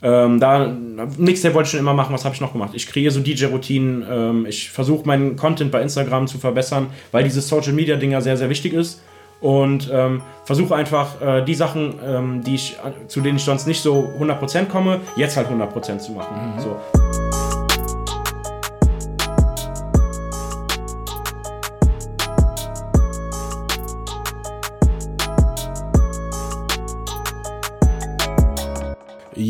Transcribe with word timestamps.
Ähm, 0.00 0.38
da, 0.38 0.72
Mixtape 1.16 1.54
wollte 1.54 1.66
ich 1.66 1.70
schon 1.72 1.80
immer 1.80 1.94
machen, 1.94 2.14
was 2.14 2.24
habe 2.24 2.34
ich 2.34 2.40
noch 2.40 2.52
gemacht? 2.52 2.70
Ich 2.74 2.86
kreiere 2.86 3.10
so 3.10 3.20
DJ-Routinen, 3.20 4.06
ähm, 4.08 4.46
ich 4.46 4.70
versuche 4.70 5.06
meinen 5.06 5.36
Content 5.36 5.72
bei 5.72 5.82
Instagram 5.82 6.28
zu 6.28 6.38
verbessern, 6.38 6.86
weil 7.10 7.24
dieses 7.24 7.48
Social-Media-Ding 7.48 8.12
ja 8.12 8.20
sehr, 8.20 8.36
sehr 8.36 8.48
wichtig 8.48 8.72
ist. 8.72 9.02
Und 9.40 9.88
ähm, 9.92 10.22
versuche 10.44 10.74
einfach 10.74 11.20
äh, 11.20 11.44
die 11.44 11.54
Sachen, 11.54 11.94
ähm, 12.04 12.42
die 12.42 12.56
ich, 12.56 12.76
zu 13.06 13.20
denen 13.20 13.36
ich 13.36 13.44
sonst 13.44 13.68
nicht 13.68 13.80
so 13.80 14.08
100% 14.18 14.64
komme, 14.66 15.00
jetzt 15.14 15.36
halt 15.36 15.48
100% 15.48 15.98
zu 15.98 16.12
machen. 16.12 16.56
Mhm. 16.56 16.60
So. 16.60 17.07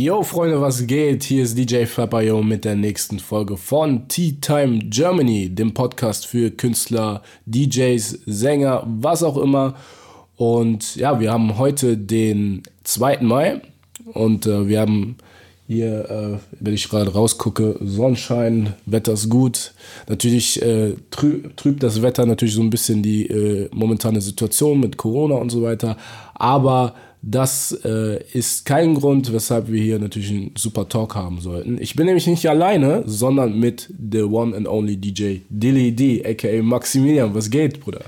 Yo 0.08 0.22
Freunde, 0.22 0.58
was 0.58 0.86
geht? 0.86 1.24
Hier 1.24 1.42
ist 1.42 1.58
DJ 1.58 1.84
Fabayo 1.84 2.42
mit 2.42 2.64
der 2.64 2.76
nächsten 2.76 3.18
Folge 3.18 3.58
von 3.58 4.08
Tea 4.08 4.38
Time 4.40 4.78
Germany, 4.78 5.50
dem 5.50 5.74
Podcast 5.74 6.24
für 6.24 6.50
Künstler, 6.50 7.20
DJs, 7.44 8.20
Sänger, 8.24 8.84
was 8.86 9.22
auch 9.22 9.36
immer. 9.36 9.74
Und 10.34 10.96
ja, 10.96 11.20
wir 11.20 11.30
haben 11.30 11.58
heute 11.58 11.98
den 11.98 12.62
2. 12.84 13.18
Mai 13.20 13.60
und 14.14 14.46
äh, 14.46 14.66
wir 14.66 14.80
haben 14.80 15.18
hier, 15.66 16.08
äh, 16.08 16.38
wenn 16.58 16.72
ich 16.72 16.88
gerade 16.88 17.12
rausgucke, 17.12 17.76
Sonnenschein, 17.82 18.72
Wetter 18.86 19.12
ist 19.12 19.28
gut. 19.28 19.74
Natürlich 20.08 20.62
äh, 20.62 20.94
trü 21.10 21.50
trübt 21.54 21.82
das 21.82 22.00
Wetter 22.00 22.24
natürlich 22.24 22.54
so 22.54 22.62
ein 22.62 22.70
bisschen 22.70 23.02
die 23.02 23.26
äh, 23.26 23.68
momentane 23.74 24.22
Situation 24.22 24.80
mit 24.80 24.96
Corona 24.96 25.34
und 25.34 25.50
so 25.50 25.60
weiter. 25.60 25.98
Aber 26.32 26.94
das 27.22 27.72
äh, 27.84 28.22
ist 28.32 28.64
kein 28.64 28.94
Grund, 28.94 29.32
weshalb 29.32 29.70
wir 29.70 29.82
hier 29.82 29.98
natürlich 29.98 30.30
einen 30.30 30.52
super 30.56 30.88
Talk 30.88 31.14
haben 31.14 31.40
sollten. 31.40 31.80
Ich 31.80 31.96
bin 31.96 32.06
nämlich 32.06 32.26
nicht 32.26 32.48
alleine, 32.48 33.02
sondern 33.06 33.58
mit 33.58 33.92
the 34.12 34.22
one 34.22 34.56
and 34.56 34.68
only 34.68 34.96
DJ 34.96 35.38
Dilly 35.48 35.92
D, 35.92 36.24
aka 36.24 36.62
Maximilian. 36.62 37.34
Was 37.34 37.50
geht, 37.50 37.80
Bruder? 37.80 38.02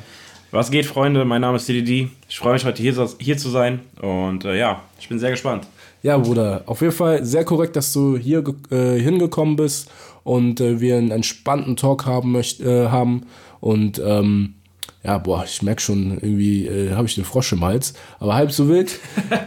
Was 0.53 0.71
geht, 0.71 0.87
Freunde? 0.87 1.25
Mein 1.25 1.41
Name 1.41 1.57
ist 1.57 1.69
Dilly 1.69 1.85
D. 1.85 2.09
Ich 2.29 2.39
freue 2.39 2.55
mich 2.55 2.65
heute 2.65 2.83
hier, 2.83 3.09
hier 3.19 3.37
zu 3.37 3.51
sein 3.51 3.81
und 4.01 4.45
äh, 4.45 4.59
ja, 4.59 4.83
ich 5.01 5.09
bin 5.09 5.19
sehr 5.19 5.31
gespannt. 5.31 5.67
Ja, 6.03 6.17
Bruder, 6.17 6.63
auf 6.67 6.81
jeden 6.81 6.95
Fall 6.95 7.25
sehr 7.25 7.45
korrekt, 7.45 7.77
dass 7.77 7.93
du 7.93 8.17
hier 8.17 8.43
äh, 8.71 8.99
hingekommen 8.99 9.57
bist 9.57 9.91
und 10.25 10.61
äh, 10.61 10.81
wir 10.81 10.97
einen 10.97 11.11
entspannten 11.11 11.77
Talk 11.77 12.07
haben 12.07 12.33
möcht, 12.33 12.61
äh, 12.61 12.89
haben 12.89 13.27
und 13.61 14.01
ähm, 14.05 14.55
ja, 15.03 15.19
boah, 15.19 15.45
ich 15.45 15.63
merke 15.63 15.81
schon, 15.81 16.13
irgendwie 16.15 16.67
äh, 16.67 16.93
habe 16.93 17.07
ich 17.07 17.15
den 17.15 17.25
Frosch 17.25 17.53
im 17.53 17.65
Hals, 17.65 17.95
aber 18.19 18.35
halb 18.35 18.53
so 18.53 18.69
wild. 18.69 18.99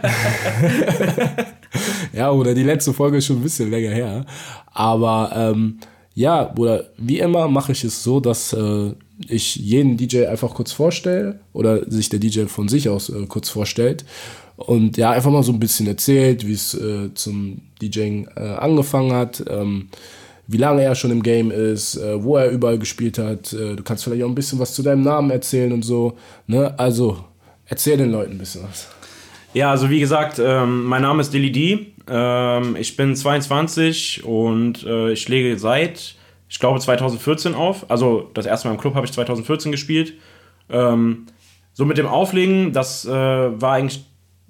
ja, 2.12 2.30
oder 2.30 2.54
die 2.54 2.64
letzte 2.64 2.92
Folge 2.92 3.18
ist 3.18 3.26
schon 3.26 3.36
ein 3.36 3.42
bisschen 3.42 3.70
länger 3.70 3.94
her. 3.94 4.26
Aber 4.72 5.32
ähm, 5.34 5.78
ja, 6.14 6.52
oder 6.56 6.84
wie 6.96 7.20
immer 7.20 7.48
mache 7.48 7.72
ich 7.72 7.84
es 7.84 8.02
so, 8.02 8.20
dass 8.20 8.52
äh, 8.52 8.92
ich 9.28 9.56
jeden 9.56 9.96
DJ 9.96 10.26
einfach 10.26 10.54
kurz 10.54 10.72
vorstelle 10.72 11.40
oder 11.52 11.88
sich 11.88 12.08
der 12.08 12.18
DJ 12.18 12.46
von 12.46 12.68
sich 12.68 12.88
aus 12.88 13.08
äh, 13.08 13.26
kurz 13.26 13.48
vorstellt 13.48 14.04
und 14.56 14.96
ja, 14.96 15.10
einfach 15.10 15.30
mal 15.30 15.42
so 15.42 15.52
ein 15.52 15.60
bisschen 15.60 15.86
erzählt, 15.86 16.46
wie 16.46 16.52
es 16.52 16.74
äh, 16.74 17.12
zum 17.14 17.60
DJing 17.82 18.28
äh, 18.36 18.40
angefangen 18.40 19.12
hat. 19.12 19.44
Ähm, 19.48 19.88
wie 20.46 20.56
lange 20.56 20.82
er 20.82 20.94
schon 20.94 21.10
im 21.10 21.22
Game 21.22 21.50
ist, 21.50 21.96
äh, 21.96 22.22
wo 22.22 22.36
er 22.36 22.50
überall 22.50 22.78
gespielt 22.78 23.18
hat. 23.18 23.52
Äh, 23.52 23.76
du 23.76 23.82
kannst 23.82 24.04
vielleicht 24.04 24.22
auch 24.22 24.28
ein 24.28 24.34
bisschen 24.34 24.58
was 24.58 24.74
zu 24.74 24.82
deinem 24.82 25.02
Namen 25.02 25.30
erzählen 25.30 25.72
und 25.72 25.82
so. 25.82 26.16
Ne? 26.46 26.74
Also, 26.78 27.24
erzähl 27.66 27.96
den 27.96 28.10
Leuten 28.10 28.32
ein 28.32 28.38
bisschen 28.38 28.62
was. 28.68 28.88
Ja, 29.54 29.70
also 29.70 29.88
wie 29.88 30.00
gesagt, 30.00 30.40
ähm, 30.44 30.84
mein 30.84 31.02
Name 31.02 31.20
ist 31.20 31.32
Dilly 31.32 31.52
D. 31.52 31.86
Ähm, 32.08 32.76
ich 32.76 32.96
bin 32.96 33.14
22 33.14 34.24
und 34.24 34.84
äh, 34.84 35.12
ich 35.12 35.28
lege 35.28 35.58
seit, 35.58 36.16
ich 36.48 36.58
glaube, 36.58 36.80
2014 36.80 37.54
auf. 37.54 37.90
Also 37.90 38.30
das 38.34 38.46
erste 38.46 38.68
Mal 38.68 38.74
im 38.74 38.80
Club 38.80 38.94
habe 38.94 39.06
ich 39.06 39.12
2014 39.12 39.72
gespielt. 39.72 40.14
Ähm, 40.68 41.26
so 41.72 41.84
mit 41.84 41.98
dem 41.98 42.06
Auflegen, 42.06 42.72
das 42.72 43.04
war 43.04 43.72
eigentlich 43.72 44.04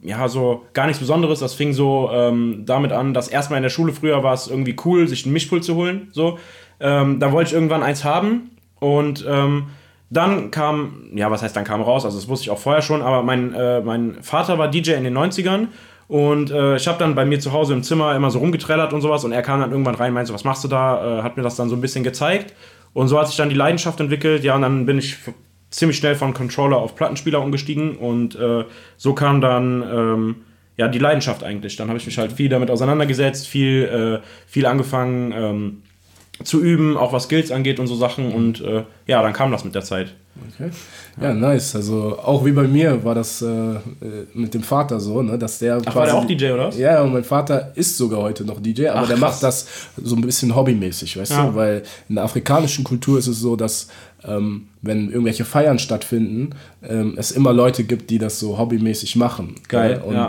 ja, 0.04 0.28
so 0.28 0.64
gar 0.74 0.86
nichts 0.86 1.00
Besonderes. 1.00 1.40
Das 1.40 1.54
fing 1.54 1.72
so 1.72 2.10
ähm, 2.12 2.64
damit 2.66 2.92
an, 2.92 3.14
dass 3.14 3.28
erstmal 3.28 3.56
in 3.56 3.62
der 3.62 3.70
Schule 3.70 3.92
früher 3.92 4.22
war 4.22 4.34
es 4.34 4.46
irgendwie 4.46 4.76
cool, 4.84 5.08
sich 5.08 5.26
ein 5.26 5.32
Mischpult 5.32 5.64
zu 5.64 5.74
holen. 5.74 6.08
So. 6.12 6.38
Ähm, 6.78 7.18
da 7.18 7.32
wollte 7.32 7.48
ich 7.48 7.54
irgendwann 7.54 7.82
eins 7.82 8.04
haben 8.04 8.50
und 8.80 9.24
ähm, 9.26 9.68
dann 10.10 10.50
kam, 10.50 11.10
ja, 11.14 11.30
was 11.30 11.42
heißt 11.42 11.56
dann 11.56 11.64
kam 11.64 11.80
raus, 11.80 12.04
also 12.04 12.18
das 12.18 12.28
wusste 12.28 12.44
ich 12.44 12.50
auch 12.50 12.58
vorher 12.58 12.82
schon, 12.82 13.00
aber 13.00 13.22
mein, 13.22 13.54
äh, 13.54 13.80
mein 13.80 14.22
Vater 14.22 14.58
war 14.58 14.68
DJ 14.68 14.92
in 14.92 15.04
den 15.04 15.16
90ern 15.16 15.68
und 16.08 16.50
äh, 16.50 16.76
ich 16.76 16.86
habe 16.86 16.98
dann 16.98 17.14
bei 17.14 17.24
mir 17.24 17.40
zu 17.40 17.52
Hause 17.52 17.72
im 17.72 17.82
Zimmer 17.82 18.14
immer 18.14 18.30
so 18.30 18.40
rumgetrellert 18.40 18.92
und 18.92 19.00
sowas 19.00 19.24
und 19.24 19.32
er 19.32 19.42
kam 19.42 19.60
dann 19.60 19.70
irgendwann 19.70 19.94
rein, 19.94 20.12
meinte 20.12 20.28
so, 20.28 20.34
was 20.34 20.44
machst 20.44 20.62
du 20.62 20.68
da, 20.68 21.20
äh, 21.20 21.22
hat 21.22 21.36
mir 21.36 21.42
das 21.42 21.56
dann 21.56 21.68
so 21.68 21.74
ein 21.76 21.80
bisschen 21.80 22.04
gezeigt 22.04 22.54
und 22.92 23.08
so 23.08 23.18
hat 23.18 23.28
sich 23.28 23.36
dann 23.36 23.48
die 23.48 23.54
Leidenschaft 23.54 23.98
entwickelt, 24.00 24.44
ja, 24.44 24.54
und 24.54 24.62
dann 24.62 24.84
bin 24.84 24.98
ich 24.98 25.16
ziemlich 25.74 25.98
schnell 25.98 26.14
von 26.14 26.34
Controller 26.34 26.76
auf 26.76 26.94
Plattenspieler 26.94 27.40
umgestiegen 27.40 27.96
und 27.96 28.36
äh, 28.36 28.64
so 28.96 29.12
kam 29.12 29.40
dann 29.40 29.82
ähm, 29.82 30.36
ja 30.76 30.86
die 30.86 31.00
Leidenschaft 31.00 31.42
eigentlich. 31.42 31.76
Dann 31.76 31.88
habe 31.88 31.98
ich 31.98 32.06
mich 32.06 32.16
halt 32.16 32.32
viel 32.32 32.48
damit 32.48 32.70
auseinandergesetzt, 32.70 33.48
viel, 33.48 34.22
äh, 34.22 34.26
viel 34.46 34.66
angefangen 34.66 35.32
ähm, 35.32 35.82
zu 36.44 36.60
üben, 36.62 36.96
auch 36.96 37.12
was 37.12 37.24
Skills 37.24 37.50
angeht 37.50 37.80
und 37.80 37.88
so 37.88 37.96
Sachen 37.96 38.32
und 38.32 38.60
äh, 38.60 38.84
ja, 39.06 39.20
dann 39.22 39.32
kam 39.32 39.50
das 39.50 39.64
mit 39.64 39.74
der 39.74 39.82
Zeit. 39.82 40.14
Okay. 40.36 40.70
Ja, 41.20 41.32
nice. 41.32 41.76
Also 41.76 42.18
auch 42.18 42.44
wie 42.44 42.50
bei 42.50 42.64
mir 42.64 43.04
war 43.04 43.14
das 43.14 43.40
äh, 43.40 43.46
mit 44.34 44.52
dem 44.52 44.64
Vater 44.64 44.98
so, 44.98 45.22
ne, 45.22 45.38
dass 45.38 45.60
der. 45.60 45.80
Ach, 45.84 45.94
war 45.94 46.06
der 46.06 46.14
auch 46.16 46.24
DJ, 46.24 46.50
oder? 46.50 46.70
Ja, 46.70 47.02
und 47.02 47.12
mein 47.12 47.22
Vater 47.22 47.70
ist 47.76 47.96
sogar 47.96 48.20
heute 48.20 48.44
noch 48.44 48.60
DJ, 48.60 48.88
aber 48.88 49.02
Ach, 49.02 49.06
der 49.06 49.16
macht 49.16 49.42
das 49.44 49.66
so 49.96 50.16
ein 50.16 50.22
bisschen 50.22 50.54
hobbymäßig, 50.54 51.18
weißt 51.18 51.32
ja. 51.32 51.46
du? 51.46 51.54
Weil 51.54 51.84
in 52.08 52.16
der 52.16 52.24
afrikanischen 52.24 52.82
Kultur 52.82 53.18
ist 53.20 53.28
es 53.28 53.38
so, 53.38 53.54
dass 53.54 53.86
ähm, 54.26 54.68
wenn 54.82 55.08
irgendwelche 55.08 55.44
Feiern 55.44 55.78
stattfinden, 55.78 56.50
ähm, 56.82 57.14
es 57.16 57.30
immer 57.30 57.52
Leute 57.52 57.84
gibt, 57.84 58.10
die 58.10 58.18
das 58.18 58.38
so 58.38 58.58
hobbymäßig 58.58 59.16
machen. 59.16 59.56
Geil. 59.68 60.02
Und 60.04 60.14
ja. 60.14 60.28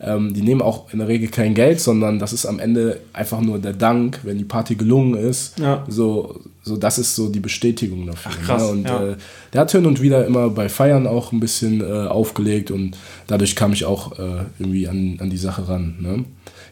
ähm, 0.00 0.34
die 0.34 0.42
nehmen 0.42 0.62
auch 0.62 0.92
in 0.92 0.98
der 0.98 1.08
Regel 1.08 1.28
kein 1.28 1.54
Geld, 1.54 1.80
sondern 1.80 2.18
das 2.18 2.32
ist 2.32 2.46
am 2.46 2.58
Ende 2.58 3.00
einfach 3.12 3.40
nur 3.40 3.58
der 3.58 3.72
Dank, 3.72 4.20
wenn 4.22 4.38
die 4.38 4.44
Party 4.44 4.74
gelungen 4.74 5.14
ist. 5.14 5.58
Ja. 5.58 5.84
So, 5.88 6.40
so 6.62 6.76
das 6.76 6.98
ist 6.98 7.14
so 7.14 7.28
die 7.28 7.40
Bestätigung 7.40 8.06
dafür. 8.06 8.32
Ach, 8.34 8.46
krass. 8.46 8.62
Ne? 8.62 8.68
Und 8.68 8.84
ja. 8.84 9.04
äh, 9.10 9.16
der 9.52 9.60
hat 9.62 9.72
hin 9.72 9.86
und 9.86 10.00
wieder 10.00 10.26
immer 10.26 10.50
bei 10.50 10.68
Feiern 10.68 11.06
auch 11.06 11.32
ein 11.32 11.40
bisschen 11.40 11.80
äh, 11.80 12.06
aufgelegt 12.06 12.70
und 12.70 12.96
dadurch 13.26 13.56
kam 13.56 13.72
ich 13.72 13.84
auch 13.84 14.18
äh, 14.18 14.44
irgendwie 14.58 14.88
an, 14.88 15.18
an 15.20 15.30
die 15.30 15.36
Sache 15.36 15.68
ran. 15.68 15.96
Ne? 16.00 16.24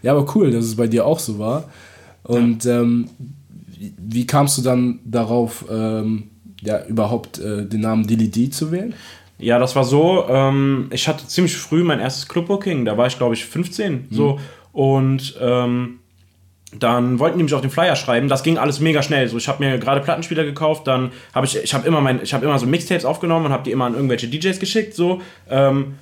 Ja, 0.02 0.12
aber 0.12 0.34
cool, 0.34 0.50
dass 0.50 0.64
es 0.64 0.76
bei 0.76 0.86
dir 0.86 1.06
auch 1.06 1.18
so 1.18 1.38
war. 1.38 1.64
Und 2.24 2.66
ähm, 2.66 3.08
wie 3.98 4.26
kamst 4.26 4.58
du 4.58 4.62
dann 4.62 5.00
darauf, 5.04 5.64
ähm, 5.70 6.24
ja, 6.62 6.84
überhaupt 6.86 7.38
äh, 7.38 7.66
den 7.66 7.80
Namen 7.80 8.06
Dilly 8.06 8.28
D 8.28 8.50
zu 8.50 8.72
wählen? 8.72 8.94
Ja, 9.38 9.58
das 9.58 9.74
war 9.74 9.84
so, 9.84 10.26
ähm, 10.28 10.88
ich 10.92 11.08
hatte 11.08 11.26
ziemlich 11.26 11.56
früh 11.56 11.82
mein 11.82 11.98
erstes 11.98 12.28
Clubbooking, 12.28 12.84
da 12.84 12.96
war 12.96 13.08
ich 13.08 13.18
glaube 13.18 13.34
ich 13.34 13.44
15, 13.44 13.92
mhm. 13.92 14.06
so 14.10 14.38
und 14.72 15.36
ähm, 15.40 15.98
dann 16.78 17.18
wollten 17.18 17.38
die 17.38 17.44
mich 17.44 17.52
auf 17.52 17.60
den 17.60 17.70
Flyer 17.70 17.96
schreiben. 17.96 18.28
Das 18.28 18.42
ging 18.42 18.56
alles 18.56 18.80
mega 18.80 19.02
schnell. 19.02 19.28
So, 19.28 19.36
ich 19.36 19.46
habe 19.46 19.62
mir 19.62 19.78
gerade 19.78 20.00
Plattenspieler 20.00 20.44
gekauft, 20.44 20.86
dann 20.86 21.10
habe 21.34 21.46
ich, 21.46 21.56
ich 21.56 21.74
habe 21.74 21.86
immer 21.86 22.00
mein, 22.00 22.22
ich 22.22 22.32
habe 22.32 22.44
immer 22.44 22.58
so 22.58 22.66
Mixtapes 22.66 23.04
aufgenommen 23.04 23.46
und 23.46 23.52
habe 23.52 23.64
die 23.64 23.72
immer 23.72 23.84
an 23.84 23.94
irgendwelche 23.94 24.28
DJs 24.28 24.58
geschickt, 24.58 24.94
so 24.94 25.20
ähm, 25.50 25.96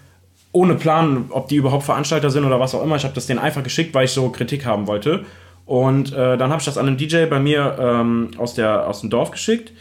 ohne 0.53 0.75
Plan, 0.75 1.27
ob 1.31 1.49
die 1.49 1.57
überhaupt 1.57 1.85
Veranstalter 1.85 2.31
sind 2.31 2.45
oder 2.45 2.61
was 2.61 2.75
auch 2.75 2.83
immer. 2.83 2.97
Ich 2.97 3.05
habe 3.05 3.15
das 3.15 3.27
denen 3.27 3.39
einfach 3.39 3.63
geschickt, 3.63 3.95
weil 3.95 4.05
ich 4.05 4.13
so 4.13 4.31
Kritik 4.31 4.65
haben 4.65 4.87
wollte. 4.87 5.25
Und 5.67 6.13
äh, 6.13 6.37
dann 6.37 6.51
habe 6.51 6.59
ich 6.59 6.65
das 6.65 6.79
an 6.79 6.89
einen 6.89 6.97
DJ 6.97 7.27
bei 7.27 7.39
mir 7.39 7.77
ähm, 7.81 8.33
aus 8.39 8.55
der 8.55 8.89
aus 8.89 9.01
dem 9.01 9.11
Dorf 9.11 9.31
geschickt. 9.31 9.73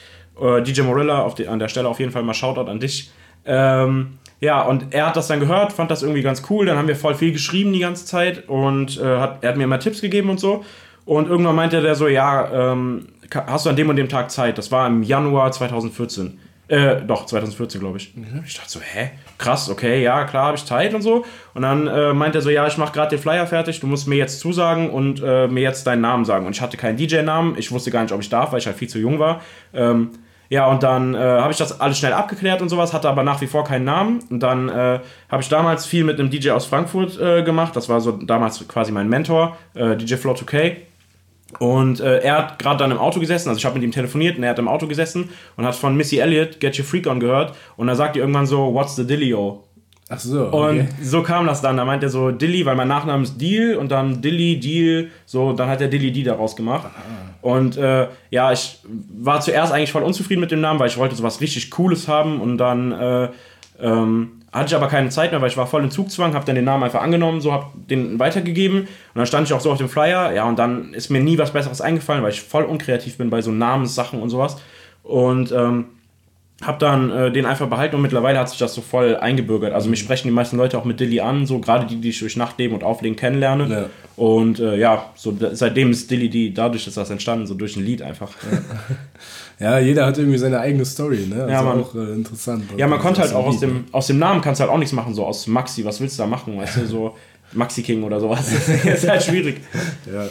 Äh, 0.41 0.61
DJ 0.61 0.81
Morilla, 0.81 1.27
die, 1.37 1.47
an 1.47 1.59
der 1.59 1.67
Stelle 1.67 1.87
auf 1.87 1.99
jeden 1.99 2.11
Fall 2.11 2.23
mal 2.23 2.33
Shoutout 2.33 2.69
an 2.69 2.79
dich. 2.79 3.11
Ähm, 3.45 4.19
ja, 4.41 4.61
und 4.61 4.93
er 4.93 5.07
hat 5.07 5.17
das 5.17 5.27
dann 5.27 5.39
gehört, 5.39 5.73
fand 5.73 5.91
das 5.91 6.01
irgendwie 6.01 6.21
ganz 6.21 6.43
cool. 6.49 6.65
Dann 6.65 6.77
haben 6.77 6.87
wir 6.87 6.95
voll 6.95 7.15
viel 7.15 7.31
geschrieben 7.31 7.73
die 7.73 7.79
ganze 7.79 8.05
Zeit 8.05 8.47
und 8.47 8.97
äh, 8.97 9.03
hat, 9.03 9.43
er 9.43 9.49
hat 9.49 9.57
mir 9.57 9.65
immer 9.65 9.79
Tipps 9.79 10.01
gegeben 10.01 10.29
und 10.29 10.39
so. 10.39 10.63
Und 11.05 11.27
irgendwann 11.27 11.55
meinte 11.55 11.81
der 11.81 11.95
so, 11.95 12.07
ja, 12.07 12.71
ähm, 12.71 13.07
hast 13.33 13.65
du 13.65 13.69
an 13.69 13.75
dem 13.75 13.89
und 13.89 13.95
dem 13.95 14.09
Tag 14.09 14.31
Zeit? 14.31 14.57
Das 14.57 14.71
war 14.71 14.87
im 14.87 15.03
Januar 15.03 15.51
2014. 15.51 16.39
Äh, 16.69 17.01
doch, 17.01 17.25
2014, 17.25 17.81
glaube 17.81 17.97
ich. 17.97 18.13
Ich 18.45 18.53
dachte 18.53 18.69
so, 18.69 18.79
hä? 18.79 19.09
Krass, 19.39 19.71
okay, 19.71 20.03
ja, 20.03 20.25
klar, 20.25 20.47
habe 20.47 20.57
ich 20.57 20.65
Zeit 20.65 20.93
und 20.93 21.01
so. 21.01 21.25
Und 21.55 21.63
dann 21.63 21.87
äh, 21.87 22.13
meint 22.13 22.35
er 22.35 22.41
so, 22.41 22.51
ja, 22.51 22.67
ich 22.67 22.77
mache 22.77 22.93
gerade 22.93 23.09
den 23.09 23.19
Flyer 23.19 23.47
fertig, 23.47 23.79
du 23.79 23.87
musst 23.87 24.07
mir 24.07 24.17
jetzt 24.17 24.39
zusagen 24.39 24.91
und 24.91 25.19
äh, 25.25 25.47
mir 25.47 25.63
jetzt 25.63 25.87
deinen 25.87 26.01
Namen 26.01 26.25
sagen. 26.25 26.45
Und 26.45 26.55
ich 26.55 26.61
hatte 26.61 26.77
keinen 26.77 26.95
DJ-Namen, 26.95 27.57
ich 27.57 27.71
wusste 27.71 27.89
gar 27.89 28.03
nicht, 28.03 28.11
ob 28.11 28.21
ich 28.21 28.29
darf, 28.29 28.51
weil 28.51 28.59
ich 28.59 28.67
halt 28.67 28.77
viel 28.77 28.87
zu 28.87 28.99
jung 28.99 29.17
war. 29.17 29.41
Ähm, 29.73 30.11
ja, 30.49 30.65
und 30.67 30.81
dann 30.81 31.13
äh, 31.13 31.19
habe 31.19 31.51
ich 31.51 31.57
das 31.57 31.79
alles 31.79 31.99
schnell 31.99 32.13
abgeklärt 32.13 32.61
und 32.61 32.69
sowas, 32.69 32.91
hatte 32.91 33.07
aber 33.07 33.23
nach 33.23 33.39
wie 33.39 33.47
vor 33.47 33.63
keinen 33.63 33.85
Namen. 33.85 34.19
Und 34.31 34.39
dann 34.41 34.67
äh, 34.67 34.99
habe 35.29 35.43
ich 35.43 35.49
damals 35.49 35.85
viel 35.85 36.03
mit 36.03 36.19
einem 36.19 36.31
DJ 36.31 36.51
aus 36.51 36.65
Frankfurt 36.65 37.19
äh, 37.19 37.43
gemacht. 37.43 37.75
Das 37.75 37.87
war 37.87 38.01
so 38.01 38.13
damals 38.13 38.67
quasi 38.67 38.91
mein 38.91 39.07
Mentor, 39.09 39.57
äh, 39.75 39.95
DJ 39.95 40.15
Flow 40.15 40.33
2K. 40.33 40.77
Und 41.59 41.99
äh, 41.99 42.19
er 42.19 42.37
hat 42.37 42.59
gerade 42.59 42.77
dann 42.77 42.91
im 42.91 42.97
Auto 42.97 43.19
gesessen, 43.19 43.49
also 43.49 43.57
ich 43.57 43.65
habe 43.65 43.75
mit 43.75 43.83
ihm 43.83 43.91
telefoniert 43.91 44.37
und 44.37 44.43
er 44.43 44.51
hat 44.51 44.59
im 44.59 44.67
Auto 44.67 44.87
gesessen 44.87 45.29
und 45.57 45.65
hat 45.65 45.75
von 45.75 45.95
Missy 45.95 46.17
Elliott 46.17 46.59
Get 46.59 46.77
Your 46.77 46.85
Freak 46.85 47.07
On 47.07 47.19
gehört. 47.19 47.55
Und 47.75 47.87
da 47.87 47.95
sagt 47.95 48.15
die 48.15 48.19
irgendwann 48.19 48.45
so, 48.45 48.73
What's 48.73 48.95
the 48.95 49.05
Dillio? 49.05 49.63
Ach 50.11 50.19
so. 50.19 50.47
Okay. 50.47 50.79
Und 50.79 50.89
so 51.03 51.21
kam 51.21 51.45
das 51.45 51.61
dann. 51.61 51.77
Da 51.77 51.85
meint 51.85 52.01
er 52.01 52.09
so 52.09 52.31
Dilly, 52.31 52.65
weil 52.65 52.75
mein 52.75 52.87
Nachname 52.87 53.23
ist 53.23 53.39
Deal 53.39 53.75
und 53.75 53.91
dann 53.91 54.21
Dilly, 54.21 54.59
Deal, 54.59 55.09
so, 55.27 55.53
dann 55.53 55.69
hat 55.69 55.81
er 55.81 55.87
Dilly 55.87 56.11
D 56.11 56.23
daraus 56.23 56.55
gemacht. 56.55 56.87
Ah. 56.87 57.29
Und 57.41 57.77
äh, 57.77 58.07
ja, 58.31 58.51
ich 58.51 58.79
war 59.17 59.39
zuerst 59.39 59.71
eigentlich 59.71 59.91
voll 59.91 60.01
unzufrieden 60.01 60.41
mit 60.41 60.51
dem 60.51 60.61
Namen, 60.61 60.79
weil 60.79 60.87
ich 60.87 60.97
wollte 60.97 61.15
sowas 61.15 61.39
richtig 61.41 61.69
Cooles 61.69 62.07
haben 62.07 62.41
und 62.41 62.57
dann 62.57 62.91
äh, 62.91 63.29
ähm, 63.79 64.31
hatte 64.51 64.65
ich 64.69 64.75
aber 64.75 64.87
keine 64.87 65.09
Zeit 65.09 65.31
mehr, 65.31 65.41
weil 65.41 65.49
ich 65.49 65.57
war 65.57 65.67
voll 65.67 65.83
in 65.83 65.91
Zugzwang, 65.91 66.33
habe 66.33 66.43
dann 66.43 66.55
den 66.55 66.65
Namen 66.65 66.83
einfach 66.83 67.01
angenommen, 67.01 67.39
so 67.39 67.53
habe 67.53 67.67
den 67.75 68.17
weitergegeben 68.17 68.81
und 68.81 68.87
dann 69.13 69.27
stand 69.27 69.47
ich 69.47 69.53
auch 69.53 69.59
so 69.61 69.71
auf 69.71 69.77
dem 69.77 69.89
Flyer, 69.89 70.33
ja, 70.33 70.45
und 70.45 70.57
dann 70.57 70.93
ist 70.93 71.09
mir 71.09 71.21
nie 71.21 71.37
was 71.37 71.51
Besseres 71.51 71.81
eingefallen, 71.81 72.23
weil 72.23 72.31
ich 72.31 72.41
voll 72.41 72.63
unkreativ 72.63 73.17
bin 73.17 73.29
bei 73.29 73.41
so 73.41 73.51
Namenssachen 73.51 74.19
und 74.19 74.31
sowas. 74.31 74.57
Und 75.03 75.51
ähm, 75.51 75.85
habe 76.61 76.77
dann 76.77 77.09
äh, 77.09 77.31
den 77.31 77.45
einfach 77.45 77.69
behalten 77.69 77.95
und 77.95 78.01
mittlerweile 78.01 78.37
hat 78.37 78.49
sich 78.49 78.59
das 78.59 78.73
so 78.73 78.81
voll 78.81 79.15
eingebürgert. 79.15 79.73
Also 79.73 79.89
mich 79.89 79.99
sprechen 79.99 80.27
die 80.27 80.33
meisten 80.33 80.57
Leute 80.57 80.77
auch 80.77 80.83
mit 80.83 80.99
Dilly 80.99 81.21
an, 81.21 81.45
so 81.45 81.59
gerade 81.59 81.85
die, 81.85 82.01
die 82.01 82.09
ich 82.09 82.19
durch 82.19 82.35
Nachtleben 82.35 82.75
und 82.75 82.83
Auflegen 82.83 83.15
kennenlerne. 83.15 83.67
Ja. 83.69 83.85
Und 84.17 84.59
äh, 84.59 84.77
ja, 84.77 85.05
so 85.15 85.33
seitdem 85.53 85.91
ist 85.91 86.11
Dilly 86.11 86.29
die, 86.29 86.53
dadurch 86.53 86.85
ist 86.85 86.97
das 86.97 87.09
entstanden, 87.09 87.47
so 87.47 87.53
durch 87.53 87.77
ein 87.77 87.85
Lied 87.85 88.01
einfach. 88.01 88.31
Ja, 89.59 89.71
ja 89.79 89.79
jeder 89.79 90.05
hat 90.05 90.17
irgendwie 90.17 90.37
seine 90.37 90.59
eigene 90.59 90.83
Story, 90.83 91.27
ne? 91.29 91.43
Also 91.43 91.53
ja, 91.53 91.61
man, 91.61 91.79
auch 91.79 91.95
äh, 91.95 92.13
interessant. 92.13 92.65
Ja, 92.75 92.87
man 92.87 92.99
konnte 92.99 93.21
halt 93.21 93.33
auch 93.33 93.45
aus 93.45 93.61
dem, 93.61 93.85
aus 93.93 94.07
dem 94.07 94.19
Namen 94.19 94.41
kannst 94.41 94.59
du 94.59 94.63
halt 94.63 94.73
auch 94.73 94.79
nichts 94.79 94.93
machen, 94.93 95.13
so 95.13 95.25
aus 95.25 95.47
Maxi, 95.47 95.85
was 95.85 96.01
willst 96.01 96.19
du 96.19 96.23
da 96.23 96.27
machen, 96.27 96.57
weißt 96.57 96.77
du, 96.77 96.85
so 96.87 97.15
Maxi 97.53 97.81
King 97.83 98.03
oder 98.03 98.19
sowas. 98.19 98.51
Das 98.83 99.03
ist 99.03 99.09
halt 99.09 99.23
schwierig. 99.23 99.61
ja. 100.05 100.25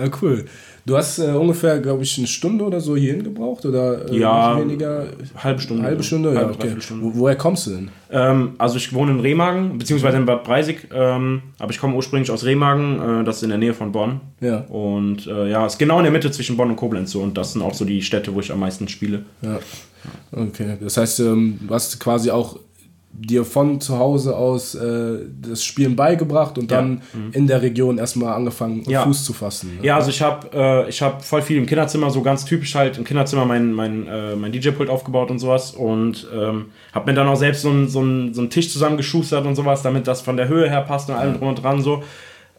ja, 0.00 0.10
cool. 0.22 0.44
Du 0.86 0.96
hast 0.96 1.18
äh, 1.18 1.30
ungefähr, 1.32 1.78
glaube 1.78 2.02
ich, 2.02 2.16
eine 2.18 2.26
Stunde 2.26 2.64
oder 2.64 2.80
so 2.80 2.96
hierhin 2.96 3.22
gebraucht 3.22 3.64
oder 3.66 4.10
äh, 4.10 4.18
ja, 4.18 4.58
weniger? 4.58 5.06
Halbe 5.36 5.60
Stunde. 5.60 5.82
Halbe 5.82 6.02
Stunde, 6.02 6.28
halbe, 6.30 6.52
ja, 6.52 6.70
okay. 6.70 6.80
Stunde. 6.80 7.04
Wo, 7.04 7.20
woher 7.20 7.36
kommst 7.36 7.66
du 7.66 7.70
denn? 7.70 7.90
Ähm, 8.10 8.52
also 8.58 8.76
ich 8.76 8.92
wohne 8.92 9.12
in 9.12 9.20
Remagen, 9.20 9.78
beziehungsweise 9.78 10.16
in 10.16 10.26
Bad 10.26 10.44
Breisig, 10.44 10.88
ähm, 10.92 11.42
aber 11.58 11.70
ich 11.70 11.78
komme 11.78 11.94
ursprünglich 11.94 12.30
aus 12.30 12.44
Remagen, 12.44 13.20
äh, 13.20 13.24
das 13.24 13.36
ist 13.36 13.42
in 13.42 13.50
der 13.50 13.58
Nähe 13.58 13.74
von 13.74 13.92
Bonn. 13.92 14.20
Ja. 14.40 14.60
Und 14.68 15.26
äh, 15.26 15.50
ja, 15.50 15.66
ist 15.66 15.78
genau 15.78 15.98
in 15.98 16.04
der 16.04 16.12
Mitte 16.12 16.30
zwischen 16.30 16.56
Bonn 16.56 16.70
und 16.70 16.76
Koblenz 16.76 17.10
so 17.10 17.20
und 17.20 17.36
das 17.36 17.52
sind 17.52 17.62
auch 17.62 17.74
so 17.74 17.84
die 17.84 18.02
Städte, 18.02 18.34
wo 18.34 18.40
ich 18.40 18.50
am 18.52 18.60
meisten 18.60 18.88
spiele. 18.88 19.24
Ja. 19.42 19.58
Okay, 20.32 20.76
das 20.80 20.96
heißt, 20.96 21.20
ähm, 21.20 21.58
du 21.66 21.74
hast 21.74 22.00
quasi 22.00 22.30
auch 22.30 22.58
dir 23.12 23.44
von 23.44 23.80
zu 23.80 23.98
Hause 23.98 24.36
aus 24.36 24.74
äh, 24.74 25.18
das 25.42 25.64
Spielen 25.64 25.96
beigebracht 25.96 26.56
und 26.58 26.70
dann 26.70 27.02
ja. 27.12 27.18
mhm. 27.18 27.32
in 27.32 27.46
der 27.46 27.60
Region 27.60 27.98
erstmal 27.98 28.34
angefangen, 28.34 28.82
ja. 28.88 29.02
Fuß 29.02 29.24
zu 29.24 29.32
fassen. 29.32 29.76
Ne? 29.76 29.86
Ja, 29.86 29.96
also 29.96 30.10
ich 30.10 30.22
habe 30.22 30.86
äh, 30.88 30.92
hab 30.92 31.24
voll 31.24 31.42
viel 31.42 31.58
im 31.58 31.66
Kinderzimmer, 31.66 32.10
so 32.10 32.22
ganz 32.22 32.44
typisch 32.44 32.74
halt 32.74 32.98
im 32.98 33.04
Kinderzimmer 33.04 33.44
mein, 33.44 33.72
mein, 33.72 34.06
äh, 34.06 34.36
mein 34.36 34.52
DJ-Pult 34.52 34.88
aufgebaut 34.88 35.30
und 35.30 35.38
sowas 35.38 35.72
und 35.72 36.26
ähm, 36.34 36.66
habe 36.92 37.10
mir 37.10 37.14
dann 37.14 37.28
auch 37.28 37.36
selbst 37.36 37.62
so 37.62 37.70
einen 37.70 37.88
so 37.88 38.00
so 38.32 38.46
Tisch 38.46 38.70
zusammengeschustert 38.72 39.44
und 39.44 39.54
sowas, 39.54 39.82
damit 39.82 40.06
das 40.06 40.20
von 40.20 40.36
der 40.36 40.48
Höhe 40.48 40.68
her 40.68 40.82
passt 40.82 41.10
und 41.10 41.16
allem 41.16 41.36
drum 41.36 41.48
und 41.48 41.62
dran 41.62 41.82
so. 41.82 42.02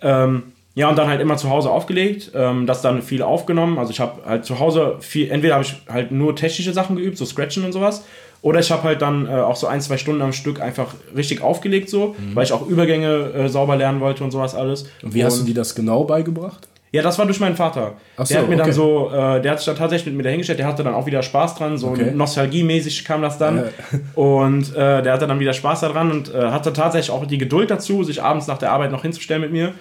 Ähm, 0.01 0.43
ja, 0.73 0.89
und 0.89 0.97
dann 0.97 1.07
halt 1.07 1.19
immer 1.19 1.35
zu 1.35 1.49
Hause 1.49 1.69
aufgelegt, 1.69 2.31
ähm, 2.33 2.65
das 2.65 2.81
dann 2.81 3.01
viel 3.01 3.23
aufgenommen. 3.23 3.77
Also 3.77 3.91
ich 3.91 3.99
habe 3.99 4.25
halt 4.25 4.45
zu 4.45 4.59
Hause 4.59 4.97
viel, 4.99 5.29
entweder 5.29 5.55
habe 5.55 5.65
ich 5.65 5.75
halt 5.89 6.11
nur 6.11 6.35
technische 6.35 6.71
Sachen 6.71 6.95
geübt, 6.95 7.17
so 7.17 7.25
Scratchen 7.25 7.65
und 7.65 7.73
sowas, 7.73 8.05
oder 8.41 8.59
ich 8.59 8.71
habe 8.71 8.83
halt 8.83 9.01
dann 9.01 9.27
äh, 9.27 9.31
auch 9.31 9.55
so 9.55 9.67
ein, 9.67 9.81
zwei 9.81 9.97
Stunden 9.97 10.21
am 10.21 10.33
Stück 10.33 10.61
einfach 10.61 10.95
richtig 11.15 11.41
aufgelegt, 11.41 11.89
so, 11.89 12.15
mhm. 12.17 12.35
weil 12.35 12.43
ich 12.43 12.53
auch 12.53 12.65
Übergänge 12.65 13.33
äh, 13.33 13.49
sauber 13.49 13.75
lernen 13.75 13.99
wollte 13.99 14.23
und 14.23 14.31
sowas 14.31 14.55
alles. 14.55 14.85
Und 15.03 15.13
wie 15.13 15.19
und, 15.19 15.27
hast 15.27 15.39
du 15.39 15.43
dir 15.45 15.53
das 15.53 15.75
genau 15.75 16.03
beigebracht? 16.03 16.67
Ja, 16.93 17.01
das 17.01 17.17
war 17.17 17.25
durch 17.25 17.39
meinen 17.39 17.55
Vater. 17.55 17.93
Ach 18.17 18.27
der 18.27 18.39
hat 18.39 18.49
mir 18.49 18.55
okay. 18.55 18.63
dann 18.65 18.73
so, 18.73 19.09
äh, 19.13 19.41
der 19.41 19.51
hat 19.51 19.59
sich 19.59 19.65
dann 19.65 19.77
tatsächlich 19.77 20.07
mit 20.07 20.17
mir 20.17 20.23
dahingestellt, 20.23 20.59
der 20.59 20.67
hatte 20.67 20.83
dann 20.83 20.93
auch 20.93 21.05
wieder 21.05 21.23
Spaß 21.23 21.55
dran, 21.55 21.77
so 21.77 21.89
okay. 21.89 22.11
nostalgiemäßig 22.13 23.05
kam 23.05 23.21
das 23.21 23.37
dann. 23.37 23.63
und 24.15 24.75
äh, 24.75 25.01
der 25.01 25.13
hatte 25.13 25.27
dann 25.27 25.39
wieder 25.39 25.53
Spaß 25.53 25.81
daran 25.81 26.11
und 26.11 26.33
äh, 26.33 26.49
hatte 26.49 26.73
tatsächlich 26.73 27.11
auch 27.11 27.25
die 27.25 27.37
Geduld 27.37 27.71
dazu, 27.71 28.03
sich 28.03 28.21
abends 28.21 28.47
nach 28.47 28.57
der 28.57 28.71
Arbeit 28.71 28.91
noch 28.91 29.03
hinzustellen 29.03 29.41
mit 29.41 29.51
mir 29.51 29.73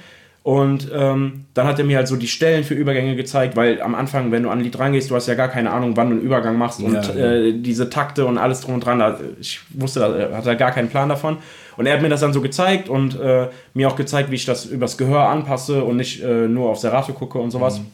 und 0.42 0.90
ähm, 0.94 1.44
dann 1.52 1.66
hat 1.66 1.78
er 1.78 1.84
mir 1.84 1.98
halt 1.98 2.08
so 2.08 2.16
die 2.16 2.26
Stellen 2.26 2.64
für 2.64 2.72
Übergänge 2.72 3.14
gezeigt, 3.14 3.56
weil 3.56 3.82
am 3.82 3.94
Anfang, 3.94 4.32
wenn 4.32 4.42
du 4.42 4.48
an 4.48 4.58
ein 4.58 4.64
Lied 4.64 4.78
rangehst, 4.78 5.10
du 5.10 5.14
hast 5.14 5.26
ja 5.26 5.34
gar 5.34 5.48
keine 5.48 5.70
Ahnung, 5.70 5.96
wann 5.98 6.08
du 6.08 6.16
einen 6.16 6.24
Übergang 6.24 6.56
machst 6.56 6.80
und 6.80 6.94
ja, 6.94 7.14
äh, 7.14 7.52
diese 7.52 7.90
Takte 7.90 8.24
und 8.24 8.38
alles 8.38 8.62
drum 8.62 8.74
und 8.74 8.84
dran. 8.84 9.00
Da, 9.00 9.18
ich 9.38 9.60
wusste, 9.74 10.00
da 10.00 10.36
hat 10.36 10.46
er 10.46 10.56
gar 10.56 10.72
keinen 10.72 10.88
Plan 10.88 11.10
davon. 11.10 11.38
Und 11.76 11.86
er 11.86 11.94
hat 11.94 12.02
mir 12.02 12.08
das 12.08 12.20
dann 12.20 12.32
so 12.32 12.40
gezeigt 12.40 12.88
und 12.88 13.20
äh, 13.20 13.48
mir 13.74 13.88
auch 13.88 13.96
gezeigt, 13.96 14.30
wie 14.30 14.34
ich 14.34 14.46
das 14.46 14.64
übers 14.64 14.96
Gehör 14.96 15.28
anpasse 15.28 15.84
und 15.84 15.96
nicht 15.96 16.22
äh, 16.22 16.48
nur 16.48 16.70
auf 16.70 16.78
Serato 16.78 17.12
gucke 17.12 17.38
und 17.38 17.50
sowas. 17.50 17.78
Mhm. 17.78 17.86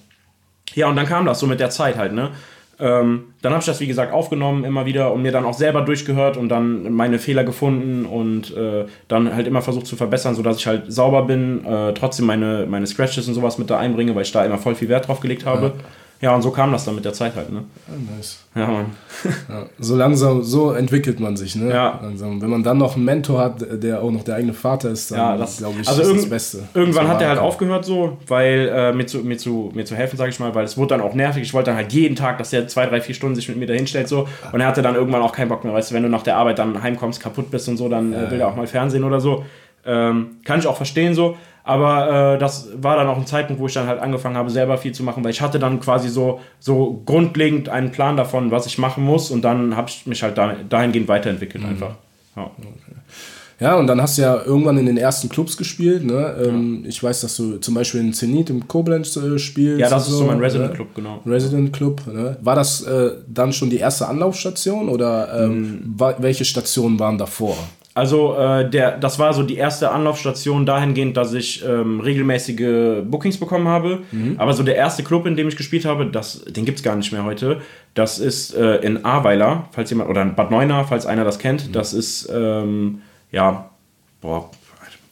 Ja, 0.75 0.89
und 0.89 0.97
dann 0.97 1.07
kam 1.07 1.27
das 1.27 1.41
so 1.41 1.47
mit 1.47 1.59
der 1.59 1.71
Zeit 1.71 1.97
halt, 1.97 2.13
ne? 2.13 2.31
Ähm, 2.79 3.33
dann 3.41 3.53
habe 3.53 3.61
ich 3.61 3.67
das, 3.67 3.81
wie 3.81 3.87
gesagt, 3.87 4.13
aufgenommen 4.13 4.65
immer 4.65 4.85
wieder 4.85 5.13
und 5.13 5.23
mir 5.23 5.33
dann 5.33 5.47
auch 5.47 5.55
selber 5.55 5.83
durchgehört 5.83 6.37
und 6.37 6.51
dann 6.51 6.93
meine 6.93 7.19
Fehler 7.19 7.45
gefunden 7.45 8.05
und 8.05 8.55
äh, 8.55 8.85
dann 9.09 9.35
halt 9.35 9.47
immer 9.47 9.63
versucht 9.63 9.87
zu 9.87 9.97
verbessern, 9.97 10.35
sodass 10.35 10.59
ich 10.59 10.67
halt 10.67 10.93
sauber 10.93 11.23
bin, 11.23 11.65
äh, 11.65 11.95
trotzdem 11.95 12.27
meine, 12.27 12.67
meine 12.69 12.87
Scratches 12.87 13.29
und 13.29 13.35
sowas 13.35 13.57
mit 13.57 13.71
da 13.71 13.79
einbringe, 13.79 14.15
weil 14.15 14.23
ich 14.23 14.33
da 14.33 14.45
immer 14.45 14.59
voll 14.59 14.75
viel 14.75 14.89
Wert 14.89 15.09
drauf 15.09 15.21
gelegt 15.21 15.47
habe. 15.47 15.67
Ja. 15.67 15.85
Ja, 16.21 16.35
und 16.35 16.41
so 16.41 16.51
kam 16.51 16.73
das 16.73 16.85
dann 16.87 16.95
mit 16.95 17.05
der 17.05 17.13
Zeit 17.13 17.37
halt, 17.37 17.53
ne? 17.53 17.65
Ja, 17.89 18.17
nice. 18.17 18.39
Ja, 18.55 18.67
Mann. 18.67 18.87
ja, 19.49 19.67
so 19.79 19.97
langsam, 19.97 20.43
so 20.43 20.73
entwickelt 20.73 21.21
man 21.21 21.37
sich, 21.37 21.57
ne? 21.57 21.71
Ja. 21.71 22.01
Langsam. 22.03 22.41
Wenn 22.41 22.49
man 22.49 22.63
dann 22.63 22.79
noch 22.79 22.97
einen 22.97 23.05
Mentor 23.05 23.41
hat, 23.41 23.83
der 23.83 24.03
auch 24.03 24.11
noch 24.11 24.25
der 24.25 24.37
eigene 24.37 24.55
Vater 24.55 24.91
ist, 24.91 25.11
dann 25.11 25.19
ja, 25.19 25.37
das, 25.37 25.59
glaube 25.59 25.81
ich, 25.81 25.89
also 25.89 26.03
ist 26.03 26.17
das 26.17 26.31
Beste. 26.31 26.63
Irgendwann 26.73 27.09
hat 27.09 27.21
er 27.21 27.29
halt 27.29 27.39
aufgehört 27.39 27.85
so, 27.85 28.17
weil 28.27 28.71
äh, 28.73 28.93
mir, 28.95 29.07
zu, 29.07 29.19
mir, 29.19 29.37
zu, 29.37 29.71
mir 29.75 29.85
zu 29.85 29.95
helfen, 29.95 30.17
sage 30.17 30.31
ich 30.31 30.41
mal, 30.41 30.55
weil 30.55 30.65
es 30.65 30.79
wurde 30.79 30.97
dann 30.97 31.03
auch 31.03 31.13
nervig. 31.13 31.43
Ich 31.43 31.53
wollte 31.53 31.71
dann 31.71 31.77
halt 31.77 31.93
jeden 31.93 32.17
Tag, 32.17 32.39
dass 32.39 32.51
er 32.53 32.67
zwei, 32.67 32.87
drei, 32.87 33.03
vier 33.03 33.15
Stunden 33.15 33.35
sich 33.35 33.49
mit 33.49 33.59
mir 33.59 33.67
da 33.67 33.75
hinstellt 33.75 34.09
so. 34.09 34.27
Und 34.53 34.61
er 34.61 34.69
hatte 34.69 34.81
dann 34.81 34.95
irgendwann 34.95 35.21
auch 35.21 35.33
keinen 35.33 35.49
Bock 35.49 35.65
mehr, 35.65 35.75
weißt 35.75 35.91
du, 35.91 35.95
wenn 35.95 36.03
du 36.03 36.09
nach 36.09 36.23
der 36.23 36.37
Arbeit 36.37 36.59
dann 36.59 36.83
heimkommst, 36.83 37.21
kaputt 37.21 37.51
bist 37.51 37.69
und 37.69 37.77
so, 37.77 37.91
dann 37.91 38.15
äh, 38.15 38.31
will 38.31 38.41
er 38.41 38.49
auch 38.49 38.57
mal 38.57 38.67
Fernsehen 38.67 39.05
oder 39.05 39.21
so. 39.21 39.45
Ähm, 39.85 40.39
kann 40.45 40.59
ich 40.59 40.67
auch 40.67 40.77
verstehen 40.77 41.15
so. 41.15 41.37
Aber 41.67 42.35
äh, 42.35 42.39
das 42.39 42.69
war 42.81 42.97
dann 42.97 43.09
auch 43.09 43.17
ein 43.17 43.27
Zeitpunkt, 43.27 43.61
wo 43.61 43.67
ich 43.67 43.75
dann 43.75 43.89
halt 43.89 44.01
angefangen 44.01 44.37
habe, 44.37 44.51
selber 44.51 44.79
viel 44.79 44.93
zu 44.93 45.03
machen, 45.03 45.25
weil 45.25 45.33
ich 45.33 45.41
hatte 45.41 45.59
dann 45.59 45.81
quasi 45.81 46.09
so, 46.09 46.39
so 46.61 47.03
grundlegend 47.05 47.69
einen 47.69 47.91
Plan 47.91 48.17
davon, 48.17 48.53
was 48.53 48.67
ich 48.67 48.79
machen 48.79 49.03
muss 49.03 49.33
und 49.33 49.43
dann 49.43 49.77
habe 49.77 49.89
ich 49.91 50.07
mich 50.07 50.23
halt 50.23 50.39
dahingehend 50.39 51.09
weiterentwickelt 51.09 51.65
mhm. 51.65 51.71
einfach. 51.71 51.97
Ja. 52.37 52.45
Okay. 52.45 52.97
Ja, 53.59 53.77
und 53.77 53.89
dann 53.89 54.01
hast 54.01 54.17
du 54.17 54.23
ja 54.23 54.45
irgendwann 54.45 54.79
in 54.79 54.87
den 54.87 54.97
ersten 54.97 55.29
Clubs 55.29 55.57
gespielt. 55.57 56.05
Ne? 56.05 56.37
Ähm, 56.45 56.83
ja. 56.83 56.89
Ich 56.89 57.03
weiß, 57.03 57.23
dass 57.23 57.37
du 57.37 57.57
zum 57.57 57.75
Beispiel 57.75 58.01
in 58.01 58.13
Zenit 58.13 58.49
im 58.49 58.69
Koblenz 58.69 59.17
äh, 59.17 59.39
spielst. 59.39 59.81
Ja, 59.81 59.89
das 59.89 60.07
ist 60.07 60.15
so 60.15 60.25
mein 60.25 60.39
Resident 60.39 60.75
Club, 60.75 60.95
genau. 60.95 61.21
Resident 61.27 61.73
Club. 61.73 62.07
Ne? 62.07 62.37
War 62.43 62.55
das 62.55 62.83
äh, 62.83 63.13
dann 63.27 63.53
schon 63.53 63.71
die 63.71 63.79
erste 63.79 64.07
Anlaufstation 64.07 64.89
oder 64.89 65.47
ähm, 65.47 65.95
mhm. 65.99 66.15
welche 66.19 66.45
Stationen 66.45 67.01
waren 67.01 67.19
davor? 67.19 67.57
Also 67.97 68.37
äh, 68.37 68.69
der, 68.69 68.99
das 68.99 69.19
war 69.19 69.33
so 69.33 69.43
die 69.43 69.57
erste 69.57 69.91
Anlaufstation 69.91 70.67
dahingehend, 70.67 71.17
dass 71.17 71.33
ich 71.33 71.65
ähm, 71.67 72.01
regelmäßige 72.01 73.03
Bookings 73.03 73.41
bekommen 73.41 73.69
habe. 73.69 74.01
Mhm. 74.13 74.35
Aber 74.37 74.53
so 74.53 74.63
der 74.63 74.77
erste 74.77 75.03
Club, 75.03 75.25
in 75.25 75.35
dem 75.35 75.49
ich 75.49 75.57
gespielt 75.57 75.87
habe, 75.87 76.05
das, 76.05 76.45
den 76.45 76.67
gibt 76.67 76.77
es 76.77 76.85
gar 76.85 76.95
nicht 76.95 77.11
mehr 77.11 77.25
heute. 77.25 77.63
Das 77.95 78.19
ist 78.19 78.55
äh, 78.55 78.77
in 78.83 79.07
Ahrweiler, 79.07 79.71
falls 79.73 79.89
jemand, 79.89 80.11
oder 80.11 80.21
in 80.21 80.35
Bad 80.35 80.51
Neuenahr, 80.51 80.87
falls 80.87 81.07
einer 81.07 81.25
das 81.25 81.39
kennt. 81.39 81.69
Mhm. 81.69 81.73
Das 81.73 81.95
ist, 81.95 82.31
ähm, 82.31 83.01
ja, 83.33 83.71
boah, 84.21 84.51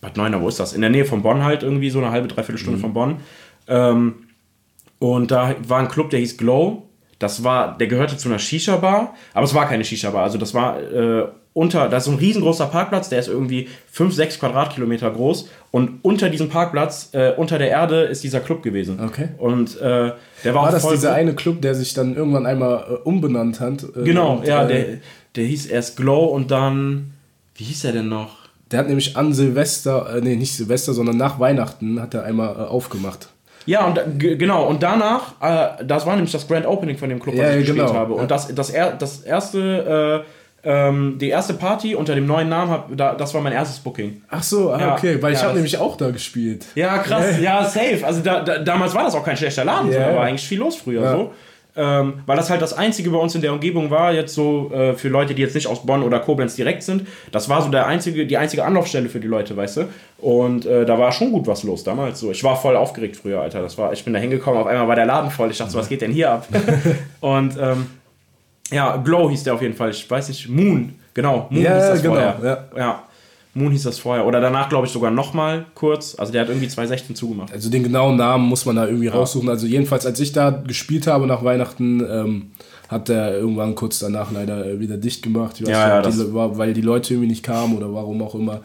Bad 0.03 0.19
Neuenahr, 0.19 0.43
wo 0.43 0.49
ist 0.49 0.61
das? 0.61 0.75
In 0.75 0.83
der 0.83 0.91
Nähe 0.91 1.07
von 1.07 1.23
Bonn 1.23 1.43
halt 1.43 1.63
irgendwie, 1.63 1.89
so 1.89 2.01
eine 2.01 2.11
halbe, 2.11 2.29
dreiviertel 2.29 2.59
Stunde 2.59 2.77
mhm. 2.77 2.83
von 2.83 2.93
Bonn. 2.93 3.17
Ähm, 3.67 4.15
und 4.99 5.31
da 5.31 5.55
war 5.67 5.79
ein 5.79 5.89
Club, 5.89 6.11
der 6.11 6.21
hieß 6.21 6.37
Glow. 6.37 6.83
Das 7.25 7.43
war, 7.43 7.79
der 7.79 7.87
gehörte 7.87 8.19
zu 8.19 8.29
einer 8.29 8.39
Shisha-Bar, 8.39 9.15
aber 9.33 9.45
es 9.45 9.55
war 9.55 9.67
keine 9.67 9.83
Shisha-Bar. 9.83 10.25
Also 10.25 10.37
das 10.37 10.53
war 10.53 10.79
äh, 10.79 11.25
unter, 11.55 11.89
da 11.89 11.97
ist 11.97 12.07
ein 12.07 12.17
riesengroßer 12.17 12.67
Parkplatz, 12.67 13.09
der 13.09 13.19
ist 13.19 13.29
irgendwie 13.29 13.69
5, 13.93 14.15
6 14.15 14.41
Quadratkilometer 14.41 15.11
groß 15.11 15.49
und 15.71 16.01
unter 16.03 16.29
diesem 16.29 16.51
Parkplatz, 16.51 17.09
äh, 17.13 17.33
unter 17.35 17.57
der 17.57 17.71
Erde, 17.71 18.03
ist 18.03 18.25
dieser 18.25 18.41
Club 18.41 18.63
gewesen. 18.63 19.01
Okay. 19.03 19.29
Und 19.39 19.81
äh, 19.81 20.13
der 20.45 20.55
war, 20.55 20.65
war 20.65 20.71
das 20.71 20.87
dieser 20.87 21.15
eine 21.15 21.35
Club, 21.35 21.63
der 21.63 21.75
sich 21.75 21.95
dann 21.95 22.15
irgendwann 22.15 22.45
einmal 22.45 22.85
äh, 22.91 22.95
umbenannt 23.09 23.59
hat? 23.59 23.85
Äh, 23.97 24.03
genau, 24.05 24.35
und, 24.35 24.47
ja, 24.47 24.65
äh, 24.65 24.69
der, 24.69 24.87
der 25.37 25.45
hieß 25.45 25.65
erst 25.65 25.97
Glow 25.97 26.27
und 26.27 26.51
dann, 26.51 27.15
wie 27.55 27.65
hieß 27.65 27.85
er 27.85 27.93
denn 27.93 28.11
noch? 28.11 28.37
Der 28.71 28.81
hat 28.81 28.89
nämlich 28.89 29.17
an 29.17 29.33
Silvester, 29.33 30.15
äh, 30.15 30.21
nee, 30.21 30.37
nicht 30.37 30.53
Silvester, 30.53 30.93
sondern 30.93 31.17
nach 31.17 31.41
Weihnachten 31.41 32.03
hat 32.03 32.13
er 32.13 32.25
einmal 32.25 32.67
aufgemacht. 32.67 33.31
Ja, 33.67 33.87
und 33.87 34.19
genau, 34.19 34.67
und 34.67 34.83
danach, 34.83 35.35
äh, 35.41 35.85
das 35.85 36.07
war 36.07 36.15
nämlich 36.15 36.33
das 36.33 36.47
Grand 36.47 36.67
Opening 36.67 36.99
von 36.99 37.09
dem 37.09 37.21
Club, 37.21 37.37
was 37.37 37.45
ja, 37.45 37.51
ich 37.53 37.67
gespielt 37.67 37.87
genau. 37.87 37.99
habe. 37.99 38.15
Und 38.15 38.31
das, 38.31 38.55
das, 38.55 38.71
er, 38.71 38.93
das 38.93 39.21
erste, 39.21 40.25
äh, 40.65 40.69
ähm, 40.69 41.19
die 41.19 41.29
erste 41.29 41.55
Party 41.55 41.95
unter 41.95 42.15
dem 42.15 42.27
neuen 42.27 42.49
Namen, 42.49 42.71
hab, 42.71 42.97
da, 42.97 43.15
das 43.15 43.33
war 43.35 43.41
mein 43.41 43.53
erstes 43.53 43.79
Booking. 43.79 44.23
Ach 44.29 44.43
so, 44.43 44.71
ah, 44.71 44.81
ja, 44.81 44.93
okay, 44.95 45.23
weil 45.23 45.33
ja, 45.33 45.39
ich 45.39 45.45
habe 45.45 45.55
nämlich 45.55 45.79
auch 45.79 45.97
da 45.97 46.11
gespielt. 46.11 46.67
Ja, 46.75 46.99
krass, 46.99 47.41
ja, 47.41 47.65
safe. 47.65 48.01
Also 48.03 48.21
da, 48.23 48.43
da, 48.43 48.59
damals 48.59 48.95
war 48.95 49.05
das 49.05 49.15
auch 49.15 49.25
kein 49.25 49.37
schlechter 49.37 49.65
Laden, 49.65 49.91
yeah. 49.91 50.11
da 50.11 50.17
war 50.17 50.25
eigentlich 50.25 50.47
viel 50.47 50.59
los 50.59 50.77
früher 50.77 51.11
so. 51.11 51.33
Ähm, 51.77 52.21
weil 52.27 52.37
das 52.37 52.51
halt 52.51 52.63
das 52.63 52.73
einzige 52.73 53.11
bei 53.11 53.19
uns 53.19 53.35
in 53.35 53.41
der 53.41 53.53
Umgebung 53.53 53.91
war, 53.91 54.13
jetzt 54.13 54.33
so 54.35 54.71
äh, 54.73 54.95
für 54.95 55.09
Leute, 55.09 55.35
die 55.35 55.43
jetzt 55.43 55.57
nicht 55.57 55.67
aus 55.67 55.85
Bonn 55.85 56.05
oder 56.05 56.21
Koblenz 56.21 56.55
direkt 56.55 56.85
sind. 56.85 57.07
Das 57.33 57.49
war 57.49 57.63
so 57.63 57.69
der 57.69 57.87
einzige, 57.87 58.27
die 58.27 58.37
einzige 58.37 58.65
Anlaufstelle 58.65 59.09
für 59.09 59.19
die 59.19 59.27
Leute, 59.27 59.57
weißt 59.57 59.79
du? 59.79 59.89
Und 60.19 60.67
äh, 60.67 60.87
da 60.87 60.99
war 61.01 61.11
schon 61.11 61.33
gut 61.33 61.49
was 61.49 61.65
los 61.65 61.83
damals 61.83 62.21
so. 62.21 62.31
Ich 62.31 62.45
war 62.45 62.55
voll 62.57 62.77
aufgeregt 62.77 63.17
früher, 63.17 63.41
Alter. 63.41 63.61
Das 63.61 63.77
war, 63.77 63.93
ich 63.93 64.05
bin 64.05 64.13
da 64.13 64.21
hingekommen, 64.21 64.61
auf 64.61 64.69
einmal 64.69 64.87
war 64.87 64.95
der 64.95 65.07
Laden 65.07 65.31
voll. 65.33 65.51
Ich 65.51 65.59
dachte 65.59 65.73
so, 65.73 65.79
was 65.79 65.89
geht 65.89 66.01
denn 66.01 66.13
hier 66.13 66.31
ab? 66.31 66.47
Und 67.21 67.57
ähm, 67.61 67.87
ja, 68.71 68.97
Glow 68.97 69.29
hieß 69.31 69.43
der 69.43 69.55
auf 69.55 69.63
jeden 69.63 69.75
Fall. 69.75 69.91
Ich 69.91 70.09
weiß 70.09 70.29
nicht, 70.29 70.49
Moon. 70.49 70.95
Genau, 71.13 71.49
Moon 71.51 71.63
ja, 71.63 71.75
hieß 71.75 71.87
das 71.89 72.03
genau, 72.03 72.17
Ja. 72.17 72.65
ja. 72.77 73.03
Moon 73.55 73.71
hieß 73.71 73.85
das 73.85 73.99
vorher. 73.99 74.27
Oder 74.27 74.41
danach, 74.41 74.69
glaube 74.69 74.87
ich, 74.87 74.93
sogar 74.93 75.11
nochmal 75.11 75.67
kurz. 75.75 76.17
Also 76.19 76.33
der 76.33 76.43
hat 76.43 76.49
irgendwie 76.49 76.69
2016 76.69 77.15
zugemacht. 77.15 77.53
Also 77.53 77.71
den 77.71 77.85
genauen 77.85 78.17
Namen 78.17 78.47
muss 78.47 78.67
man 78.67 78.77
da 78.77 78.87
irgendwie 78.87 79.07
ja. 79.07 79.13
raussuchen. 79.13 79.49
Also 79.49 79.67
jedenfalls, 79.67 80.07
als 80.07 80.19
ich 80.21 80.33
da 80.33 80.51
gespielt 80.51 81.07
habe 81.07 81.27
nach 81.27 81.45
Weihnachten, 81.45 82.01
ähm, 82.01 82.51
hat 82.89 83.09
er 83.09 83.37
irgendwann 83.37 83.75
kurz 83.75 84.01
danach 84.01 84.33
leider 84.33 84.67
äh, 84.67 84.81
wieder 84.81 84.97
dicht 84.97 85.23
gemacht. 85.23 85.61
Ja, 85.61 86.03
ja, 86.03 86.03
die, 86.03 86.35
weil 86.35 86.75
die 86.75 86.81
Leute 86.81 87.15
irgendwie 87.15 87.31
nicht 87.31 87.43
kamen 87.43 87.77
oder 87.77 87.93
warum 87.95 88.23
auch 88.23 88.35
immer. 88.35 88.61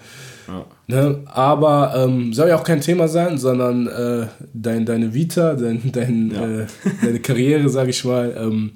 Ne? 0.88 1.20
Aber 1.26 1.94
ähm, 1.96 2.34
soll 2.34 2.50
ja 2.50 2.56
auch 2.56 2.64
kein 2.64 2.82
Thema 2.82 3.08
sein, 3.08 3.38
sondern 3.38 3.88
äh, 3.88 4.28
dein, 4.54 4.86
deine 4.86 5.14
Vita, 5.14 5.54
dein, 5.54 5.92
dein, 5.92 6.32
äh, 6.32 6.66
deine 7.04 7.20
Karriere, 7.20 7.70
sag 7.70 7.88
ich 7.90 8.04
mal. 8.04 8.36
Ähm, 8.38 8.72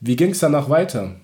wie 0.00 0.16
ging 0.16 0.30
es 0.30 0.38
danach 0.38 0.70
weiter? 0.70 1.16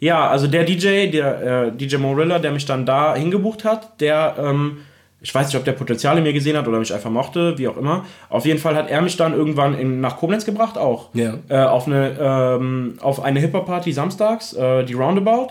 Ja, 0.00 0.28
also 0.28 0.46
der 0.46 0.64
DJ, 0.64 1.10
der 1.10 1.66
äh, 1.66 1.72
DJ 1.72 1.96
Morilla, 1.96 2.38
der 2.38 2.52
mich 2.52 2.66
dann 2.66 2.86
da 2.86 3.14
hingebucht 3.14 3.64
hat, 3.64 4.00
der, 4.00 4.36
ähm, 4.38 4.78
ich 5.20 5.34
weiß 5.34 5.48
nicht, 5.48 5.56
ob 5.56 5.64
der 5.64 5.72
Potenzial 5.72 6.16
in 6.16 6.22
mir 6.22 6.32
gesehen 6.32 6.56
hat 6.56 6.68
oder 6.68 6.78
mich 6.78 6.94
einfach 6.94 7.10
mochte, 7.10 7.58
wie 7.58 7.66
auch 7.66 7.76
immer. 7.76 8.04
Auf 8.28 8.46
jeden 8.46 8.60
Fall 8.60 8.76
hat 8.76 8.88
er 8.90 9.02
mich 9.02 9.16
dann 9.16 9.34
irgendwann 9.34 9.76
in, 9.76 10.00
nach 10.00 10.16
Koblenz 10.18 10.44
gebracht, 10.44 10.78
auch. 10.78 11.08
Ja. 11.14 11.34
Äh, 11.48 11.64
auf 11.64 11.86
eine, 11.86 12.16
ähm, 12.20 12.94
auf 13.00 13.22
eine 13.22 13.40
Hip-Hop-Party 13.40 13.92
samstags, 13.92 14.52
äh, 14.52 14.84
die 14.84 14.94
Roundabout. 14.94 15.48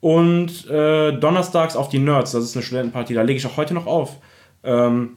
Und 0.00 0.68
äh, 0.68 1.12
donnerstags 1.12 1.76
auf 1.76 1.88
die 1.88 1.98
Nerds, 1.98 2.32
das 2.32 2.44
ist 2.44 2.54
eine 2.56 2.62
Studentenparty, 2.62 3.14
da 3.14 3.22
lege 3.22 3.38
ich 3.38 3.46
auch 3.46 3.56
heute 3.56 3.72
noch 3.72 3.86
auf. 3.86 4.16
Ähm, 4.62 5.16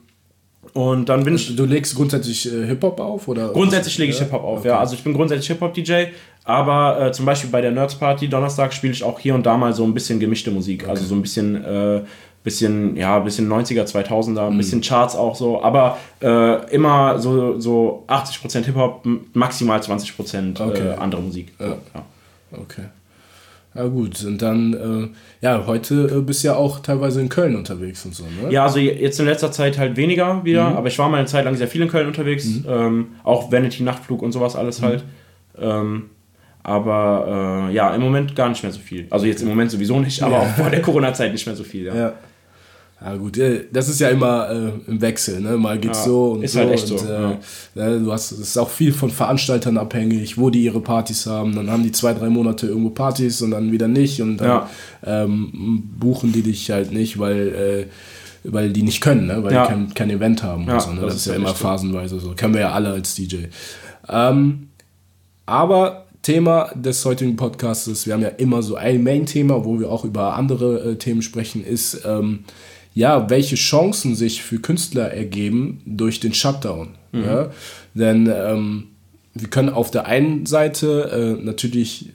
und 0.77 1.09
dann 1.09 1.23
bin 1.23 1.33
ich. 1.33 1.55
Du 1.55 1.65
legst 1.65 1.95
grundsätzlich 1.95 2.53
äh, 2.53 2.67
Hip-Hop 2.67 2.99
auf? 2.99 3.27
Oder 3.27 3.49
grundsätzlich 3.49 3.97
lege 3.97 4.13
ich? 4.13 4.19
Hip-Hop 4.19 4.43
auf, 4.43 4.59
okay. 4.59 4.67
ja. 4.67 4.79
Also 4.79 4.93
ich 4.93 5.03
bin 5.03 5.11
grundsätzlich 5.11 5.47
Hip-Hop-DJ, 5.47 6.09
aber 6.43 7.07
äh, 7.07 7.11
zum 7.11 7.25
Beispiel 7.25 7.49
bei 7.49 7.61
der 7.61 7.71
Nerds 7.71 7.95
Party 7.95 8.29
Donnerstag 8.29 8.71
spiele 8.71 8.93
ich 8.93 9.03
auch 9.03 9.19
hier 9.19 9.33
und 9.33 9.43
da 9.43 9.57
mal 9.57 9.73
so 9.73 9.83
ein 9.83 9.95
bisschen 9.95 10.19
gemischte 10.19 10.51
Musik. 10.51 10.83
Okay. 10.83 10.91
Also 10.91 11.05
so 11.05 11.15
ein 11.15 11.23
bisschen, 11.23 11.65
äh, 11.65 12.01
bisschen, 12.43 12.95
ja, 12.95 13.17
bisschen 13.17 13.51
90er, 13.51 13.85
2000er, 13.85 14.45
ein 14.45 14.53
mhm. 14.53 14.57
bisschen 14.57 14.81
Charts 14.81 15.15
auch 15.15 15.35
so, 15.35 15.63
aber 15.63 15.97
äh, 16.21 16.71
immer 16.71 17.17
so, 17.17 17.59
so 17.59 18.03
80% 18.07 18.65
Hip-Hop, 18.65 19.03
maximal 19.33 19.79
20% 19.79 20.59
äh, 20.59 20.63
okay. 20.63 20.93
andere 20.99 21.23
Musik. 21.23 21.53
Ja. 21.59 21.69
ja. 21.69 22.05
Okay. 22.51 22.83
Ja 23.77 23.85
gut, 23.85 24.23
und 24.23 24.41
dann, 24.41 24.73
äh, 24.73 25.45
ja, 25.45 25.67
heute 25.67 26.09
äh, 26.11 26.21
bist 26.21 26.43
du 26.43 26.47
ja 26.47 26.55
auch 26.55 26.79
teilweise 26.79 27.21
in 27.21 27.29
Köln 27.29 27.55
unterwegs 27.55 28.03
und 28.05 28.15
so, 28.15 28.23
ne? 28.23 28.51
Ja, 28.51 28.63
also 28.63 28.79
jetzt 28.79 29.19
in 29.19 29.27
letzter 29.27 29.51
Zeit 29.51 29.77
halt 29.77 29.97
weniger 29.97 30.43
wieder, 30.43 30.71
mhm. 30.71 30.77
aber 30.77 30.87
ich 30.87 30.97
war 30.97 31.09
mal 31.09 31.17
eine 31.17 31.27
Zeit 31.27 31.45
lang 31.45 31.55
sehr 31.55 31.67
viel 31.67 31.83
in 31.83 31.87
Köln 31.87 32.07
unterwegs, 32.07 32.45
mhm. 32.45 32.65
ähm, 32.67 33.07
auch 33.23 33.51
Vanity 33.51 33.83
Nachtflug 33.83 34.23
und 34.23 34.31
sowas 34.31 34.55
alles 34.55 34.81
mhm. 34.81 34.85
halt. 34.85 35.03
Ähm, 35.59 36.09
aber 36.63 37.67
äh, 37.69 37.73
ja, 37.73 37.93
im 37.93 38.01
Moment 38.01 38.35
gar 38.35 38.49
nicht 38.49 38.63
mehr 38.63 38.71
so 38.71 38.79
viel. 38.79 39.05
Also 39.11 39.27
jetzt 39.27 39.43
im 39.43 39.47
Moment 39.47 39.69
sowieso 39.69 39.99
nicht, 39.99 40.23
aber 40.23 40.37
ja. 40.37 40.41
auch 40.41 40.49
vor 40.55 40.69
der 40.71 40.81
Corona-Zeit 40.81 41.31
nicht 41.31 41.45
mehr 41.45 41.55
so 41.55 41.63
viel, 41.63 41.85
ja. 41.85 41.95
ja. 41.95 42.13
Ja 42.99 43.15
gut, 43.15 43.39
das 43.71 43.89
ist 43.89 43.99
ja 43.99 44.09
immer 44.09 44.49
äh, 44.49 44.71
im 44.87 44.99
Wechsel, 44.99 45.39
ne? 45.39 45.55
Mal 45.55 45.77
geht's 45.77 45.99
ja, 45.99 46.05
so 46.05 46.31
und 46.31 46.41
ist 46.41 46.53
so. 46.53 46.59
Halt 46.59 46.71
echt 46.71 46.89
und, 46.89 46.97
so. 46.97 47.05
Äh, 47.05 47.21
ja. 47.21 47.39
Ne, 47.75 47.99
du 47.99 48.11
hast, 48.11 48.31
es 48.31 48.39
ist 48.39 48.57
auch 48.57 48.71
viel 48.71 48.91
von 48.91 49.11
Veranstaltern 49.11 49.77
abhängig, 49.77 50.39
wo 50.39 50.49
die 50.49 50.63
ihre 50.63 50.81
Partys 50.81 51.27
haben. 51.27 51.55
Dann 51.55 51.69
haben 51.69 51.83
die 51.83 51.91
zwei, 51.91 52.15
drei 52.15 52.29
Monate 52.29 52.65
irgendwo 52.65 52.89
Partys 52.89 53.43
und 53.43 53.51
dann 53.51 53.71
wieder 53.71 53.87
nicht 53.87 54.19
und 54.19 54.37
dann 54.37 54.47
ja. 54.47 54.69
ähm, 55.05 55.83
buchen 55.99 56.33
die 56.33 56.41
dich 56.41 56.71
halt 56.71 56.91
nicht, 56.91 57.19
weil, 57.19 57.87
äh, 58.43 58.49
weil 58.49 58.73
die 58.73 58.81
nicht 58.81 59.01
können, 59.01 59.27
ne? 59.27 59.43
weil 59.43 59.51
die 59.51 59.67
kein, 59.67 59.93
kein 59.93 60.09
Event 60.09 60.41
haben. 60.41 60.65
So, 60.65 60.91
ne? 60.91 61.01
Das, 61.01 61.13
das, 61.13 61.15
ist 61.17 61.25
ja 61.27 61.35
immer 61.35 61.53
phasenweise 61.53 62.19
so. 62.19 62.31
Kennen 62.31 62.55
wir 62.55 62.61
ja 62.61 62.71
alle 62.71 62.93
als 62.93 63.13
DJ. 63.13 63.45
Ähm, 64.09 64.69
aber 65.45 66.07
Thema 66.23 66.71
des 66.73 67.05
heutigen 67.05 67.35
Podcasts, 67.35 68.07
wir 68.07 68.15
haben 68.15 68.23
ja 68.23 68.29
immer 68.29 68.63
so 68.63 68.75
ein 68.75 69.03
Main-Thema, 69.03 69.63
wo 69.63 69.79
wir 69.79 69.91
auch 69.91 70.03
über 70.03 70.33
andere 70.33 70.79
äh, 70.79 70.95
Themen 70.95 71.21
sprechen, 71.21 71.63
ist 71.63 72.01
ähm, 72.05 72.43
ja, 72.97 73.29
welche 73.29 73.55
Chancen 73.55 74.15
sich 74.15 74.41
für 74.41 74.57
Künstler 74.57 75.11
ergeben 75.11 75.81
durch 75.85 76.19
den 76.19 76.33
Shutdown. 76.33 76.95
Mhm. 77.11 77.23
Ja? 77.23 77.51
Denn 77.93 78.27
ähm, 78.33 78.87
wir 79.35 79.49
können 79.49 79.69
auf 79.69 79.91
der 79.91 80.07
einen 80.07 80.47
Seite 80.47 81.37
äh, 81.39 81.45
natürlich 81.45 82.09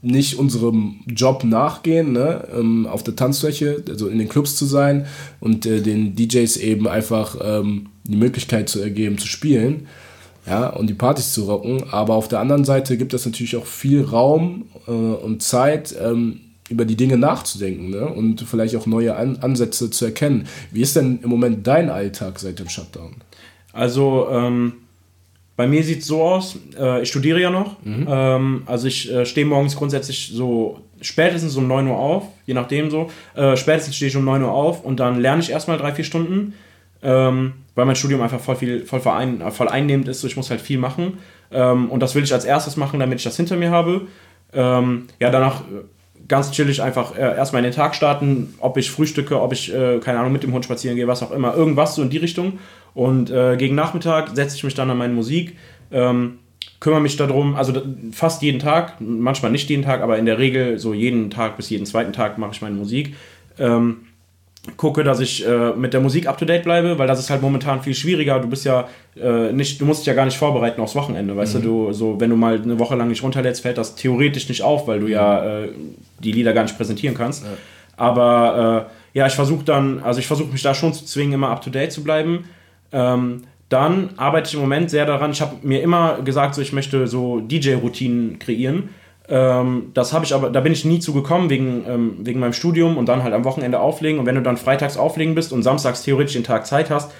nicht 0.00 0.38
unserem 0.38 1.00
Job 1.06 1.44
nachgehen, 1.44 2.12
ne? 2.12 2.48
ähm, 2.58 2.86
auf 2.86 3.02
der 3.02 3.14
Tanzfläche, 3.14 3.84
also 3.86 4.08
in 4.08 4.18
den 4.18 4.30
Clubs 4.30 4.56
zu 4.56 4.64
sein 4.64 5.04
und 5.38 5.66
äh, 5.66 5.82
den 5.82 6.16
DJs 6.16 6.56
eben 6.56 6.88
einfach 6.88 7.36
ähm, 7.42 7.90
die 8.04 8.16
Möglichkeit 8.16 8.70
zu 8.70 8.80
ergeben, 8.80 9.18
zu 9.18 9.26
spielen 9.26 9.86
ja, 10.46 10.68
und 10.68 10.88
die 10.88 10.94
Partys 10.94 11.34
zu 11.34 11.44
rocken. 11.44 11.84
Aber 11.90 12.14
auf 12.14 12.28
der 12.28 12.40
anderen 12.40 12.64
Seite 12.64 12.96
gibt 12.96 13.12
es 13.12 13.26
natürlich 13.26 13.56
auch 13.56 13.66
viel 13.66 14.02
Raum 14.02 14.64
äh, 14.88 14.92
und 14.92 15.42
Zeit, 15.42 15.94
ähm, 16.02 16.40
über 16.72 16.84
die 16.84 16.96
Dinge 16.96 17.16
nachzudenken 17.16 17.90
ne? 17.90 18.06
und 18.06 18.40
vielleicht 18.40 18.74
auch 18.76 18.86
neue 18.86 19.14
An 19.14 19.38
Ansätze 19.40 19.90
zu 19.90 20.06
erkennen. 20.06 20.46
Wie 20.70 20.80
ist 20.80 20.96
denn 20.96 21.20
im 21.22 21.30
Moment 21.30 21.66
dein 21.66 21.90
Alltag 21.90 22.38
seit 22.38 22.58
dem 22.58 22.68
Shutdown? 22.68 23.16
Also 23.72 24.28
ähm, 24.30 24.72
bei 25.56 25.66
mir 25.66 25.82
sieht 25.84 26.00
es 26.00 26.06
so 26.06 26.22
aus, 26.22 26.58
äh, 26.78 27.02
ich 27.02 27.08
studiere 27.08 27.40
ja 27.40 27.50
noch, 27.50 27.82
mhm. 27.84 28.06
ähm, 28.08 28.62
also 28.66 28.86
ich 28.88 29.12
äh, 29.12 29.26
stehe 29.26 29.46
morgens 29.46 29.76
grundsätzlich 29.76 30.32
so 30.32 30.80
spätestens 31.00 31.56
um 31.56 31.68
9 31.68 31.86
Uhr 31.88 31.96
auf, 31.96 32.24
je 32.46 32.54
nachdem 32.54 32.90
so, 32.90 33.10
äh, 33.34 33.56
spätestens 33.56 33.96
stehe 33.96 34.08
ich 34.08 34.16
um 34.16 34.24
9 34.24 34.42
Uhr 34.42 34.50
auf 34.50 34.84
und 34.84 34.98
dann 34.98 35.20
lerne 35.20 35.42
ich 35.42 35.50
erstmal 35.50 35.78
drei, 35.78 35.92
vier 35.92 36.04
Stunden, 36.04 36.54
ähm, 37.02 37.52
weil 37.74 37.84
mein 37.84 37.96
Studium 37.96 38.22
einfach 38.22 38.40
voll, 38.40 38.56
viel, 38.56 38.86
voll, 38.86 39.00
verein, 39.00 39.42
voll 39.50 39.68
einnehmend 39.68 40.08
ist, 40.08 40.20
so 40.20 40.26
ich 40.26 40.36
muss 40.36 40.50
halt 40.50 40.60
viel 40.60 40.78
machen 40.78 41.18
ähm, 41.50 41.90
und 41.90 42.00
das 42.00 42.14
will 42.14 42.24
ich 42.24 42.32
als 42.32 42.44
erstes 42.44 42.76
machen, 42.76 43.00
damit 43.00 43.18
ich 43.18 43.24
das 43.24 43.36
hinter 43.36 43.56
mir 43.56 43.70
habe. 43.70 44.02
Ähm, 44.54 45.06
ja, 45.18 45.30
danach 45.30 45.62
ganz 46.28 46.50
chillig 46.52 46.82
einfach 46.82 47.16
äh, 47.16 47.20
erstmal 47.20 47.60
in 47.60 47.70
den 47.70 47.74
Tag 47.74 47.94
starten, 47.94 48.54
ob 48.60 48.76
ich 48.76 48.90
frühstücke, 48.90 49.40
ob 49.40 49.52
ich, 49.52 49.72
äh, 49.74 49.98
keine 49.98 50.18
Ahnung, 50.18 50.32
mit 50.32 50.42
dem 50.42 50.52
Hund 50.52 50.64
spazieren 50.64 50.96
gehe, 50.96 51.08
was 51.08 51.22
auch 51.22 51.30
immer, 51.30 51.54
irgendwas 51.54 51.94
so 51.94 52.02
in 52.02 52.10
die 52.10 52.18
Richtung. 52.18 52.58
Und 52.94 53.30
äh, 53.30 53.56
gegen 53.56 53.74
Nachmittag 53.74 54.30
setze 54.34 54.56
ich 54.56 54.64
mich 54.64 54.74
dann 54.74 54.90
an 54.90 54.98
meine 54.98 55.14
Musik, 55.14 55.56
ähm, 55.90 56.38
kümmere 56.80 57.00
mich 57.00 57.16
darum, 57.16 57.56
also 57.56 57.72
fast 58.12 58.42
jeden 58.42 58.58
Tag, 58.58 59.00
manchmal 59.00 59.50
nicht 59.50 59.70
jeden 59.70 59.82
Tag, 59.82 60.02
aber 60.02 60.18
in 60.18 60.26
der 60.26 60.38
Regel 60.38 60.78
so 60.78 60.94
jeden 60.94 61.30
Tag 61.30 61.56
bis 61.56 61.70
jeden 61.70 61.86
zweiten 61.86 62.12
Tag 62.12 62.38
mache 62.38 62.52
ich 62.52 62.62
meine 62.62 62.76
Musik. 62.76 63.14
Ähm, 63.58 64.02
gucke, 64.76 65.02
dass 65.02 65.18
ich 65.18 65.46
äh, 65.46 65.72
mit 65.72 65.92
der 65.92 66.00
Musik 66.00 66.28
up 66.28 66.38
to 66.38 66.44
date 66.44 66.62
bleibe, 66.62 66.96
weil 66.98 67.08
das 67.08 67.18
ist 67.18 67.30
halt 67.30 67.42
momentan 67.42 67.82
viel 67.82 67.94
schwieriger. 67.94 68.38
Du 68.38 68.48
bist 68.48 68.64
ja 68.64 68.88
äh, 69.20 69.52
nicht, 69.52 69.80
du 69.80 69.84
musst 69.84 70.00
dich 70.00 70.06
ja 70.06 70.14
gar 70.14 70.24
nicht 70.24 70.38
vorbereiten 70.38 70.80
aufs 70.80 70.94
Wochenende, 70.94 71.36
weißt 71.36 71.56
mhm. 71.56 71.62
du, 71.62 71.86
du, 71.86 71.92
so 71.92 72.20
wenn 72.20 72.30
du 72.30 72.36
mal 72.36 72.62
eine 72.62 72.78
Woche 72.78 72.94
lang 72.94 73.08
nicht 73.08 73.22
runterlädst, 73.22 73.62
fällt 73.62 73.76
das 73.78 73.96
theoretisch 73.96 74.48
nicht 74.48 74.62
auf, 74.62 74.86
weil 74.86 75.00
du 75.00 75.08
ja 75.08 75.62
äh, 75.62 75.68
die 76.20 76.32
Lieder 76.32 76.52
gar 76.52 76.62
nicht 76.62 76.76
präsentieren 76.76 77.16
kannst. 77.16 77.44
Ja. 77.44 77.50
Aber 77.96 78.88
äh, 79.14 79.18
ja, 79.18 79.26
ich 79.26 79.34
versuche 79.34 79.64
dann, 79.64 80.00
also 80.00 80.20
ich 80.20 80.26
versuche 80.26 80.52
mich 80.52 80.62
da 80.62 80.74
schon 80.74 80.94
zu 80.94 81.04
zwingen, 81.04 81.34
immer 81.34 81.50
up 81.50 81.62
to 81.62 81.70
date 81.70 81.90
zu 81.90 82.04
bleiben. 82.04 82.44
Ähm, 82.92 83.42
dann 83.68 84.10
arbeite 84.16 84.48
ich 84.48 84.54
im 84.54 84.60
Moment 84.60 84.90
sehr 84.90 85.06
daran. 85.06 85.32
Ich 85.32 85.40
habe 85.40 85.56
mir 85.62 85.82
immer 85.82 86.20
gesagt, 86.22 86.54
so 86.54 86.62
ich 86.62 86.72
möchte 86.72 87.06
so 87.08 87.40
DJ-Routinen 87.40 88.38
kreieren 88.38 88.90
das 89.32 90.12
habe 90.12 90.24
ich 90.24 90.34
aber, 90.34 90.50
da 90.50 90.60
bin 90.60 90.72
ich 90.72 90.84
nie 90.84 91.00
zu 91.00 91.12
gekommen 91.12 91.48
wegen, 91.48 91.84
ähm, 91.88 92.16
wegen 92.20 92.38
meinem 92.38 92.52
Studium 92.52 92.98
und 92.98 93.06
dann 93.06 93.22
halt 93.22 93.32
am 93.32 93.44
Wochenende 93.44 93.80
auflegen. 93.80 94.20
Und 94.20 94.26
wenn 94.26 94.34
du 94.34 94.42
dann 94.42 94.56
freitags 94.56 94.96
auflegen 94.96 95.34
bist 95.34 95.52
und 95.52 95.62
samstags 95.62 96.02
theoretisch 96.02 96.34
den 96.34 96.44
Tag 96.44 96.66
Zeit 96.66 96.90
hast, 96.90 97.12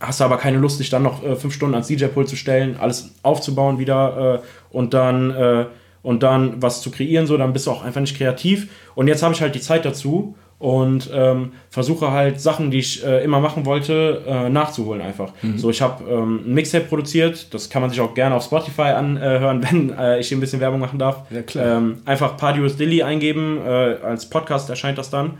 hast 0.00 0.20
du 0.20 0.24
aber 0.24 0.38
keine 0.38 0.58
Lust, 0.58 0.80
dich 0.80 0.90
dann 0.90 1.02
noch 1.02 1.22
äh, 1.22 1.36
fünf 1.36 1.54
Stunden 1.54 1.74
ans 1.74 1.88
DJ-Pult 1.88 2.28
zu 2.28 2.36
stellen, 2.36 2.76
alles 2.80 3.12
aufzubauen 3.22 3.78
wieder 3.78 4.42
äh, 4.42 4.76
und 4.76 4.92
dann 4.92 5.30
äh, 5.30 5.66
und 6.02 6.22
dann 6.22 6.62
was 6.62 6.82
zu 6.82 6.92
kreieren, 6.92 7.26
so, 7.26 7.36
dann 7.36 7.52
bist 7.52 7.66
du 7.66 7.72
auch 7.72 7.82
einfach 7.82 8.00
nicht 8.00 8.16
kreativ. 8.16 8.68
Und 8.94 9.08
jetzt 9.08 9.24
habe 9.24 9.34
ich 9.34 9.40
halt 9.40 9.56
die 9.56 9.60
Zeit 9.60 9.84
dazu 9.84 10.36
und 10.58 11.10
ähm, 11.12 11.52
versuche 11.68 12.10
halt 12.12 12.40
Sachen, 12.40 12.70
die 12.70 12.78
ich 12.78 13.04
äh, 13.04 13.22
immer 13.22 13.40
machen 13.40 13.66
wollte, 13.66 14.22
äh, 14.26 14.48
nachzuholen 14.48 15.02
einfach. 15.02 15.32
Mhm. 15.42 15.58
So, 15.58 15.68
ich 15.68 15.82
habe 15.82 16.04
ähm, 16.10 16.40
ein 16.46 16.54
Mixtape 16.54 16.86
produziert, 16.86 17.52
das 17.52 17.68
kann 17.68 17.82
man 17.82 17.90
sich 17.90 18.00
auch 18.00 18.14
gerne 18.14 18.34
auf 18.34 18.44
Spotify 18.44 18.82
anhören, 18.82 19.62
wenn 19.70 19.90
äh, 19.98 20.18
ich 20.18 20.28
hier 20.28 20.38
ein 20.38 20.40
bisschen 20.40 20.60
Werbung 20.60 20.80
machen 20.80 20.98
darf. 20.98 21.30
Ja, 21.30 21.42
klar. 21.42 21.78
Ähm, 21.78 21.98
einfach 22.06 22.36
Padius 22.36 22.76
Dilly 22.76 23.02
eingeben, 23.02 23.58
äh, 23.64 23.96
als 24.02 24.30
Podcast 24.30 24.70
erscheint 24.70 24.96
das 24.96 25.10
dann. 25.10 25.34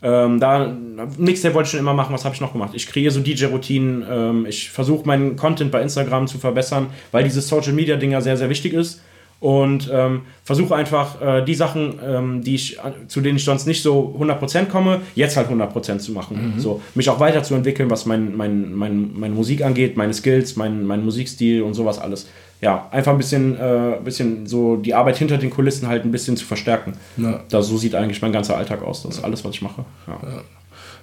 Ähm, 0.00 0.38
da 0.38 0.76
Mixtape 1.16 1.54
wollte 1.54 1.66
ich 1.66 1.70
schon 1.72 1.80
immer 1.80 1.94
machen, 1.94 2.12
was 2.12 2.24
habe 2.24 2.34
ich 2.34 2.40
noch 2.40 2.52
gemacht? 2.52 2.70
Ich 2.74 2.86
kreiere 2.86 3.10
so 3.10 3.20
DJ-Routinen, 3.20 4.04
ähm, 4.08 4.46
ich 4.46 4.70
versuche 4.70 5.06
meinen 5.06 5.36
Content 5.36 5.72
bei 5.72 5.82
Instagram 5.82 6.28
zu 6.28 6.38
verbessern, 6.38 6.86
weil 7.10 7.24
dieses 7.24 7.48
Social-Media-Ding 7.48 8.20
sehr, 8.20 8.36
sehr 8.36 8.48
wichtig 8.48 8.74
ist 8.74 9.02
und 9.40 9.88
ähm, 9.92 10.22
versuche 10.42 10.74
einfach 10.74 11.20
äh, 11.20 11.44
die 11.44 11.54
Sachen, 11.54 11.94
ähm, 12.04 12.42
die 12.42 12.56
ich, 12.56 12.78
zu 13.06 13.20
denen 13.20 13.36
ich 13.36 13.44
sonst 13.44 13.66
nicht 13.66 13.82
so 13.82 14.16
100% 14.18 14.66
komme, 14.66 15.02
jetzt 15.14 15.36
halt 15.36 15.48
100% 15.48 15.98
zu 15.98 16.12
machen. 16.12 16.54
Mhm. 16.54 16.60
So, 16.60 16.82
mich 16.94 17.08
auch 17.08 17.20
weiterzuentwickeln, 17.20 17.88
was 17.90 18.04
mein, 18.04 18.36
mein, 18.36 18.74
mein, 18.74 19.12
meine 19.18 19.34
Musik 19.34 19.62
angeht, 19.62 19.96
meine 19.96 20.12
Skills, 20.12 20.56
mein, 20.56 20.84
mein 20.84 21.04
Musikstil 21.04 21.62
und 21.62 21.74
sowas 21.74 21.98
alles. 21.98 22.28
Ja, 22.60 22.88
einfach 22.90 23.12
ein 23.12 23.18
bisschen, 23.18 23.56
äh, 23.56 23.98
bisschen 24.02 24.48
so 24.48 24.74
die 24.74 24.92
Arbeit 24.92 25.16
hinter 25.16 25.38
den 25.38 25.50
Kulissen 25.50 25.86
halt 25.86 26.04
ein 26.04 26.10
bisschen 26.10 26.36
zu 26.36 26.44
verstärken. 26.44 26.94
Ja. 27.16 27.44
Da, 27.48 27.62
so 27.62 27.76
sieht 27.76 27.94
eigentlich 27.94 28.20
mein 28.20 28.32
ganzer 28.32 28.56
Alltag 28.56 28.82
aus. 28.82 29.04
Das 29.04 29.18
ist 29.18 29.24
alles, 29.24 29.44
was 29.44 29.54
ich 29.54 29.62
mache. 29.62 29.84
Ja. 30.08 30.18
Ja. 30.20 30.42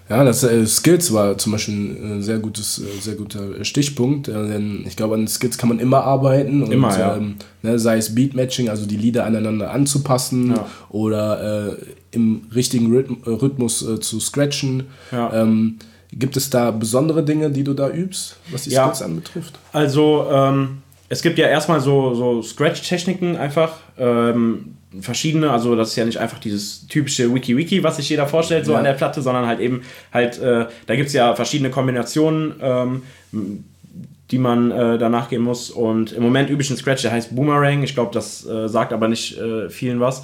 Ja, 0.08 0.24
das 0.24 0.44
äh, 0.44 0.66
Skills 0.68 1.12
war 1.14 1.36
zum 1.38 1.54
Beispiel 1.54 1.74
ein 1.74 2.20
äh, 2.20 2.22
sehr 2.22 2.38
gutes, 2.38 2.80
äh, 2.80 3.02
sehr 3.02 3.16
guter 3.16 3.64
Stichpunkt, 3.66 4.28
denn 4.28 4.84
ich 4.88 4.96
glaube, 4.96 5.16
an 5.16 5.28
Skills 5.28 5.58
kann 5.58 5.70
man 5.70 5.80
immer 5.80 6.04
arbeiten 6.04 6.62
und 6.62 6.72
Immer, 6.72 6.98
ja. 6.98 7.16
ähm, 7.18 7.36
ne, 7.64 7.80
sei 7.80 7.98
es 7.98 8.14
Beatmatching, 8.14 8.70
also 8.70 8.86
die 8.86 8.98
Lieder 8.98 9.26
aneinander 9.26 9.72
anzupassen 9.72 10.52
Ja. 10.56 10.68
oder 10.90 11.70
äh, 11.72 11.76
im 12.12 12.44
richtigen 12.54 12.92
Rhythm, 12.94 13.16
äh, 13.26 13.30
Rhythmus 13.32 13.82
äh, 13.88 14.00
zu 14.00 14.20
scratchen. 14.20 14.84
Ja. 15.12 15.34
Ähm, 15.42 15.78
gibt 16.14 16.38
es 16.38 16.52
da 16.52 16.70
besondere 16.72 17.24
Dinge, 17.24 17.50
die 17.50 17.64
du 17.64 17.74
da 17.74 17.90
übst, 17.90 18.38
was 18.52 18.64
die. 18.64 18.70
Skills 18.72 19.02
anbetrifft? 19.02 19.58
Also, 19.74 20.28
ähm, 20.32 20.78
es 21.10 21.22
gibt 21.24 21.38
ja 21.40 21.48
erstmal 21.48 21.82
so, 21.82 22.14
so 22.14 22.42
Scratch-Techniken 22.44 23.38
einfach. 23.38 23.74
Ähm, 23.98 24.75
verschiedene, 25.02 25.52
also 25.52 25.76
das 25.76 25.90
ist 25.90 25.96
ja 25.96 26.06
nicht 26.06 26.18
einfach 26.20 26.40
dieses 26.40 26.88
typische 26.88 27.34
Wiki-Wiki, 27.34 27.84
was 27.84 27.98
sich 27.98 28.10
jeder 28.10 28.28
vorstellt, 28.28 28.66
so 28.66 28.72
Ja. 28.74 28.78
an 28.80 28.84
der 28.84 28.94
Platte, 28.94 29.22
sondern 29.22 29.46
halt 29.48 29.60
eben 29.60 29.82
halt, 30.14 30.40
äh, 30.40 30.66
da 30.86 30.96
gibt 30.96 31.08
es 31.08 31.14
ja 31.14 31.36
verschiedene 31.36 31.70
Kombinationen, 31.70 32.54
ähm, 32.62 33.02
die 34.32 34.38
man 34.40 34.72
äh, 34.72 34.98
danach 34.98 35.30
gehen 35.30 35.42
muss. 35.44 35.70
Und 35.70 36.12
im 36.12 36.24
Moment 36.24 36.50
übe 36.50 36.62
ich 36.62 36.70
einen 36.70 36.78
Scratch, 36.78 37.04
der 37.04 37.12
heißt 37.12 37.36
Boomerang. 37.36 37.84
Ich 37.84 37.94
glaube, 37.94 38.12
das 38.14 38.46
äh, 38.46 38.68
sagt 38.68 38.92
aber 38.94 39.08
nicht 39.08 39.38
äh, 39.38 39.70
vielen 39.70 40.00
was. 40.00 40.24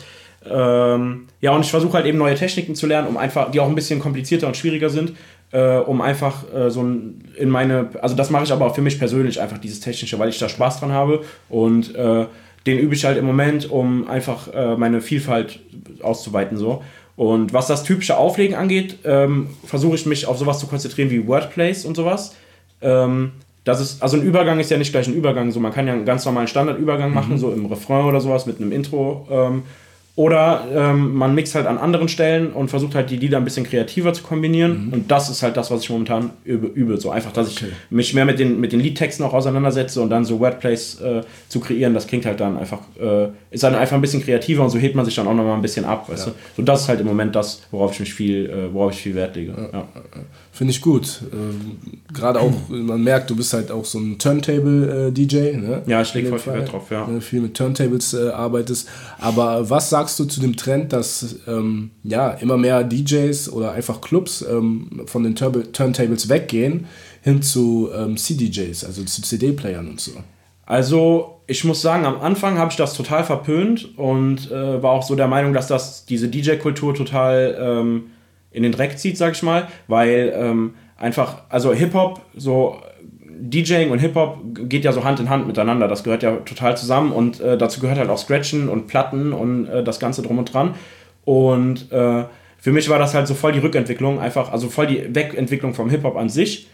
Ähm, 0.50 1.28
ja, 1.40 1.52
und 1.52 1.62
ich 1.62 1.70
versuche 1.70 1.94
halt 1.94 2.08
eben 2.08 2.18
neue 2.18 2.34
Techniken 2.36 2.74
zu 2.74 2.88
lernen, 2.88 3.08
um 3.08 3.18
einfach, 3.18 3.52
die 3.52 3.60
auch 3.60 3.68
ein 3.68 3.76
bisschen 3.76 4.00
komplizierter 4.00 4.48
und 4.48 4.58
schwieriger 4.58 4.90
sind, 4.90 5.14
äh, 5.52 5.78
um 5.78 6.02
einfach 6.02 6.52
äh, 6.52 6.72
so 6.72 6.82
ein, 6.82 7.26
in 7.38 7.50
meine, 7.50 7.90
also 8.02 8.16
das 8.16 8.32
mache 8.32 8.46
ich 8.46 8.52
aber 8.52 8.66
auch 8.66 8.74
für 8.74 8.82
mich 8.82 8.98
persönlich 8.98 9.40
einfach 9.40 9.60
dieses 9.60 9.82
Technische, 9.82 10.18
weil 10.18 10.30
ich 10.30 10.40
da 10.40 10.50
Spaß 10.50 10.80
dran 10.80 10.94
habe 10.94 11.24
und 11.50 11.94
äh, 11.94 12.26
den 12.66 12.78
übe 12.78 12.94
ich 12.94 13.06
halt 13.06 13.18
im 13.18 13.26
Moment, 13.26 13.70
um 13.70 14.08
einfach 14.08 14.54
äh, 14.54 14.76
meine 14.76 15.02
Vielfalt 15.02 15.60
auszuweiten 16.02 16.58
so. 16.58 16.84
Und 17.16 17.54
was 17.54 17.68
das 17.68 17.84
typische 17.84 18.18
Auflegen 18.18 18.56
angeht, 18.56 19.00
ähm, 19.04 19.50
versuche 19.66 19.96
ich 19.96 20.06
mich 20.06 20.26
auf 20.26 20.38
sowas 20.38 20.60
zu 20.60 20.68
konzentrieren 20.68 21.10
wie 21.10 21.28
Wordplays 21.28 21.86
und 21.86 21.96
sowas. 21.96 22.36
Ähm, 22.82 23.34
das 23.64 23.80
ist, 23.80 24.02
also 24.02 24.18
ein 24.18 24.24
Übergang 24.24 24.60
ist 24.60 24.72
ja 24.72 24.78
nicht 24.78 24.92
gleich 24.92 25.08
ein 25.08 25.14
Übergang, 25.14 25.52
so 25.52 25.60
man 25.60 25.72
kann 25.72 25.86
ja 25.86 25.94
einen 25.94 26.06
ganz 26.06 26.26
normalen 26.26 26.48
Standardübergang 26.48 27.14
machen, 27.14 27.38
so 27.38 27.52
im 27.52 27.66
Refrain 27.68 28.06
oder 28.06 28.20
sowas 28.20 28.46
mit 28.46 28.60
einem 28.60 28.72
Intro. 28.72 29.28
Ähm, 29.30 29.64
oder 30.22 30.66
ähm, 30.72 31.16
man 31.16 31.34
mixt 31.34 31.56
halt 31.56 31.66
an 31.66 31.80
anderen 31.80 32.08
Stellen 32.08 32.54
und 32.54 32.70
versucht 32.70 32.94
halt 32.94 33.10
die 33.10 33.18
Lieder 33.18 33.38
ein 33.38 33.44
bisschen 33.44 33.66
kreativer 33.66 34.14
zu 34.14 34.22
kombinieren. 34.22 34.90
Und 34.92 35.10
das 35.10 35.32
ist 35.32 35.42
halt 35.42 35.58
das, 35.58 35.72
was 35.72 35.82
ich 35.82 35.90
momentan 35.90 36.30
übe. 36.44 36.68
übe. 36.68 36.98
So 36.98 37.10
einfach, 37.10 37.34
dass 37.34 37.50
ich 37.50 37.66
mich 37.90 38.14
mehr 38.14 38.26
mit 38.26 38.38
den, 38.38 38.60
mit 38.60 38.72
den 38.72 38.82
Liedtexten 38.82 39.26
auch 39.26 39.34
auseinandersetze 39.34 40.00
und 40.00 40.12
dann 40.12 40.24
so 40.24 40.40
Wordplays 40.40 41.02
äh, 41.02 41.22
zu 41.50 41.60
kreieren, 41.60 41.96
das 41.96 42.06
klingt 42.06 42.28
halt 42.28 42.40
dann 42.40 42.56
einfach, 42.56 42.82
äh, 43.02 43.30
ist 43.50 43.64
dann 43.64 43.74
einfach 43.74 43.96
ein 43.96 44.02
bisschen 44.02 44.24
kreativer 44.24 44.64
und 44.64 44.70
so 44.70 44.78
hebt 44.78 44.94
man 44.94 45.06
sich 45.06 45.16
dann 45.16 45.26
auch 45.26 45.34
nochmal 45.34 45.56
ein 45.56 45.64
bisschen 45.64 45.86
ab, 45.86 46.08
weißt 46.08 46.28
du. 46.28 46.32
So 46.56 46.62
das 46.62 46.84
ist 46.84 46.90
halt 46.90 47.00
im 47.00 47.08
Moment 47.08 47.36
das, 47.36 47.64
worauf 47.72 47.94
ich 47.94 48.02
mich 48.02 48.14
viel, 48.14 48.48
äh, 48.48 48.72
worauf 48.72 48.92
ich 48.92 49.02
viel 49.02 49.16
Wert 49.16 49.36
lege. 49.36 49.54
Ja. 49.74 49.88
Finde 50.54 50.72
ich 50.72 50.82
gut. 50.82 51.22
Ähm, 51.32 51.78
Gerade 52.14 52.42
auch, 52.42 52.52
man 52.68 53.02
merkt, 53.02 53.30
du 53.30 53.38
bist 53.38 53.54
halt 53.54 53.72
auch 53.72 53.86
so 53.86 54.00
ein 54.00 54.20
Turntable-DJ. 54.20 55.58
ne? 55.58 55.82
Ja, 55.88 56.02
ich 56.02 56.14
leg 56.14 56.26
In 56.26 56.32
dem 56.32 56.40
voll 56.40 56.54
viel. 56.54 56.62
Wert 56.62 56.72
drauf, 56.72 56.92
ja. 56.92 57.08
Ne, 57.08 57.22
Viel 57.22 57.40
mit 57.40 57.56
Turntables 57.56 58.14
äh, 58.14 58.30
arbeitest. 58.30 58.90
Aber 59.20 59.70
was 59.70 59.90
sagst 59.90 60.20
du 60.20 60.26
zu 60.26 60.42
dem 60.42 60.58
Trend, 60.58 60.92
dass 60.92 61.38
ähm, 61.48 61.92
ja, 62.04 62.32
immer 62.32 62.58
mehr 62.58 62.84
DJs 62.84 63.50
oder 63.54 63.72
einfach 63.72 64.02
Clubs 64.02 64.42
ähm, 64.42 65.04
von 65.06 65.24
den 65.24 65.36
Turb 65.36 65.74
Turntables 65.74 66.28
weggehen 66.28 66.86
hin 67.22 67.42
zu 67.42 67.90
ähm, 67.96 68.18
CDJs, 68.18 68.84
also 68.84 69.04
zu 69.04 69.22
CD-Playern 69.22 69.88
und 69.88 70.02
so? 70.02 70.12
Also, 70.66 71.42
ich 71.48 71.64
muss 71.64 71.82
sagen, 71.82 72.06
am 72.06 72.20
Anfang 72.20 72.58
habe 72.58 72.72
ich 72.72 72.78
das 72.78 72.94
total 72.94 73.24
verpönt 73.24 73.98
und 73.98 74.52
äh, 74.52 74.84
war 74.84 74.92
auch 74.92 75.04
so 75.04 75.16
der 75.16 75.28
Meinung, 75.28 75.54
dass 75.54 75.68
das 75.68 76.06
diese 76.06 76.28
DJ-Kultur 76.28 76.94
total 76.94 77.58
ähm, 77.60 78.04
in 78.52 78.64
den 78.64 78.72
Dreck 78.72 78.98
zieht, 78.98 79.18
sag 79.18 79.34
ich 79.34 79.44
mal, 79.44 79.68
weil 79.88 80.34
ähm, 80.36 80.76
einfach, 80.98 81.44
also 81.50 81.74
Hip-Hop, 81.74 82.22
so 82.36 82.82
DJing 83.42 83.90
und 83.90 84.00
Hip-Hop 84.00 84.40
geht 84.70 84.86
ja 84.86 84.92
so 84.92 85.04
Hand 85.04 85.20
in 85.20 85.30
Hand 85.30 85.48
miteinander. 85.48 85.88
Das 85.88 86.04
gehört 86.04 86.22
ja 86.22 86.38
total 86.38 86.78
zusammen 86.78 87.12
und 87.12 87.40
äh, 87.40 87.58
dazu 87.58 87.80
gehört 87.80 87.98
halt 87.98 88.10
auch 88.10 88.18
Scratchen 88.18 88.70
und 88.70 88.88
Platten 88.88 89.34
und 89.34 89.68
äh, 89.68 89.84
das 89.84 90.00
Ganze 90.00 90.22
drum 90.22 90.38
und 90.38 90.54
dran. 90.54 90.76
Und 91.26 91.92
äh, 91.92 92.26
für 92.58 92.72
mich 92.72 92.90
war 92.90 93.00
das 93.00 93.16
halt 93.16 93.28
so 93.28 93.34
voll 93.34 93.54
die 93.54 93.60
Rückentwicklung, 93.60 94.20
einfach, 94.20 94.52
also 94.52 94.70
voll 94.70 94.88
die 94.88 95.16
Wegentwicklung 95.16 95.74
vom 95.74 95.90
Hip-Hop 95.90 96.16
an 96.16 96.30
sich. 96.30 96.68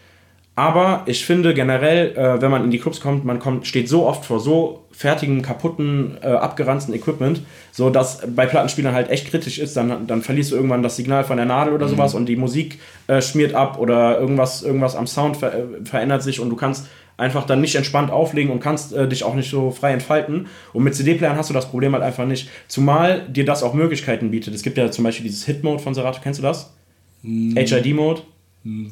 Aber 0.58 1.04
ich 1.06 1.24
finde 1.24 1.54
generell, 1.54 2.16
äh, 2.16 2.42
wenn 2.42 2.50
man 2.50 2.64
in 2.64 2.72
die 2.72 2.80
Clubs 2.80 3.00
kommt, 3.00 3.24
man 3.24 3.38
kommt, 3.38 3.64
steht 3.64 3.88
so 3.88 4.06
oft 4.06 4.24
vor 4.24 4.40
so 4.40 4.86
fertigen, 4.90 5.40
kaputten, 5.40 6.18
äh, 6.20 6.26
abgeranzten 6.26 6.92
Equipment, 6.94 7.42
so 7.70 7.90
dass 7.90 8.22
bei 8.34 8.44
Plattenspielern 8.44 8.92
halt 8.92 9.08
echt 9.08 9.28
kritisch 9.28 9.60
ist, 9.60 9.76
dann, 9.76 10.08
dann 10.08 10.20
verlierst 10.20 10.50
du 10.50 10.56
irgendwann 10.56 10.82
das 10.82 10.96
Signal 10.96 11.22
von 11.22 11.36
der 11.36 11.46
Nadel 11.46 11.74
oder 11.74 11.86
sowas 11.86 12.12
und 12.16 12.26
die 12.26 12.34
Musik 12.34 12.80
äh, 13.06 13.22
schmiert 13.22 13.54
ab 13.54 13.78
oder 13.78 14.18
irgendwas, 14.18 14.64
irgendwas 14.64 14.96
am 14.96 15.06
Sound 15.06 15.36
ver 15.36 15.54
äh, 15.54 15.84
verändert 15.84 16.24
sich 16.24 16.40
und 16.40 16.50
du 16.50 16.56
kannst 16.56 16.88
einfach 17.16 17.46
dann 17.46 17.60
nicht 17.60 17.76
entspannt 17.76 18.10
auflegen 18.10 18.50
und 18.50 18.58
kannst 18.58 18.92
äh, 18.92 19.06
dich 19.06 19.22
auch 19.22 19.36
nicht 19.36 19.50
so 19.50 19.70
frei 19.70 19.92
entfalten. 19.92 20.48
Und 20.72 20.82
mit 20.82 20.96
CD-Playern 20.96 21.36
hast 21.36 21.50
du 21.50 21.54
das 21.54 21.70
Problem 21.70 21.92
halt 21.92 22.02
einfach 22.02 22.26
nicht. 22.26 22.50
Zumal 22.66 23.28
dir 23.28 23.44
das 23.44 23.62
auch 23.62 23.74
Möglichkeiten 23.74 24.32
bietet. 24.32 24.56
Es 24.56 24.64
gibt 24.64 24.76
ja 24.76 24.90
zum 24.90 25.04
Beispiel 25.04 25.24
dieses 25.24 25.44
Hit-Mode 25.44 25.80
von 25.80 25.94
Serato, 25.94 26.18
kennst 26.20 26.40
du 26.40 26.42
das? 26.42 26.74
HID-Mode. 27.22 28.22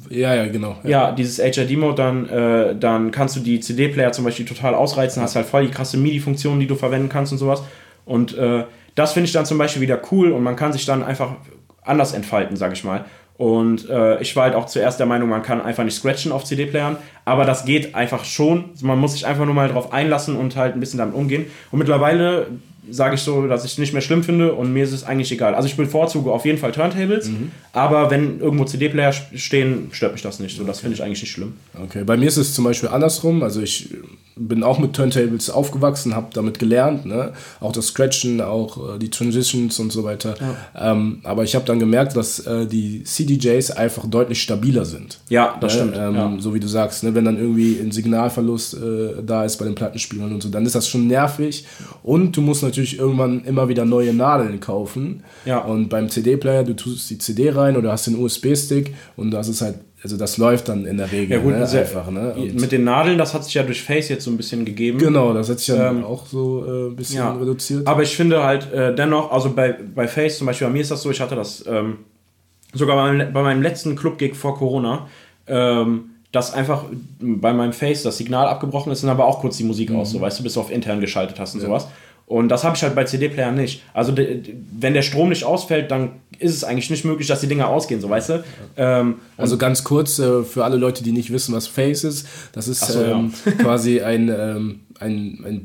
Ja, 0.09 0.35
ja, 0.35 0.47
genau. 0.47 0.77
Ja, 0.85 1.13
dieses 1.13 1.39
HID-Mode, 1.39 1.95
dann, 1.95 2.29
äh, 2.29 2.77
dann 2.77 3.11
kannst 3.11 3.37
du 3.37 3.41
die 3.41 3.61
CD-Player 3.61 4.13
zum 4.13 4.25
Beispiel 4.25 4.47
total 4.47 4.75
ausreizen, 4.75 5.23
hast 5.23 5.37
halt 5.37 5.47
voll 5.47 5.67
die 5.67 5.73
krasse 5.73 5.97
MIDI-Funktion, 5.97 6.61
die 6.61 6.67
du 6.67 6.75
verwenden 6.75 7.09
kannst 7.09 7.33
und 7.33 7.39
sowas. 7.39 7.63
Und 8.05 8.37
äh, 8.37 8.65
das 8.95 9.13
finde 9.13 9.27
ich 9.27 9.33
dann 9.33 9.47
zum 9.47 9.59
Beispiel 9.59 9.83
wieder 9.83 10.01
cool 10.11 10.33
und 10.33 10.43
man 10.43 10.57
kann 10.57 10.73
sich 10.73 10.87
dann 10.87 11.03
einfach 11.03 11.33
anders 11.83 12.13
entfalten, 12.13 12.57
sag 12.57 12.73
ich 12.73 12.85
mal. 12.85 13.05
Und 13.37 13.89
äh, 13.91 14.21
ich 14.23 14.35
war 14.35 14.45
halt 14.45 14.55
auch 14.55 14.65
zuerst 14.65 14.99
der 14.99 15.07
Meinung, 15.07 15.29
man 15.29 15.43
kann 15.43 15.61
einfach 15.61 15.85
nicht 15.85 15.95
scratchen 15.95 16.33
auf 16.33 16.45
CD-Playern, 16.45 16.97
aber 17.27 17.45
das 17.45 17.67
geht 17.67 17.95
einfach 17.95 18.25
schon. 18.25 18.71
Man 18.81 18.99
muss 18.99 19.13
sich 19.13 19.27
einfach 19.27 19.45
nur 19.45 19.55
mal 19.55 19.69
drauf 19.69 19.93
einlassen 19.93 20.37
und 20.37 20.57
halt 20.57 20.75
ein 20.75 20.81
bisschen 20.81 20.99
damit 20.99 21.15
umgehen. 21.15 21.47
Und 21.71 21.79
mittlerweile 21.79 22.47
sage 22.91 23.15
ich 23.17 23.21
so, 23.23 23.47
dass 23.47 23.65
ich 23.65 23.73
es 23.73 23.79
nicht 23.79 23.93
mehr 23.93 24.03
schlimm 24.03 24.23
finde 24.23 24.53
und 24.53 24.73
mir 24.73 24.85
ist 24.85 24.93
es 24.93 25.05
eigentlich 25.05 25.33
egal. 25.33 25.55
Also 25.55 25.67
ich 25.69 25.77
bevorzuge 25.77 26.31
auf 26.31 26.45
jeden 26.45 26.59
Fall 26.59 26.73
Turntables, 26.73 27.31
aber 27.73 28.11
wenn 28.11 28.41
irgendwo 28.41 28.65
CD-Player 28.65 29.13
stehen, 29.13 29.89
stört 29.93 30.13
mich 30.13 30.23
das 30.23 30.39
nicht. 30.41 30.57
So, 30.57 30.65
das 30.65 30.81
finde 30.81 30.95
ich 30.95 31.03
eigentlich 31.03 31.23
nicht 31.23 31.33
schlimm. 31.33 31.55
Okay, 31.83 32.05
bei 32.05 32.17
mir 32.17 32.27
ist 32.29 32.37
es 32.37 32.55
zum 32.55 32.65
Beispiel 32.65 32.89
andersrum. 32.89 33.43
Also 33.43 33.61
ich 33.61 33.95
bin 34.39 34.63
auch 34.63 34.79
mit 34.79 34.93
Turntables 34.93 35.49
aufgewachsen, 35.49 36.15
habe 36.15 36.27
damit 36.35 36.59
gelernt, 36.59 37.07
ne? 37.07 37.33
auch 37.61 37.73
das 37.73 37.87
Scratchen, 37.87 38.43
auch 38.43 38.97
äh, 38.97 38.99
die 38.99 39.09
Transitions 39.09 39.79
und 39.81 39.91
so 39.91 40.05
weiter. 40.05 40.35
Ähm, 40.79 41.21
aber 41.25 41.43
ich 41.45 41.55
habe 41.55 41.65
dann 41.65 41.79
gemerkt, 41.79 42.15
dass 42.17 42.41
äh, 42.41 42.67
die 42.67 43.03
CDJs 43.03 43.71
einfach 43.71 44.05
deutlich 44.07 44.43
stabiler 44.43 44.85
sind. 44.85 45.21
Ja, 45.31 45.57
das 45.61 45.75
Ne? 45.75 45.81
stimmt. 45.81 45.97
Ähm, 45.97 46.15
ja. 46.15 46.37
So 46.39 46.53
wie 46.55 46.61
du 46.61 46.69
sagst, 46.69 47.03
ne? 47.03 47.15
wenn 47.15 47.25
dann 47.25 47.39
irgendwie 47.39 47.79
ein 47.81 47.93
Signalverlust 47.93 48.75
äh, 48.75 49.23
da 49.25 49.45
ist 49.45 49.57
bei 49.57 49.65
den 49.65 49.75
Plattenspielern 49.75 50.33
und 50.33 50.43
so, 50.43 50.51
dann 50.51 50.67
ist 50.67 50.75
das 50.75 50.87
schon 50.87 51.07
nervig. 51.07 51.65
Und 52.03 52.37
du 52.37 52.43
musst 52.43 52.63
natürlich 52.63 52.76
irgendwann 52.77 53.45
immer 53.45 53.69
wieder 53.69 53.85
neue 53.85 54.13
Nadeln 54.15 54.61
kaufen. 54.61 55.23
Ja. 55.45 55.59
Und 55.59 55.89
beim 55.89 56.09
CD-Player, 56.09 56.65
du 56.65 56.75
tust 56.75 57.09
die 57.11 57.19
CD 57.19 57.51
rein 57.51 57.77
oder 57.77 57.93
hast 57.93 58.07
den 58.07 58.19
USB-Stick 58.19 58.95
und 59.17 59.31
das 59.31 59.49
ist 59.49 59.63
halt, 59.63 59.77
also 60.03 60.17
das 60.17 60.37
läuft 60.39 60.69
dann 60.69 60.85
in 60.85 60.99
der 60.99 61.11
Regel 61.11 61.39
Ja, 61.39 61.43
gut, 61.43 61.55
ne? 61.55 61.67
sehr- 61.67 61.81
einfach. 61.81 62.11
Ne? 62.11 62.35
Und 62.35 62.61
Mit 62.61 62.71
den 62.71 62.85
Nadeln, 62.85 63.19
das 63.19 63.35
hat 63.35 63.45
sich 63.45 63.55
ja 63.55 63.63
durch 63.63 63.83
Face 63.83 64.09
jetzt 64.09 64.25
so 64.25 64.31
ein 64.31 64.37
bisschen 64.37 64.65
gegeben. 64.65 64.99
genau, 64.99 65.33
das 65.35 65.49
hat 65.49 65.59
sich 65.59 65.75
dann 65.75 65.99
Ähm, 65.99 66.05
auch 66.05 66.27
so 66.27 66.65
äh, 66.65 66.89
ein 66.91 66.97
bisschen 66.97 67.17
Ja, 67.17 67.33
reduziert. 67.33 67.87
aber 67.87 68.03
ich 68.03 68.15
finde 68.17 68.43
halt 68.45 68.73
äh, 68.73 68.95
dennoch, 68.95 69.33
also 69.33 69.51
bei, 69.53 69.75
bei 69.95 70.07
Face 70.07 70.39
zum 70.39 70.47
Beispiel, 70.47 70.67
bei 70.69 70.73
mir 70.73 70.83
ist 70.83 70.91
das 70.91 71.03
so, 71.03 71.11
ich 71.11 71.21
hatte 71.21 71.35
das 71.35 71.65
ähm, 71.67 71.99
sogar 72.75 72.97
bei 72.97 73.11
meinem, 73.13 73.33
bei 73.33 73.43
meinem 73.43 73.63
letzten 73.63 73.97
Club-Gig 73.97 74.35
vor 74.37 74.57
Corona, 74.59 75.07
ähm, 75.49 76.11
dass 76.33 76.53
einfach 76.53 76.85
bei 77.19 77.53
meinem 77.55 77.73
Face 77.73 78.03
das 78.03 78.19
Signal 78.19 78.47
abgebrochen 78.49 78.93
ist 78.93 79.03
und 79.03 79.09
aber 79.09 79.25
auch 79.25 79.41
kurz 79.41 79.57
die 79.57 79.65
Musik 79.65 79.91
aus, 79.93 80.11
so 80.11 80.21
weißt 80.21 80.39
du, 80.39 80.43
bis 80.43 80.55
du 80.55 80.61
auf 80.61 80.71
intern 80.71 81.01
geschaltet 81.01 81.41
hast 81.41 81.55
und 81.55 81.61
sowas. 81.63 81.89
Und 82.27 82.49
das 82.49 82.65
habe 82.65 82.77
ich 82.77 82.83
halt 82.83 82.97
bei 82.97 83.05
CD-Playern 83.05 83.55
nicht. 83.55 83.83
Also 83.95 84.13
wenn 84.17 84.95
der 84.95 85.03
Strom 85.03 85.29
nicht 85.29 85.45
ausfällt, 85.45 85.93
dann 85.93 86.11
ist 86.39 86.55
es 86.55 86.65
eigentlich 86.65 86.91
nicht 86.91 87.05
möglich, 87.05 87.29
dass 87.29 87.41
die 87.41 87.47
Dinger 87.47 87.69
ausgehen, 87.69 88.01
so 88.01 88.11
weißt 88.11 88.29
du. 88.31 88.45
Ähm, 88.77 89.17
Also 89.37 89.57
ganz 89.57 89.85
kurz 89.85 90.19
äh, 90.19 90.43
für 90.43 90.65
alle 90.65 90.77
Leute, 90.77 91.05
die 91.05 91.13
nicht 91.13 91.33
wissen, 91.33 91.55
was 91.55 91.69
Face 91.69 92.03
ist. 92.05 92.27
Das 92.53 92.67
ist 92.67 92.85
so, 92.85 93.03
ähm, 93.03 93.33
quasi 93.59 94.01
ein, 94.01 94.29
ähm, 94.29 94.81
ein, 94.99 95.39
ein, 95.47 95.63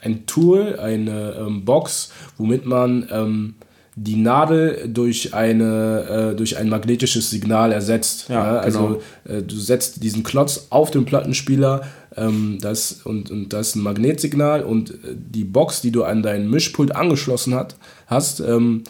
ein 0.00 0.26
Tool, 0.26 0.78
eine 0.80 1.36
ähm, 1.38 1.64
Box, 1.64 2.12
womit 2.36 2.66
man 2.66 3.08
ähm, 3.12 3.54
die 3.94 4.16
Nadel 4.16 4.88
durch, 4.88 5.34
eine, 5.34 6.32
äh, 6.32 6.36
durch 6.36 6.56
ein 6.56 6.68
magnetisches 6.68 7.30
Signal 7.30 7.72
ersetzt. 7.72 8.28
Ja, 8.28 8.58
Also 8.58 9.02
äh, 9.24 9.42
du 9.42 9.54
setzt 9.56 10.02
diesen 10.02 10.22
Klotz 10.24 10.66
auf 10.70 10.90
den 10.90 11.04
Plattenspieler 11.04 11.82
ähm, 12.16 12.58
das, 12.60 13.00
und, 13.04 13.30
und 13.30 13.52
das 13.52 13.68
ist 13.68 13.76
ein 13.76 13.82
Magnetsignal 13.82 14.62
und 14.62 14.90
äh, 14.90 14.94
die 15.14 15.44
Box, 15.44 15.80
die 15.80 15.90
du 15.90 16.04
an 16.04 16.22
dein 16.22 16.48
Mischpult 16.50 16.94
angeschlossen 16.94 17.54
hat, 17.54 17.76
hast, 18.06 18.40
ähm, 18.40 18.84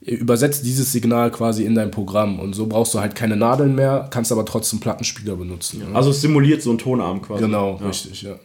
übersetzt 0.00 0.66
dieses 0.66 0.92
Signal 0.92 1.30
quasi 1.30 1.64
in 1.64 1.74
dein 1.74 1.90
Programm 1.90 2.38
und 2.38 2.52
so 2.54 2.66
brauchst 2.66 2.92
du 2.94 3.00
halt 3.00 3.14
keine 3.14 3.36
Nadeln 3.36 3.74
mehr, 3.74 4.08
kannst 4.10 4.32
aber 4.32 4.44
trotzdem 4.44 4.78
Plattenspieler 4.80 5.36
benutzen. 5.36 5.78
ne? 5.78 5.94
also 5.96 6.10
es 6.10 6.20
simuliert 6.20 6.62
so 6.62 6.70
einen 6.70 6.78
Tonarm 6.78 7.22
quasi. 7.22 7.42
Genau, 7.44 7.78
Ja. 7.80 7.86
richtig, 7.86 8.22
ja. 8.22 8.36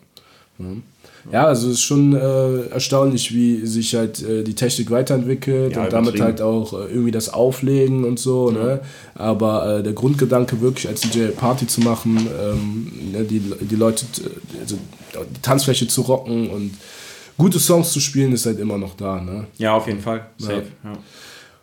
Ja, 1.31 1.45
also 1.45 1.67
es 1.67 1.75
ist 1.75 1.81
schon 1.81 2.15
äh, 2.15 2.67
erstaunlich, 2.71 3.33
wie 3.33 3.65
sich 3.65 3.95
halt 3.95 4.21
äh, 4.23 4.43
die 4.43 4.55
Technik 4.55 4.89
weiterentwickelt 4.89 5.75
ja, 5.75 5.83
und 5.83 5.93
damit 5.93 6.19
halt 6.19 6.41
auch 6.41 6.73
äh, 6.73 6.91
irgendwie 6.91 7.11
das 7.11 7.31
Auflegen 7.31 8.03
und 8.03 8.19
so. 8.19 8.51
Ja. 8.51 8.63
Ne? 8.63 8.79
Aber 9.13 9.77
äh, 9.77 9.83
der 9.83 9.93
Grundgedanke 9.93 10.59
wirklich 10.61 10.87
als 10.87 11.01
DJ 11.01 11.27
Party 11.27 11.67
zu 11.67 11.81
machen, 11.81 12.27
ähm, 12.41 13.11
ne, 13.11 13.23
die, 13.23 13.39
die 13.39 13.75
Leute, 13.75 14.05
also 14.59 14.77
die 15.15 15.41
Tanzfläche 15.41 15.87
zu 15.87 16.01
rocken 16.01 16.49
und 16.49 16.71
gute 17.37 17.59
Songs 17.59 17.91
zu 17.91 17.99
spielen, 17.99 18.33
ist 18.33 18.45
halt 18.45 18.59
immer 18.59 18.77
noch 18.77 18.95
da. 18.95 19.21
Ne? 19.21 19.45
Ja, 19.57 19.75
auf 19.75 19.87
jeden 19.87 20.01
Fall. 20.01 20.27
Safe. 20.37 20.63
Ja. 20.83 20.93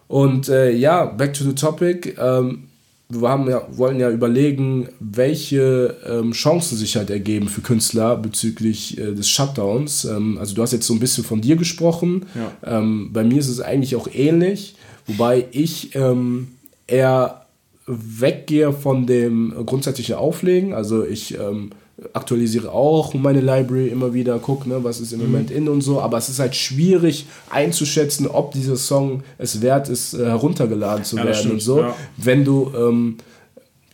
Und 0.09 0.49
äh, 0.49 0.71
ja, 0.71 1.05
back 1.07 1.35
to 1.35 1.43
the 1.43 1.55
topic. 1.55 2.15
Ähm, 2.19 2.69
wir 3.09 3.29
haben 3.29 3.49
ja, 3.49 3.63
wollen 3.71 4.01
ja 4.01 4.11
überlegen, 4.11 4.89
welche 4.99 5.97
ähm, 6.09 6.33
Chancen 6.33 6.77
sich 6.77 6.97
halt 6.97 7.09
ergeben 7.11 7.49
für 7.49 7.61
Künstler 7.61 8.17
bezüglich 8.17 8.99
äh, 8.99 9.15
des 9.15 9.29
Shutdowns. 9.29 10.05
Ähm, 10.05 10.39
also 10.39 10.55
du 10.55 10.63
hast 10.63 10.73
jetzt 10.73 10.87
so 10.87 10.95
ein 10.95 11.01
bisschen 11.01 11.23
von 11.23 11.41
dir 11.41 11.57
gesprochen. 11.57 12.27
Ja. 12.35 12.79
Ähm, 12.79 13.11
bei 13.13 13.23
mir 13.23 13.39
ist 13.39 13.49
es 13.49 13.61
eigentlich 13.61 13.95
auch 13.95 14.09
ähnlich, 14.13 14.75
wobei 15.07 15.47
ich 15.53 15.95
ähm, 15.95 16.49
eher 16.89 17.47
weggehe 17.87 18.73
von 18.73 19.07
dem 19.07 19.55
grundsätzlichen 19.65 20.17
Auflegen. 20.17 20.75
Also 20.75 21.05
ich 21.05 21.39
ähm, 21.39 21.71
aktualisiere 22.13 22.71
auch 22.71 23.15
meine 23.15 23.41
Library 23.41 23.89
immer 23.89 24.13
wieder, 24.13 24.39
gucke, 24.39 24.69
ne, 24.69 24.85
was 24.85 25.01
ist 25.01 25.13
im 25.13 25.21
mhm. 25.21 25.27
Moment 25.27 25.51
in 25.51 25.69
und 25.69 25.81
so, 25.81 26.01
aber 26.01 26.19
es 26.19 26.29
ist 26.29 26.39
halt 26.39 26.55
schwierig 26.55 27.27
einzuschätzen, 27.49 28.27
ob 28.27 28.53
dieser 28.53 28.77
Song 28.77 29.23
es 29.39 29.63
wert 29.63 29.89
ist, 29.89 30.13
äh, 30.15 30.27
heruntergeladen 30.27 31.05
zu 31.05 31.17
ja, 31.17 31.25
werden 31.25 31.53
und 31.53 31.61
so, 31.61 31.81
ja. 31.81 31.97
wenn 32.19 32.45
du 32.45 32.71
ähm, 32.77 33.17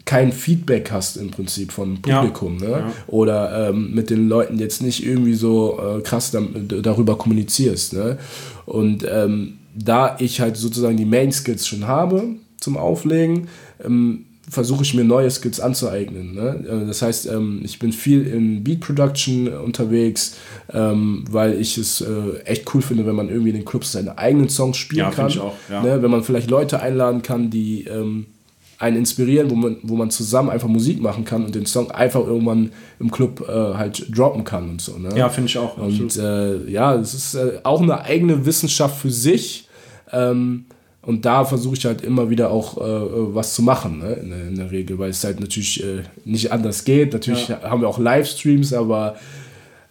kein 0.05 0.33
Feedback 0.33 0.91
hast 0.91 1.17
im 1.17 1.31
Prinzip 1.31 1.71
vom 1.71 2.03
Publikum, 2.03 2.59
ja, 2.61 2.69
ne? 2.69 2.85
Oder 3.07 3.69
ähm, 3.69 3.95
mit 3.95 4.11
den 4.11 4.29
Leuten 4.29 4.59
jetzt 4.59 4.83
nicht 4.83 5.07
irgendwie 5.07 5.35
so 5.35 5.79
äh, 5.79 6.01
krass 6.01 6.33
darüber 6.33 7.17
kommunizierst, 7.17 7.93
ne? 7.93 8.19
Und 8.67 9.07
ähm, 9.09 9.59
da 9.75 10.17
ich 10.19 10.41
halt 10.41 10.57
sozusagen 10.57 10.97
die 10.97 11.05
Main 11.05 11.31
Skills 11.31 11.67
schon 11.67 11.87
habe 11.87 12.25
zum 12.59 12.77
Auflegen, 12.77 13.49
ähm, 13.83 14.27
versuche 14.51 14.83
ich 14.83 14.95
mir 14.95 15.05
neue 15.05 15.31
Skills 15.31 15.61
anzueignen. 15.61 16.35
Ne? 16.35 16.65
Äh, 16.69 16.87
das 16.87 17.03
heißt, 17.03 17.27
ähm, 17.27 17.61
ich 17.65 17.79
bin 17.79 17.93
viel 17.93 18.27
in 18.27 18.65
Beat 18.65 18.81
Production 18.81 19.49
unterwegs, 19.49 20.37
ähm, 20.73 21.25
weil 21.31 21.61
ich 21.61 21.79
es 21.79 22.01
äh, 22.01 22.39
echt 22.45 22.73
cool 22.75 22.83
finde, 22.83 23.07
wenn 23.07 23.15
man 23.15 23.29
irgendwie 23.29 23.51
in 23.51 23.57
den 23.57 23.65
Clubs 23.65 23.93
seine 23.93 24.19
eigenen 24.19 24.49
Songs 24.49 24.77
spielen 24.77 25.07
ja, 25.07 25.11
kann. 25.11 25.29
Ich 25.29 25.39
auch, 25.39 25.55
ja. 25.71 25.83
Ne? 25.83 26.03
Wenn 26.03 26.11
man 26.11 26.25
vielleicht 26.25 26.51
Leute 26.51 26.81
einladen 26.81 27.23
kann, 27.23 27.51
die 27.51 27.85
ähm, 27.85 28.27
einen 28.83 28.97
inspirieren, 28.97 29.49
wo 29.49 29.55
man, 29.55 29.77
wo 29.83 29.95
man 29.95 30.11
zusammen 30.11 30.51
einfach 30.51 30.67
Musik 30.67 31.01
machen 31.01 31.25
kann 31.25 31.45
und 31.45 31.55
den 31.55 31.67
Song 31.67 31.93
einfach 31.93 32.27
irgendwann 32.27 32.73
im 32.99 33.13
Club 33.13 33.49
äh, 33.49 33.53
halt 33.53 34.07
droppen 34.15 34.43
kann 34.43 34.71
und 34.71 34.83
so. 34.83 34.99
Ne? 34.99 35.11
Ja, 35.17 35.29
finde 35.29 35.49
ich 35.49 35.57
auch. 35.57 35.77
Und 35.77 36.17
äh, 36.17 36.69
ja, 36.69 36.97
es 36.97 37.15
ist 37.15 37.35
äh, 37.35 37.61
auch 37.63 37.81
eine 37.81 38.03
eigene 38.03 38.45
Wissenschaft 38.45 39.01
für 39.01 39.11
sich. 39.11 39.69
Ähm, 40.11 40.65
und 41.05 41.25
da 41.25 41.45
versuche 41.45 41.77
ich 41.77 41.85
halt 41.85 42.03
immer 42.03 42.31
wieder 42.31 42.51
auch 42.51 42.79
äh, 42.79 42.83
äh, 42.83 43.35
was 43.35 43.55
zu 43.55 43.63
machen, 43.63 43.99
ne? 43.99 44.13
in, 44.15 44.33
in, 44.33 44.55
der 44.55 44.71
Regel, 44.71 44.99
weil 44.99 45.11
es 45.11 45.25
halt 45.25 45.41
natürlich 45.41 45.83
äh, 45.83 46.03
nicht 46.25 46.53
anders 46.53 46.85
geht. 46.85 47.13
Natürlich 47.13 47.49
ja. 47.49 47.61
haben 47.63 47.81
wir 47.81 47.89
auch 47.89 47.99
Livestreams, 47.99 48.73
aber 48.73 49.17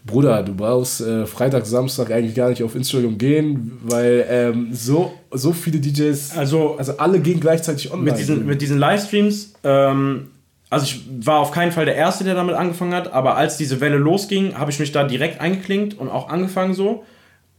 Bruder, 0.05 0.41
du 0.41 0.55
brauchst 0.55 1.01
äh, 1.01 1.25
Freitag, 1.25 1.65
Samstag 1.65 2.11
eigentlich 2.11 2.33
gar 2.33 2.49
nicht 2.49 2.63
auf 2.63 2.75
Instagram 2.75 3.17
gehen, 3.17 3.77
weil 3.83 4.25
ähm, 4.29 4.69
so, 4.71 5.11
so 5.31 5.51
viele 5.51 5.79
DJs, 5.79 6.37
also, 6.37 6.75
also 6.77 6.97
alle 6.97 7.19
gehen 7.19 7.41
gleichzeitig 7.41 7.91
online. 7.91 8.11
Mit 8.11 8.19
diesen, 8.19 8.45
mit 8.45 8.61
diesen 8.61 8.77
Livestreams, 8.79 9.53
ähm, 9.65 10.27
also 10.69 10.85
ich 10.85 11.01
war 11.25 11.39
auf 11.39 11.51
keinen 11.51 11.73
Fall 11.73 11.83
der 11.83 11.95
Erste, 11.95 12.23
der 12.23 12.35
damit 12.35 12.55
angefangen 12.55 12.93
hat, 12.93 13.11
aber 13.11 13.35
als 13.35 13.57
diese 13.57 13.81
Welle 13.81 13.97
losging, 13.97 14.57
habe 14.57 14.71
ich 14.71 14.79
mich 14.79 14.93
da 14.93 15.03
direkt 15.03 15.41
eingeklinkt 15.41 15.99
und 15.99 16.07
auch 16.07 16.29
angefangen 16.29 16.73
so. 16.73 17.03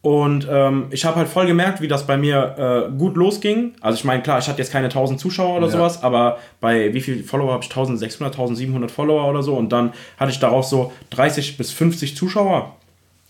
Und 0.03 0.49
ähm, 0.51 0.87
ich 0.91 1.05
habe 1.05 1.17
halt 1.17 1.29
voll 1.29 1.47
gemerkt, 1.47 1.81
wie 1.81 1.87
das 1.87 2.09
bei 2.09 2.17
mir 2.17 2.91
äh, 2.91 2.99
gut 2.99 3.17
losging. 3.17 3.75
Also 3.81 3.97
ich 3.97 4.05
meine, 4.05 4.21
klar, 4.21 4.41
ich 4.41 4.49
hatte 4.49 4.59
jetzt 4.59 4.73
keine 4.73 4.87
1000 4.87 5.21
Zuschauer 5.21 5.57
oder 5.57 5.67
ja. 5.67 5.73
sowas, 5.73 6.03
aber 6.03 6.39
bei 6.61 6.93
wie 6.93 7.01
viel 7.01 7.23
Follower 7.23 7.53
habe 7.53 7.63
ich? 7.63 7.71
1600, 7.71 8.35
1700 8.35 8.91
Follower 8.91 9.31
oder 9.31 9.45
so. 9.45 9.55
Und 9.55 9.71
dann 9.71 9.93
hatte 10.17 10.33
ich 10.33 10.41
darauf 10.41 10.65
so 10.65 10.93
30 11.11 11.57
bis 11.57 11.71
50 11.71 12.17
Zuschauer. 12.17 12.75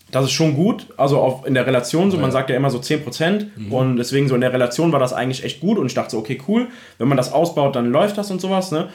Das 0.09 0.25
ist 0.25 0.31
schon 0.31 0.55
gut, 0.55 0.87
also 0.97 1.19
auf, 1.19 1.45
in 1.45 1.55
der 1.55 1.65
Relation, 1.65 2.11
so 2.11 2.17
ja. 2.17 2.21
man 2.21 2.31
sagt 2.31 2.49
ja 2.51 2.55
immer 2.55 2.69
so 2.69 2.77
10% 2.77 3.45
mhm. 3.55 3.73
und 3.73 3.97
deswegen 3.97 4.27
so 4.27 4.35
in 4.35 4.41
der 4.41 4.53
Relation 4.53 4.91
war 4.91 4.99
das 4.99 5.11
eigentlich 5.11 5.43
echt 5.43 5.59
gut 5.59 5.79
und 5.79 5.87
ich 5.87 5.95
dachte 5.95 6.11
so, 6.11 6.19
okay, 6.19 6.39
cool, 6.47 6.67
wenn 6.99 7.07
man 7.07 7.17
das 7.17 7.33
ausbaut, 7.33 7.75
dann 7.75 7.91
läuft 7.91 8.19
das 8.19 8.29
und 8.29 8.39
sowas, 8.39 8.71
ne? 8.71 8.89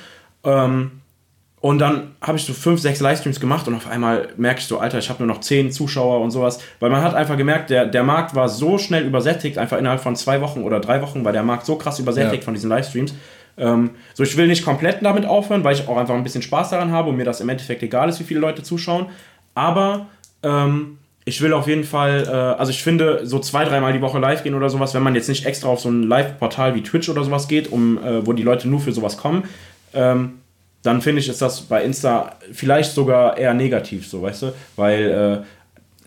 Ähm, 0.45 0.93
und 1.61 1.79
dann 1.81 2.15
habe 2.21 2.39
ich 2.39 2.45
so 2.45 2.53
fünf, 2.53 2.81
sechs 2.81 3.01
Livestreams 3.01 3.41
gemacht 3.41 3.67
und 3.67 3.75
auf 3.75 3.89
einmal 3.89 4.29
merke 4.37 4.61
ich 4.61 4.67
so, 4.67 4.79
Alter, 4.79 4.99
ich 4.99 5.11
habe 5.11 5.25
nur 5.25 5.35
noch 5.35 5.41
zehn 5.41 5.73
Zuschauer 5.73 6.21
und 6.21 6.31
sowas. 6.31 6.61
Weil 6.79 6.91
man 6.91 7.03
hat 7.03 7.15
einfach 7.15 7.37
gemerkt, 7.37 7.71
der, 7.71 7.87
der 7.87 8.05
Markt 8.05 8.37
war 8.37 8.49
so 8.49 8.79
schnell 8.79 9.05
übersättigt, 9.05 9.59
einfach 9.59 9.77
innerhalb 9.77 10.01
von 10.01 10.15
zwei 10.15 10.41
Wochen 10.41 10.63
oder 10.63 10.79
drei 10.79 11.03
Wochen 11.03 11.25
war 11.25 11.33
der 11.33 11.43
Markt 11.43 11.67
so 11.67 11.75
krass 11.75 11.99
übersättigt 11.99 12.43
ja. 12.43 12.45
von 12.45 12.55
diesen 12.55 12.71
Livestreams. 12.71 13.13
Ähm, 13.57 13.91
so, 14.15 14.23
ich 14.23 14.37
will 14.37 14.47
nicht 14.47 14.65
komplett 14.65 14.99
damit 15.03 15.27
aufhören, 15.27 15.65
weil 15.65 15.75
ich 15.75 15.89
auch 15.89 15.97
einfach 15.97 16.15
ein 16.15 16.23
bisschen 16.23 16.43
Spaß 16.43 16.71
daran 16.71 16.93
habe 16.93 17.11
und 17.11 17.17
mir 17.17 17.25
das 17.25 17.41
im 17.41 17.49
Endeffekt 17.49 17.83
egal 17.83 18.09
ist, 18.09 18.21
wie 18.21 18.25
viele 18.25 18.39
Leute 18.39 18.63
zuschauen. 18.63 19.07
Aber 19.57 20.07
ähm, 20.45 20.99
ich 21.25 21.41
will 21.41 21.53
auf 21.53 21.67
jeden 21.67 21.83
Fall, 21.83 22.25
äh, 22.29 22.31
also 22.31 22.71
ich 22.71 22.85
finde, 22.85 23.27
so 23.27 23.41
zwei, 23.41 23.65
dreimal 23.65 23.93
die 23.93 24.01
Woche 24.01 24.21
live 24.21 24.45
gehen 24.45 24.55
oder 24.55 24.71
sowas, 24.71 24.95
wenn 24.95 25.03
man 25.03 25.17
jetzt 25.17 25.29
nicht 25.29 25.45
extra 25.45 25.69
auf 25.69 25.81
so 25.81 25.89
ein 25.89 26.05
Live-Portal 26.05 26.77
wie 26.77 26.85
Twitch 26.85 27.09
oder 27.09 27.25
sowas 27.25 27.49
geht, 27.49 27.73
um, 27.73 27.99
äh, 27.99 28.25
wo 28.25 28.33
die 28.33 28.45
Leute 28.45 28.69
nur 28.69 28.79
für 28.79 28.93
sowas 28.93 29.17
kommen, 29.17 29.43
ähm, 29.93 30.35
dann 30.83 31.01
finde 31.01 31.21
ich, 31.21 31.29
ist 31.29 31.43
das 31.43 31.63
bei 31.63 31.83
Insta 31.83 32.37
vielleicht 32.53 32.93
sogar 32.93 33.37
eher 33.37 33.55
negativ, 33.55 34.07
so, 34.07 34.23
weißt 34.23 34.43
du? 34.43 34.53
Weil 34.77 35.45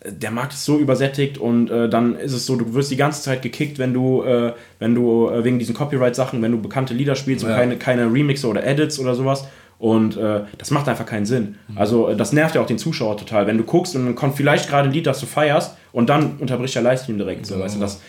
äh, 0.06 0.10
der 0.10 0.32
Markt 0.32 0.54
ist 0.54 0.66
so 0.66 0.80
übersättigt 0.80 1.38
und 1.38 1.70
äh, 1.70 1.88
dann 1.88 2.16
ist 2.16 2.34
es 2.34 2.46
so, 2.46 2.56
du 2.56 2.74
wirst 2.74 2.90
die 2.90 2.96
ganze 2.96 3.22
Zeit 3.22 3.42
gekickt, 3.42 3.78
wenn 3.78 3.94
du, 3.94 4.24
äh, 4.24 4.54
wenn 4.80 4.96
du 4.96 5.30
äh, 5.30 5.44
wegen 5.44 5.60
diesen 5.60 5.76
Copyright-Sachen, 5.76 6.42
wenn 6.42 6.52
du 6.52 6.62
bekannte 6.62 6.94
Lieder 6.94 7.16
spielst 7.16 7.44
ja. 7.44 7.50
und 7.50 7.56
keine, 7.56 7.78
keine 7.78 8.12
Remixe 8.12 8.48
oder 8.48 8.66
Edits 8.66 9.00
oder 9.00 9.14
sowas. 9.14 9.48
Und 9.78 10.16
äh, 10.16 10.42
das 10.60 10.70
macht 10.70 10.88
einfach 10.88 11.08
keinen 11.08 11.26
Sinn. 11.26 11.56
Mhm. 11.68 11.78
Also 11.78 12.10
äh, 12.10 12.16
das 12.16 12.34
nervt 12.34 12.56
ja 12.56 12.62
auch 12.62 12.68
den 12.68 12.78
Zuschauer 12.78 13.18
total. 13.18 13.48
Wenn 13.48 13.58
du 13.58 13.64
guckst 13.64 13.96
und 13.96 14.06
dann 14.06 14.16
kommt 14.16 14.38
vielleicht 14.38 14.70
gerade 14.70 14.90
ein 14.90 14.94
Lied, 14.94 15.08
das 15.08 15.20
du 15.20 15.26
feierst 15.26 15.76
und 15.92 16.10
dann 16.10 16.38
unterbricht 16.40 16.76
der 16.76 16.84
Livestream 16.84 17.18
direkt. 17.18 17.46
So, 17.46 17.56
ja. 17.56 17.62
weißt 17.62 17.76
du, 17.76 17.80
das 17.80 18.00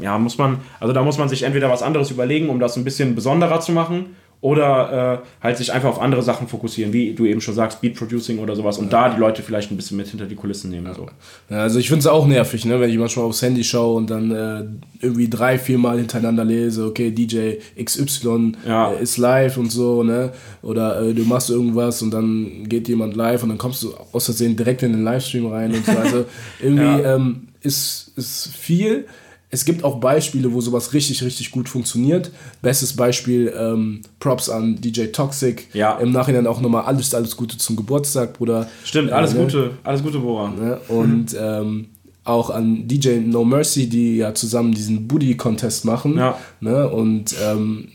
ja, 0.00 0.18
muss 0.18 0.38
man, 0.38 0.58
also 0.78 0.92
da 0.92 1.02
muss 1.02 1.18
man 1.18 1.28
sich 1.28 1.44
entweder 1.44 1.70
was 1.70 1.82
anderes 1.82 2.10
überlegen, 2.10 2.48
um 2.48 2.60
das 2.60 2.76
ein 2.76 2.84
bisschen 2.84 3.14
besonderer 3.14 3.60
zu 3.60 3.72
machen 3.72 4.16
oder 4.42 5.22
äh, 5.22 5.44
halt 5.44 5.58
sich 5.58 5.72
einfach 5.72 5.90
auf 5.90 6.00
andere 6.00 6.22
Sachen 6.22 6.48
fokussieren, 6.48 6.94
wie 6.94 7.12
du 7.12 7.26
eben 7.26 7.42
schon 7.42 7.54
sagst, 7.54 7.82
Beat 7.82 7.94
Producing 7.94 8.38
oder 8.38 8.56
sowas 8.56 8.78
und 8.78 8.90
ja. 8.90 9.08
da 9.08 9.14
die 9.14 9.20
Leute 9.20 9.42
vielleicht 9.42 9.70
ein 9.70 9.76
bisschen 9.76 9.98
mit 9.98 10.08
hinter 10.08 10.24
die 10.24 10.34
Kulissen 10.34 10.70
nehmen. 10.70 10.94
So. 10.94 11.08
Ja, 11.50 11.58
also 11.58 11.78
ich 11.78 11.88
finde 11.88 12.00
es 12.00 12.06
auch 12.06 12.26
nervig, 12.26 12.64
ne, 12.64 12.80
wenn 12.80 12.88
ich 12.88 12.96
manchmal 12.96 13.26
aufs 13.26 13.42
Handy 13.42 13.62
schaue 13.62 13.96
und 13.96 14.08
dann 14.08 14.30
äh, 14.30 14.64
irgendwie 15.04 15.28
drei, 15.28 15.58
vier 15.58 15.76
Mal 15.76 15.98
hintereinander 15.98 16.44
lese, 16.44 16.86
okay, 16.86 17.10
DJ 17.10 17.56
XY 17.82 18.52
ja. 18.66 18.92
äh, 18.92 19.02
ist 19.02 19.18
live 19.18 19.58
und 19.58 19.70
so, 19.70 20.02
ne? 20.02 20.32
Oder 20.62 21.02
äh, 21.02 21.12
du 21.12 21.24
machst 21.24 21.50
irgendwas 21.50 22.00
und 22.00 22.10
dann 22.10 22.66
geht 22.66 22.88
jemand 22.88 23.16
live 23.16 23.42
und 23.42 23.50
dann 23.50 23.58
kommst 23.58 23.82
du 23.82 23.92
aus 24.12 24.24
Versehen 24.24 24.56
direkt 24.56 24.82
in 24.82 24.92
den 24.92 25.04
Livestream 25.04 25.46
rein 25.48 25.74
und 25.74 25.84
so. 25.84 25.92
Also 25.92 26.24
irgendwie 26.62 27.02
ähm, 27.02 27.48
ist, 27.60 28.12
ist 28.16 28.48
viel 28.56 29.06
es 29.52 29.64
gibt 29.64 29.82
auch 29.82 29.98
Beispiele, 29.98 30.52
wo 30.52 30.60
sowas 30.60 30.92
richtig, 30.92 31.22
richtig 31.24 31.50
gut 31.50 31.68
funktioniert. 31.68 32.30
Bestes 32.62 32.94
Beispiel, 32.94 33.52
ähm, 33.56 34.02
Props 34.20 34.48
an 34.48 34.80
DJ 34.80 35.06
Toxic. 35.06 35.66
Ja. 35.74 35.98
Im 35.98 36.12
Nachhinein 36.12 36.46
auch 36.46 36.60
nochmal 36.60 36.84
alles, 36.84 37.12
alles 37.14 37.36
Gute 37.36 37.58
zum 37.58 37.74
Geburtstag, 37.74 38.34
Bruder. 38.34 38.68
Stimmt, 38.84 39.10
alles 39.10 39.34
äh, 39.34 39.38
ne? 39.38 39.44
Gute, 39.44 39.70
alles 39.82 40.02
Gute, 40.02 40.20
Bora. 40.20 40.50
Ne? 40.50 40.80
Und 40.86 41.36
ähm, 41.38 41.86
auch 42.22 42.50
an 42.50 42.86
DJ 42.86 43.18
No 43.18 43.44
Mercy, 43.44 43.88
die 43.88 44.18
ja 44.18 44.34
zusammen 44.34 44.72
diesen 44.72 45.08
Booty-Contest 45.08 45.84
machen. 45.84 46.16
Ja. 46.16 46.38
Ne? 46.60 46.88
Und 46.88 47.34
ähm, 47.42 47.88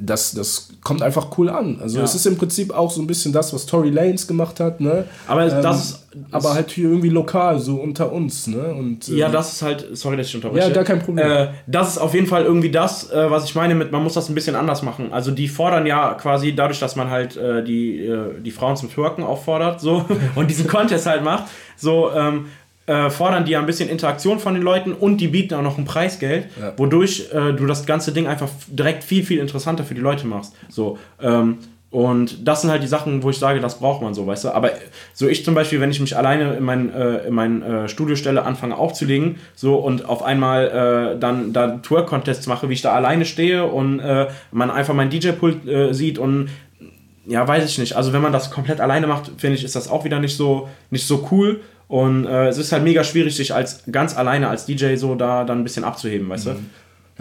das, 0.00 0.32
das 0.32 0.68
kommt 0.82 1.02
einfach 1.02 1.36
cool 1.38 1.50
an. 1.50 1.80
Also 1.82 1.98
ja. 1.98 2.04
es 2.04 2.14
ist 2.14 2.24
im 2.26 2.36
Prinzip 2.36 2.72
auch 2.72 2.90
so 2.90 3.02
ein 3.02 3.06
bisschen 3.06 3.32
das, 3.32 3.52
was 3.52 3.66
Tory 3.66 3.90
Lanes 3.90 4.28
gemacht 4.28 4.60
hat, 4.60 4.80
ne? 4.80 5.04
Aber 5.26 5.44
ähm, 5.44 5.62
das 5.62 6.06
aber 6.30 6.54
halt 6.54 6.70
hier 6.70 6.88
irgendwie 6.88 7.10
lokal, 7.10 7.58
so 7.58 7.76
unter 7.76 8.12
uns, 8.12 8.46
ne? 8.46 8.74
Und, 8.74 9.08
ja, 9.08 9.28
das 9.28 9.52
ist 9.54 9.62
halt, 9.62 9.86
sorry, 9.92 10.16
dass 10.16 10.28
ich 10.28 10.36
unterbreche. 10.36 10.68
Ja, 10.68 10.72
gar 10.72 10.84
kein 10.84 11.00
Problem. 11.00 11.30
Äh, 11.30 11.48
das 11.66 11.90
ist 11.90 11.98
auf 11.98 12.14
jeden 12.14 12.26
Fall 12.26 12.44
irgendwie 12.44 12.70
das, 12.70 13.10
äh, 13.10 13.30
was 13.30 13.44
ich 13.44 13.54
meine 13.54 13.74
mit, 13.74 13.92
man 13.92 14.02
muss 14.02 14.14
das 14.14 14.28
ein 14.28 14.34
bisschen 14.34 14.54
anders 14.54 14.82
machen. 14.82 15.12
Also 15.12 15.30
die 15.30 15.48
fordern 15.48 15.86
ja 15.86 16.14
quasi 16.14 16.54
dadurch, 16.54 16.78
dass 16.78 16.96
man 16.96 17.10
halt 17.10 17.36
äh, 17.36 17.62
die, 17.62 17.98
äh, 18.04 18.40
die 18.40 18.50
Frauen 18.50 18.76
zum 18.76 18.90
Twerken 18.90 19.24
auffordert, 19.24 19.80
so, 19.80 20.06
und 20.34 20.48
diesen 20.48 20.66
Contest 20.66 21.06
halt 21.06 21.24
macht, 21.24 21.44
so, 21.76 22.10
ähm, 22.12 22.46
äh, 22.88 23.10
fordern 23.10 23.44
die 23.44 23.52
ja 23.52 23.60
ein 23.60 23.66
bisschen 23.66 23.88
Interaktion 23.88 24.38
von 24.38 24.54
den 24.54 24.62
Leuten 24.62 24.92
und 24.92 25.18
die 25.18 25.28
bieten 25.28 25.54
auch 25.54 25.62
noch 25.62 25.78
ein 25.78 25.84
Preisgeld, 25.84 26.46
ja. 26.60 26.72
wodurch 26.76 27.28
äh, 27.32 27.52
du 27.52 27.66
das 27.66 27.86
ganze 27.86 28.12
Ding 28.12 28.26
einfach 28.26 28.48
direkt 28.66 29.04
viel, 29.04 29.22
viel 29.22 29.38
interessanter 29.38 29.84
für 29.84 29.94
die 29.94 30.00
Leute 30.00 30.26
machst. 30.26 30.54
So, 30.68 30.98
ähm, 31.20 31.58
und 31.90 32.46
das 32.46 32.60
sind 32.60 32.70
halt 32.70 32.82
die 32.82 32.88
Sachen, 32.88 33.22
wo 33.22 33.30
ich 33.30 33.38
sage, 33.38 33.60
das 33.60 33.78
braucht 33.78 34.02
man 34.02 34.12
so, 34.12 34.26
weißt 34.26 34.44
du. 34.44 34.50
Aber 34.50 34.72
so 35.14 35.26
ich 35.26 35.44
zum 35.44 35.54
Beispiel, 35.54 35.80
wenn 35.80 35.90
ich 35.90 36.00
mich 36.00 36.16
alleine 36.16 36.54
in 36.54 36.62
mein, 36.62 36.92
äh, 36.92 37.26
in 37.26 37.34
mein 37.34 37.62
äh, 37.62 37.88
Studio 37.88 38.14
stelle, 38.14 38.44
anfange 38.44 38.76
aufzulegen, 38.76 39.36
so 39.54 39.76
und 39.76 40.04
auf 40.06 40.22
einmal 40.22 41.14
äh, 41.14 41.18
dann 41.18 41.54
da 41.54 41.78
Tour-Contests 41.78 42.46
mache, 42.46 42.68
wie 42.68 42.74
ich 42.74 42.82
da 42.82 42.92
alleine 42.92 43.24
stehe 43.24 43.64
und 43.64 44.00
äh, 44.00 44.28
man 44.50 44.70
einfach 44.70 44.92
mein 44.92 45.08
DJ-Pult 45.08 45.66
äh, 45.66 45.94
sieht 45.94 46.18
und 46.18 46.50
ja, 47.26 47.46
weiß 47.46 47.64
ich 47.64 47.78
nicht. 47.78 47.94
Also 47.94 48.12
wenn 48.12 48.22
man 48.22 48.32
das 48.32 48.50
komplett 48.50 48.80
alleine 48.80 49.06
macht, 49.06 49.30
finde 49.38 49.56
ich, 49.56 49.64
ist 49.64 49.76
das 49.76 49.88
auch 49.88 50.04
wieder 50.04 50.18
nicht 50.18 50.36
so, 50.36 50.68
nicht 50.90 51.06
so 51.06 51.28
cool. 51.30 51.60
Und 51.88 52.26
äh, 52.26 52.48
es 52.48 52.58
ist 52.58 52.70
halt 52.70 52.84
mega 52.84 53.02
schwierig, 53.02 53.34
sich 53.34 53.54
als 53.54 53.82
ganz 53.90 54.16
alleine 54.16 54.48
als 54.48 54.66
DJ 54.66 54.96
so 54.96 55.14
da 55.14 55.44
dann 55.44 55.60
ein 55.60 55.64
bisschen 55.64 55.84
abzuheben, 55.84 56.28
weißt 56.28 56.46
du? 56.46 56.50
Ja, 56.50 56.56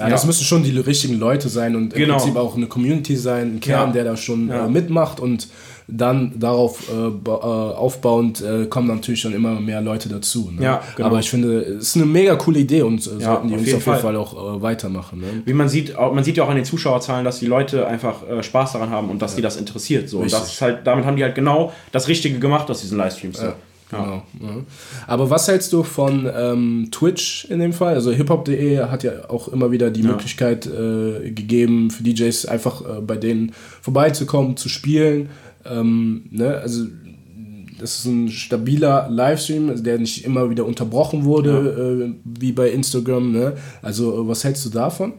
ja, 0.03 0.09
das 0.09 0.25
müssen 0.25 0.43
schon 0.43 0.61
die 0.61 0.77
richtigen 0.77 1.17
Leute 1.17 1.49
sein 1.49 1.75
und 1.75 1.93
genau. 1.93 2.15
im 2.15 2.19
Prinzip 2.19 2.35
auch 2.35 2.55
eine 2.55 2.67
Community 2.67 3.15
sein, 3.15 3.55
ein 3.55 3.59
Kern, 3.59 3.87
ja. 3.87 3.93
der 3.93 4.03
da 4.03 4.17
schon 4.17 4.49
ja. 4.49 4.65
äh, 4.65 4.69
mitmacht 4.69 5.19
und 5.19 5.47
dann 5.87 6.37
darauf 6.37 6.89
äh, 6.89 6.93
äh, 6.93 7.29
aufbauend 7.29 8.41
äh, 8.41 8.65
kommen 8.65 8.89
natürlich 8.89 9.21
schon 9.21 9.33
immer 9.33 9.59
mehr 9.59 9.79
Leute 9.81 10.09
dazu. 10.09 10.51
Ne? 10.51 10.61
Ja, 10.61 10.83
genau. 10.95 11.07
Aber 11.07 11.19
ich 11.19 11.29
finde, 11.29 11.61
es 11.61 11.89
ist 11.89 11.95
eine 11.95 12.05
mega 12.05 12.35
coole 12.35 12.59
Idee 12.59 12.81
und 12.81 12.99
äh, 12.99 13.01
sollten 13.01 13.47
die 13.47 13.55
auf 13.55 13.61
Jungs 13.61 13.61
auf 13.61 13.65
jeden 13.65 13.81
Fall, 13.81 13.99
Fall 14.01 14.15
auch 14.17 14.57
äh, 14.57 14.61
weitermachen. 14.61 15.21
Ne? 15.21 15.27
Wie 15.45 15.53
man 15.53 15.69
sieht, 15.69 15.97
man 15.97 16.23
sieht 16.25 16.35
ja 16.35 16.43
auch 16.43 16.49
an 16.49 16.57
den 16.57 16.65
Zuschauerzahlen, 16.65 17.23
dass 17.23 17.39
die 17.39 17.45
Leute 17.45 17.87
einfach 17.87 18.17
Spaß 18.41 18.73
daran 18.73 18.89
haben 18.89 19.09
und 19.09 19.21
dass 19.21 19.35
die 19.35 19.41
das 19.41 19.55
interessiert. 19.55 20.09
So. 20.09 20.19
Und 20.19 20.31
das 20.31 20.53
ist 20.53 20.61
halt, 20.61 20.85
damit 20.85 21.05
haben 21.05 21.15
die 21.15 21.23
halt 21.23 21.35
genau 21.35 21.71
das 21.93 22.09
Richtige 22.09 22.37
gemacht 22.37 22.69
aus 22.69 22.81
diesen 22.81 22.97
Livestreams. 22.97 23.39
So. 23.39 23.53
Genau. 23.89 24.23
Ja. 24.41 24.49
Aber 25.07 25.29
was 25.29 25.47
hältst 25.47 25.71
du 25.71 25.83
von 25.83 26.29
ähm, 26.33 26.89
Twitch 26.91 27.45
in 27.45 27.59
dem 27.59 27.71
Fall? 27.71 27.93
Also 27.93 28.11
hiphop.de 28.11 28.79
hat 28.79 29.03
ja 29.03 29.29
auch 29.29 29.47
immer 29.47 29.71
wieder 29.71 29.89
die 29.91 30.01
ja. 30.01 30.09
Möglichkeit 30.09 30.65
äh, 30.65 31.31
gegeben, 31.31 31.89
für 31.89 32.03
DJs 32.03 32.47
einfach 32.47 32.81
äh, 32.81 33.01
bei 33.01 33.15
denen 33.15 33.53
vorbeizukommen, 33.81 34.57
zu 34.57 34.67
spielen. 34.67 35.29
Ähm, 35.65 36.25
ne? 36.31 36.57
Also 36.57 36.85
das 37.79 37.99
ist 37.99 38.05
ein 38.05 38.29
stabiler 38.29 39.07
Livestream, 39.09 39.69
also 39.69 39.83
der 39.83 39.99
nicht 39.99 40.25
immer 40.25 40.49
wieder 40.49 40.65
unterbrochen 40.65 41.23
wurde, 41.23 42.09
äh, 42.09 42.29
wie 42.39 42.51
bei 42.51 42.69
Instagram. 42.69 43.31
Ne? 43.31 43.53
Also 43.81 44.27
was 44.27 44.43
hältst 44.43 44.65
du 44.65 44.69
davon? 44.69 45.13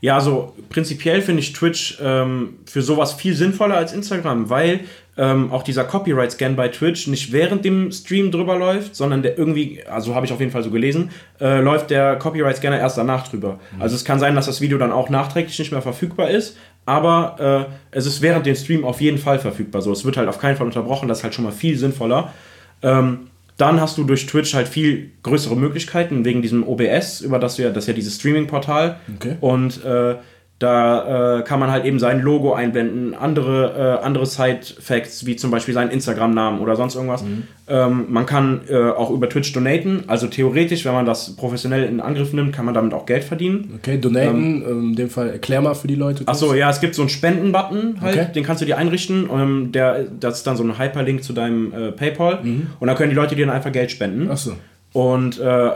Ja, 0.00 0.16
also 0.16 0.52
prinzipiell 0.68 1.22
finde 1.22 1.40
ich 1.42 1.52
Twitch 1.52 1.98
ähm, 2.02 2.54
für 2.66 2.82
sowas 2.82 3.12
viel 3.12 3.36
sinnvoller 3.36 3.76
als 3.76 3.92
Instagram, 3.92 4.50
weil 4.50 4.80
ähm, 5.16 5.52
auch 5.52 5.62
dieser 5.62 5.84
Copyright-Scan 5.84 6.54
bei 6.56 6.68
Twitch 6.68 7.06
nicht 7.06 7.32
während 7.32 7.64
dem 7.64 7.92
Stream 7.92 8.30
drüber 8.30 8.56
läuft, 8.56 8.96
sondern 8.96 9.22
der 9.22 9.36
irgendwie, 9.36 9.82
also 9.84 10.14
habe 10.14 10.24
ich 10.24 10.32
auf 10.32 10.40
jeden 10.40 10.52
Fall 10.52 10.62
so 10.62 10.70
gelesen, 10.70 11.10
äh, 11.40 11.60
läuft 11.60 11.90
der 11.90 12.16
Copyright-Scanner 12.16 12.78
erst 12.78 12.96
danach 12.96 13.28
drüber. 13.28 13.58
Mhm. 13.74 13.82
Also 13.82 13.94
es 13.94 14.04
kann 14.04 14.18
sein, 14.18 14.34
dass 14.34 14.46
das 14.46 14.60
Video 14.60 14.78
dann 14.78 14.90
auch 14.90 15.10
nachträglich 15.10 15.58
nicht 15.58 15.70
mehr 15.70 15.82
verfügbar 15.82 16.30
ist, 16.30 16.56
aber 16.86 17.68
äh, 17.70 17.96
es 17.96 18.06
ist 18.06 18.22
während 18.22 18.46
dem 18.46 18.54
Stream 18.54 18.84
auf 18.84 19.00
jeden 19.00 19.18
Fall 19.18 19.38
verfügbar. 19.38 19.82
So, 19.82 19.92
es 19.92 20.04
wird 20.04 20.16
halt 20.16 20.28
auf 20.28 20.38
keinen 20.38 20.56
Fall 20.56 20.66
unterbrochen, 20.66 21.08
das 21.08 21.18
ist 21.18 21.24
halt 21.24 21.34
schon 21.34 21.44
mal 21.44 21.52
viel 21.52 21.76
sinnvoller. 21.76 22.32
Ähm, 22.80 23.28
dann 23.58 23.80
hast 23.80 23.98
du 23.98 24.04
durch 24.04 24.26
Twitch 24.26 24.54
halt 24.54 24.66
viel 24.66 25.10
größere 25.22 25.54
Möglichkeiten 25.54 26.24
wegen 26.24 26.40
diesem 26.40 26.66
OBS, 26.66 27.20
über 27.20 27.38
das 27.38 27.58
ja, 27.58 27.68
das 27.68 27.84
ist 27.84 27.88
ja 27.88 27.94
dieses 27.94 28.16
Streaming-Portal. 28.16 28.96
Okay. 29.16 29.36
Und 29.40 29.84
äh, 29.84 30.16
da 30.62 31.38
äh, 31.38 31.42
kann 31.42 31.58
man 31.58 31.70
halt 31.70 31.84
eben 31.84 31.98
sein 31.98 32.20
Logo 32.20 32.54
einblenden, 32.54 33.14
andere, 33.14 33.98
äh, 34.00 34.04
andere 34.04 34.26
Side-Facts, 34.26 35.26
wie 35.26 35.34
zum 35.36 35.50
Beispiel 35.50 35.74
seinen 35.74 35.90
Instagram-Namen 35.90 36.60
oder 36.60 36.76
sonst 36.76 36.94
irgendwas. 36.94 37.24
Mhm. 37.24 37.44
Ähm, 37.66 38.06
man 38.08 38.26
kann 38.26 38.60
äh, 38.68 38.90
auch 38.90 39.10
über 39.10 39.28
Twitch 39.28 39.52
donaten. 39.52 40.04
Also 40.06 40.28
theoretisch, 40.28 40.84
wenn 40.84 40.92
man 40.92 41.04
das 41.04 41.34
professionell 41.34 41.84
in 41.84 42.00
Angriff 42.00 42.32
nimmt, 42.32 42.54
kann 42.54 42.64
man 42.64 42.74
damit 42.74 42.94
auch 42.94 43.06
Geld 43.06 43.24
verdienen. 43.24 43.74
Okay, 43.76 43.98
donaten, 43.98 44.62
ähm, 44.62 44.88
in 44.90 44.96
dem 44.96 45.10
Fall 45.10 45.30
erklär 45.30 45.60
mal 45.60 45.74
für 45.74 45.88
die 45.88 45.96
Leute. 45.96 46.22
Achso, 46.26 46.54
ja, 46.54 46.70
es 46.70 46.80
gibt 46.80 46.94
so 46.94 47.02
einen 47.02 47.08
Spenden-Button 47.08 48.00
halt, 48.00 48.16
okay. 48.16 48.32
den 48.32 48.44
kannst 48.44 48.62
du 48.62 48.66
dir 48.66 48.78
einrichten. 48.78 49.28
Ähm, 49.32 49.72
der, 49.72 50.04
das 50.04 50.38
ist 50.38 50.46
dann 50.46 50.56
so 50.56 50.62
ein 50.62 50.78
Hyperlink 50.78 51.24
zu 51.24 51.32
deinem 51.32 51.72
äh, 51.72 51.92
PayPal. 51.92 52.40
Mhm. 52.42 52.68
Und 52.78 52.86
da 52.86 52.94
können 52.94 53.10
die 53.10 53.16
Leute 53.16 53.34
dir 53.34 53.46
dann 53.46 53.54
einfach 53.54 53.72
Geld 53.72 53.90
spenden. 53.90 54.30
Achso. 54.30 54.52
Und 54.92 55.40
äh, 55.40 55.70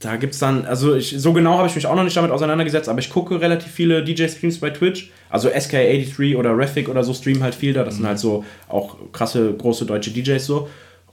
da 0.00 0.16
gibt 0.16 0.32
es 0.32 0.40
dann, 0.40 0.64
also 0.64 0.94
ich, 0.94 1.14
so 1.18 1.34
genau 1.34 1.58
habe 1.58 1.68
ich 1.68 1.74
mich 1.74 1.86
auch 1.86 1.94
noch 1.94 2.04
nicht 2.04 2.16
damit 2.16 2.30
auseinandergesetzt, 2.30 2.88
aber 2.88 3.00
ich 3.00 3.10
gucke 3.10 3.38
relativ 3.38 3.70
viele 3.70 4.02
DJ-Streams 4.02 4.58
bei 4.58 4.70
Twitch. 4.70 5.10
Also 5.28 5.50
SK83 5.50 6.36
oder 6.36 6.56
Refik 6.56 6.88
oder 6.88 7.04
so 7.04 7.12
streamen 7.12 7.42
halt 7.42 7.54
viel 7.54 7.74
da. 7.74 7.84
Das 7.84 7.94
mhm. 7.94 7.98
sind 7.98 8.06
halt 8.06 8.18
so 8.18 8.44
auch 8.68 8.96
krasse, 9.12 9.52
große 9.52 9.84
deutsche 9.84 10.10
DJs 10.10 10.44
so. 10.44 10.70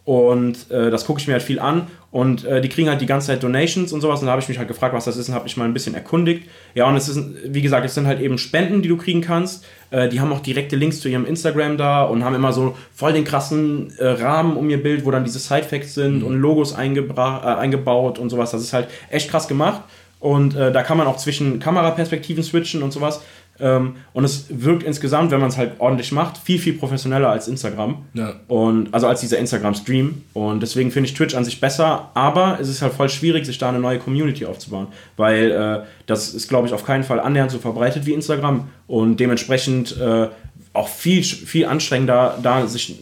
Und 0.08 0.72
äh, 0.72 0.90
das 0.90 1.06
gucke 1.06 1.20
ich 1.20 1.28
mir 1.28 1.34
halt 1.34 1.44
viel 1.44 1.60
an. 1.60 1.88
Und 2.12 2.46
äh, 2.46 2.62
die 2.62 2.70
kriegen 2.70 2.88
halt 2.88 3.02
die 3.02 3.06
ganze 3.06 3.28
Zeit 3.28 3.44
Donations 3.44 3.92
und 3.92 4.00
sowas. 4.00 4.22
Und 4.22 4.28
da 4.28 4.32
habe 4.32 4.42
ich 4.42 4.48
mich 4.48 4.58
halt 4.58 4.70
gefragt, 4.70 4.96
was 4.96 5.04
das 5.04 5.18
ist 5.18 5.28
und 5.28 5.36
habe 5.36 5.44
mich 5.44 5.58
mal 5.58 5.66
ein 5.66 5.74
bisschen 5.74 5.96
erkundigt. 5.96 6.48
Ja, 6.76 6.88
und 6.88 6.96
es 6.96 7.10
ist, 7.10 7.20
wie 7.44 7.62
gesagt, 7.62 7.86
es 7.86 7.94
sind 7.94 8.08
halt 8.08 8.22
eben 8.22 8.38
Spenden, 8.38 8.82
die 8.82 8.88
du 8.88 8.96
kriegen 8.96 9.20
kannst. 9.20 9.66
Äh, 9.92 10.08
die 10.08 10.22
haben 10.22 10.32
auch 10.32 10.40
direkte 10.40 10.78
Links 10.78 11.02
zu 11.02 11.10
ihrem 11.10 11.26
Instagram 11.26 11.78
da 11.78 12.04
und 12.04 12.24
haben 12.24 12.36
immer 12.36 12.54
so 12.54 12.78
voll 12.96 13.12
den 13.12 13.26
krassen 13.26 13.92
äh, 13.98 14.08
Rahmen 14.08 14.56
um 14.56 14.70
ihr 14.70 14.82
Bild, 14.82 15.04
wo 15.04 15.12
dann 15.12 15.26
diese 15.26 15.40
Sidefacts 15.40 15.96
sind 15.96 16.20
mhm. 16.20 16.26
und 16.26 16.36
Logos 16.40 16.72
äh, 16.72 16.76
eingebaut 16.78 18.18
und 18.18 18.30
sowas. 18.30 18.52
Das 18.52 18.62
ist 18.62 18.72
halt 18.72 18.88
echt 19.10 19.30
krass 19.30 19.50
gemacht. 19.50 19.82
Und 20.20 20.56
äh, 20.56 20.72
da 20.72 20.84
kann 20.84 20.98
man 20.98 21.06
auch 21.08 21.18
zwischen 21.18 21.60
Kameraperspektiven 21.60 22.44
switchen 22.44 22.82
und 22.82 22.92
sowas. 22.92 23.22
Ähm, 23.60 23.96
und 24.14 24.24
es 24.24 24.46
wirkt 24.50 24.84
insgesamt, 24.84 25.32
wenn 25.32 25.40
man 25.40 25.50
es 25.50 25.58
halt 25.58 25.74
ordentlich 25.80 26.12
macht, 26.12 26.38
viel, 26.38 26.60
viel 26.60 26.74
professioneller 26.74 27.30
als 27.30 27.48
Instagram. 27.48 28.06
Ja. 28.14 28.34
Und, 28.48 28.94
also 28.94 29.08
als 29.08 29.22
dieser 29.22 29.38
Instagram-Stream. 29.38 30.24
Und 30.34 30.62
deswegen 30.62 30.92
finde 30.92 31.10
ich 31.10 31.16
Twitch 31.16 31.36
an 31.36 31.44
sich 31.44 31.60
besser, 31.60 32.12
aber 32.14 32.60
es 32.60 32.70
ist 32.70 32.82
halt 32.82 32.94
voll 32.94 33.10
schwierig, 33.10 33.46
sich 33.46 33.58
da 33.58 33.70
eine 33.70 33.80
neue 33.80 34.00
Community 34.00 34.46
aufzubauen. 34.46 34.88
Weil 35.16 35.52
äh, 35.52 35.86
das 36.06 36.34
ist, 36.34 36.48
glaube 36.48 36.68
ich, 36.68 36.74
auf 36.74 36.86
keinen 36.86 37.04
Fall 37.04 37.20
annähernd 37.20 37.52
so 37.52 37.60
verbreitet 37.60 38.06
wie 38.06 38.14
Instagram. 38.14 38.70
Und 38.88 39.20
dementsprechend 39.20 39.98
äh, 40.00 40.28
auch 40.74 40.88
viel, 40.88 41.24
viel 41.24 41.66
anstrengender, 41.66 42.38
da 42.42 42.68
sich 42.68 42.98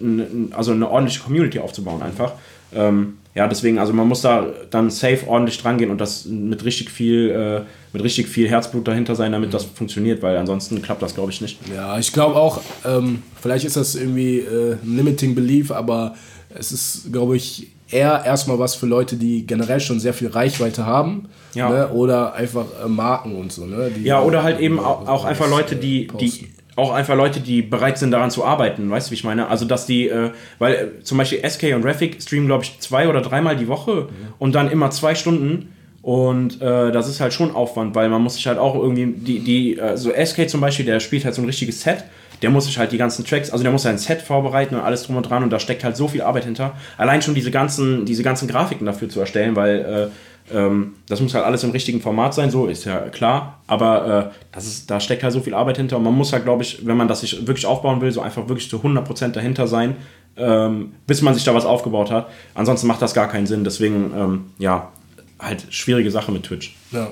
also 0.51 0.71
eine 0.71 0.89
ordentliche 0.89 1.21
Community 1.21 1.59
aufzubauen 1.59 2.01
einfach. 2.01 2.33
Ähm, 2.73 3.17
ja, 3.35 3.49
deswegen, 3.49 3.79
also 3.79 3.91
man 3.91 4.07
muss 4.07 4.21
da 4.21 4.47
dann 4.69 4.89
safe 4.89 5.27
ordentlich 5.27 5.61
dran 5.61 5.77
gehen 5.77 5.91
und 5.91 5.99
das 5.99 6.25
mit 6.25 6.63
richtig 6.63 6.89
viel, 6.89 7.29
äh, 7.29 7.61
mit 7.91 8.01
richtig 8.01 8.29
viel 8.29 8.47
Herzblut 8.47 8.87
dahinter 8.87 9.13
sein, 9.13 9.33
damit 9.33 9.53
das 9.53 9.65
funktioniert, 9.65 10.23
weil 10.23 10.37
ansonsten 10.37 10.81
klappt 10.81 11.01
das, 11.01 11.15
glaube 11.15 11.31
ich, 11.31 11.41
nicht. 11.41 11.59
Ja, 11.73 11.99
ich 11.99 12.13
glaube 12.13 12.37
auch, 12.37 12.61
ähm, 12.85 13.23
vielleicht 13.41 13.65
ist 13.65 13.75
das 13.75 13.95
irgendwie 13.95 14.39
äh, 14.39 14.77
ein 14.81 14.95
limiting 14.95 15.35
belief, 15.35 15.71
aber 15.71 16.15
es 16.57 16.71
ist, 16.71 17.11
glaube 17.11 17.35
ich, 17.35 17.67
eher 17.91 18.23
erstmal 18.25 18.57
was 18.57 18.73
für 18.75 18.85
Leute, 18.85 19.17
die 19.17 19.45
generell 19.45 19.81
schon 19.81 19.99
sehr 19.99 20.13
viel 20.13 20.29
Reichweite 20.29 20.85
haben. 20.85 21.27
Ja. 21.53 21.69
Ne? 21.69 21.89
Oder 21.89 22.33
einfach 22.35 22.65
äh, 22.83 22.87
Marken 22.87 23.35
und 23.35 23.51
so. 23.51 23.65
Ne? 23.65 23.91
Die, 23.95 24.03
ja, 24.03 24.21
oder 24.21 24.43
halt 24.43 24.61
eben 24.61 24.79
auch, 24.79 25.07
auch 25.07 25.25
einfach 25.25 25.49
Leute, 25.49 25.75
die, 25.75 26.07
die 26.19 26.47
auch 26.75 26.91
einfach 26.91 27.15
Leute, 27.15 27.39
die 27.39 27.61
bereit 27.61 27.97
sind, 27.97 28.11
daran 28.11 28.31
zu 28.31 28.43
arbeiten, 28.43 28.89
weißt 28.89 29.07
du, 29.07 29.11
wie 29.11 29.15
ich 29.15 29.23
meine? 29.23 29.47
Also, 29.47 29.65
dass 29.65 29.85
die, 29.85 30.09
äh, 30.09 30.31
weil 30.59 30.73
äh, 30.73 31.03
zum 31.03 31.17
Beispiel 31.17 31.47
SK 31.47 31.73
und 31.75 31.85
Rafik 31.85 32.21
streamen, 32.21 32.47
glaube 32.47 32.63
ich, 32.63 32.79
zwei 32.79 33.07
oder 33.07 33.21
dreimal 33.21 33.55
die 33.55 33.67
Woche 33.67 33.91
mhm. 33.91 34.33
und 34.39 34.55
dann 34.55 34.69
immer 34.69 34.91
zwei 34.91 35.15
Stunden. 35.15 35.71
Und 36.01 36.61
äh, 36.61 36.91
das 36.91 37.09
ist 37.09 37.19
halt 37.19 37.33
schon 37.33 37.55
Aufwand, 37.55 37.95
weil 37.95 38.09
man 38.09 38.21
muss 38.21 38.35
sich 38.35 38.45
halt 38.45 38.59
auch 38.59 38.75
irgendwie, 38.75 39.07
die, 39.07 39.39
die, 39.39 39.81
so 39.95 40.11
SK 40.11 40.47
zum 40.47 40.61
Beispiel, 40.61 40.85
der 40.85 40.99
spielt 40.99 41.25
halt 41.25 41.33
so 41.33 41.41
ein 41.41 41.45
richtiges 41.45 41.81
Set, 41.81 42.03
der 42.43 42.51
muss 42.51 42.65
sich 42.65 42.77
halt 42.77 42.91
die 42.91 42.99
ganzen 42.99 43.25
Tracks, 43.25 43.49
also 43.49 43.63
der 43.63 43.71
muss 43.71 43.87
ein 43.87 43.97
Set 43.97 44.21
vorbereiten 44.21 44.75
und 44.75 44.81
alles 44.81 45.03
drum 45.03 45.15
und 45.15 45.23
dran 45.23 45.41
und 45.41 45.49
da 45.49 45.59
steckt 45.59 45.83
halt 45.83 45.97
so 45.97 46.07
viel 46.07 46.21
Arbeit 46.21 46.45
hinter. 46.45 46.75
Allein 46.95 47.23
schon 47.23 47.33
diese 47.33 47.49
ganzen, 47.49 48.05
diese 48.05 48.21
ganzen 48.21 48.47
Grafiken 48.47 48.85
dafür 48.85 49.09
zu 49.09 49.19
erstellen, 49.19 49.55
weil 49.55 49.79
äh, 49.79 50.07
ähm, 50.53 50.93
das 51.07 51.21
muss 51.21 51.33
halt 51.33 51.45
alles 51.45 51.63
im 51.63 51.71
richtigen 51.71 52.01
Format 52.01 52.33
sein, 52.33 52.51
so 52.51 52.67
ist 52.67 52.85
ja 52.85 52.99
klar. 53.09 53.61
Aber 53.67 54.31
äh, 54.31 54.39
das 54.51 54.67
ist, 54.67 54.91
da 54.91 54.99
steckt 54.99 55.23
halt 55.23 55.33
so 55.33 55.41
viel 55.41 55.53
Arbeit 55.53 55.77
hinter 55.77 55.97
und 55.97 56.03
man 56.03 56.13
muss 56.13 56.33
halt, 56.33 56.43
glaube 56.43 56.63
ich, 56.63 56.85
wenn 56.85 56.97
man 56.97 57.07
das 57.07 57.21
sich 57.21 57.47
wirklich 57.47 57.65
aufbauen 57.65 58.01
will, 58.01 58.11
so 58.11 58.21
einfach 58.21 58.47
wirklich 58.47 58.69
zu 58.69 58.77
100% 58.77 59.29
dahinter 59.29 59.67
sein, 59.67 59.95
ähm, 60.37 60.93
bis 61.07 61.21
man 61.21 61.33
sich 61.33 61.43
da 61.43 61.55
was 61.55 61.65
aufgebaut 61.65 62.11
hat. 62.11 62.27
Ansonsten 62.53 62.87
macht 62.87 63.01
das 63.01 63.13
gar 63.13 63.27
keinen 63.27 63.47
Sinn. 63.47 63.63
Deswegen, 63.63 64.11
ähm, 64.15 64.45
ja, 64.59 64.91
halt 65.39 65.65
schwierige 65.69 66.11
Sache 66.11 66.31
mit 66.31 66.43
Twitch. 66.43 66.75
Ja. 66.91 67.11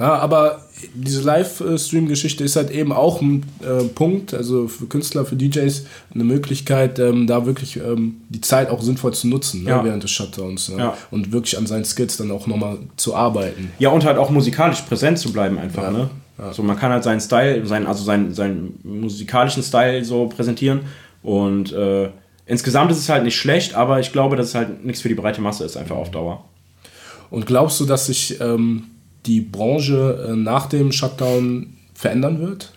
Ja, 0.00 0.14
aber 0.14 0.62
diese 0.94 1.20
Livestream-Geschichte 1.20 2.42
ist 2.42 2.56
halt 2.56 2.70
eben 2.70 2.90
auch 2.90 3.20
ein 3.20 3.44
äh, 3.60 3.84
Punkt, 3.84 4.32
also 4.32 4.66
für 4.66 4.86
Künstler, 4.86 5.26
für 5.26 5.36
DJs 5.36 5.84
eine 6.14 6.24
Möglichkeit, 6.24 6.98
ähm, 6.98 7.26
da 7.26 7.44
wirklich 7.44 7.76
ähm, 7.76 8.22
die 8.30 8.40
Zeit 8.40 8.70
auch 8.70 8.80
sinnvoll 8.80 9.12
zu 9.12 9.28
nutzen 9.28 9.64
ne, 9.64 9.70
ja. 9.70 9.84
während 9.84 10.02
des 10.02 10.10
Shutdowns 10.10 10.70
ne? 10.70 10.78
ja. 10.78 10.96
und 11.10 11.32
wirklich 11.32 11.58
an 11.58 11.66
seinen 11.66 11.84
Skills 11.84 12.16
dann 12.16 12.30
auch 12.30 12.46
nochmal 12.46 12.78
zu 12.96 13.14
arbeiten. 13.14 13.72
Ja, 13.78 13.90
und 13.90 14.06
halt 14.06 14.16
auch 14.16 14.30
musikalisch 14.30 14.80
präsent 14.80 15.18
zu 15.18 15.34
bleiben 15.34 15.58
einfach. 15.58 15.82
Ja. 15.82 15.90
Ne? 15.90 16.10
So, 16.52 16.62
man 16.62 16.78
kann 16.78 16.90
halt 16.90 17.04
seinen 17.04 17.20
Style, 17.20 17.66
seinen, 17.66 17.86
also 17.86 18.02
seinen, 18.02 18.32
seinen 18.32 18.80
musikalischen 18.82 19.62
Style 19.62 20.02
so 20.02 20.28
präsentieren 20.28 20.80
und 21.22 21.72
äh, 21.74 22.08
insgesamt 22.46 22.90
ist 22.90 22.98
es 22.98 23.10
halt 23.10 23.24
nicht 23.24 23.36
schlecht, 23.36 23.74
aber 23.74 24.00
ich 24.00 24.12
glaube, 24.12 24.36
dass 24.36 24.46
es 24.46 24.54
halt 24.54 24.82
nichts 24.82 25.02
für 25.02 25.10
die 25.10 25.14
breite 25.14 25.42
Masse 25.42 25.64
ist, 25.64 25.76
einfach 25.76 25.96
auf 25.96 26.10
Dauer. 26.10 26.46
Und 27.28 27.44
glaubst 27.44 27.78
du, 27.78 27.84
dass 27.84 28.06
sich 28.06 28.40
ähm, 28.40 28.84
die 29.26 29.40
Branche 29.40 30.28
äh, 30.28 30.36
nach 30.36 30.66
dem 30.66 30.92
Shutdown 30.92 31.74
verändern 31.94 32.40
wird? 32.40 32.72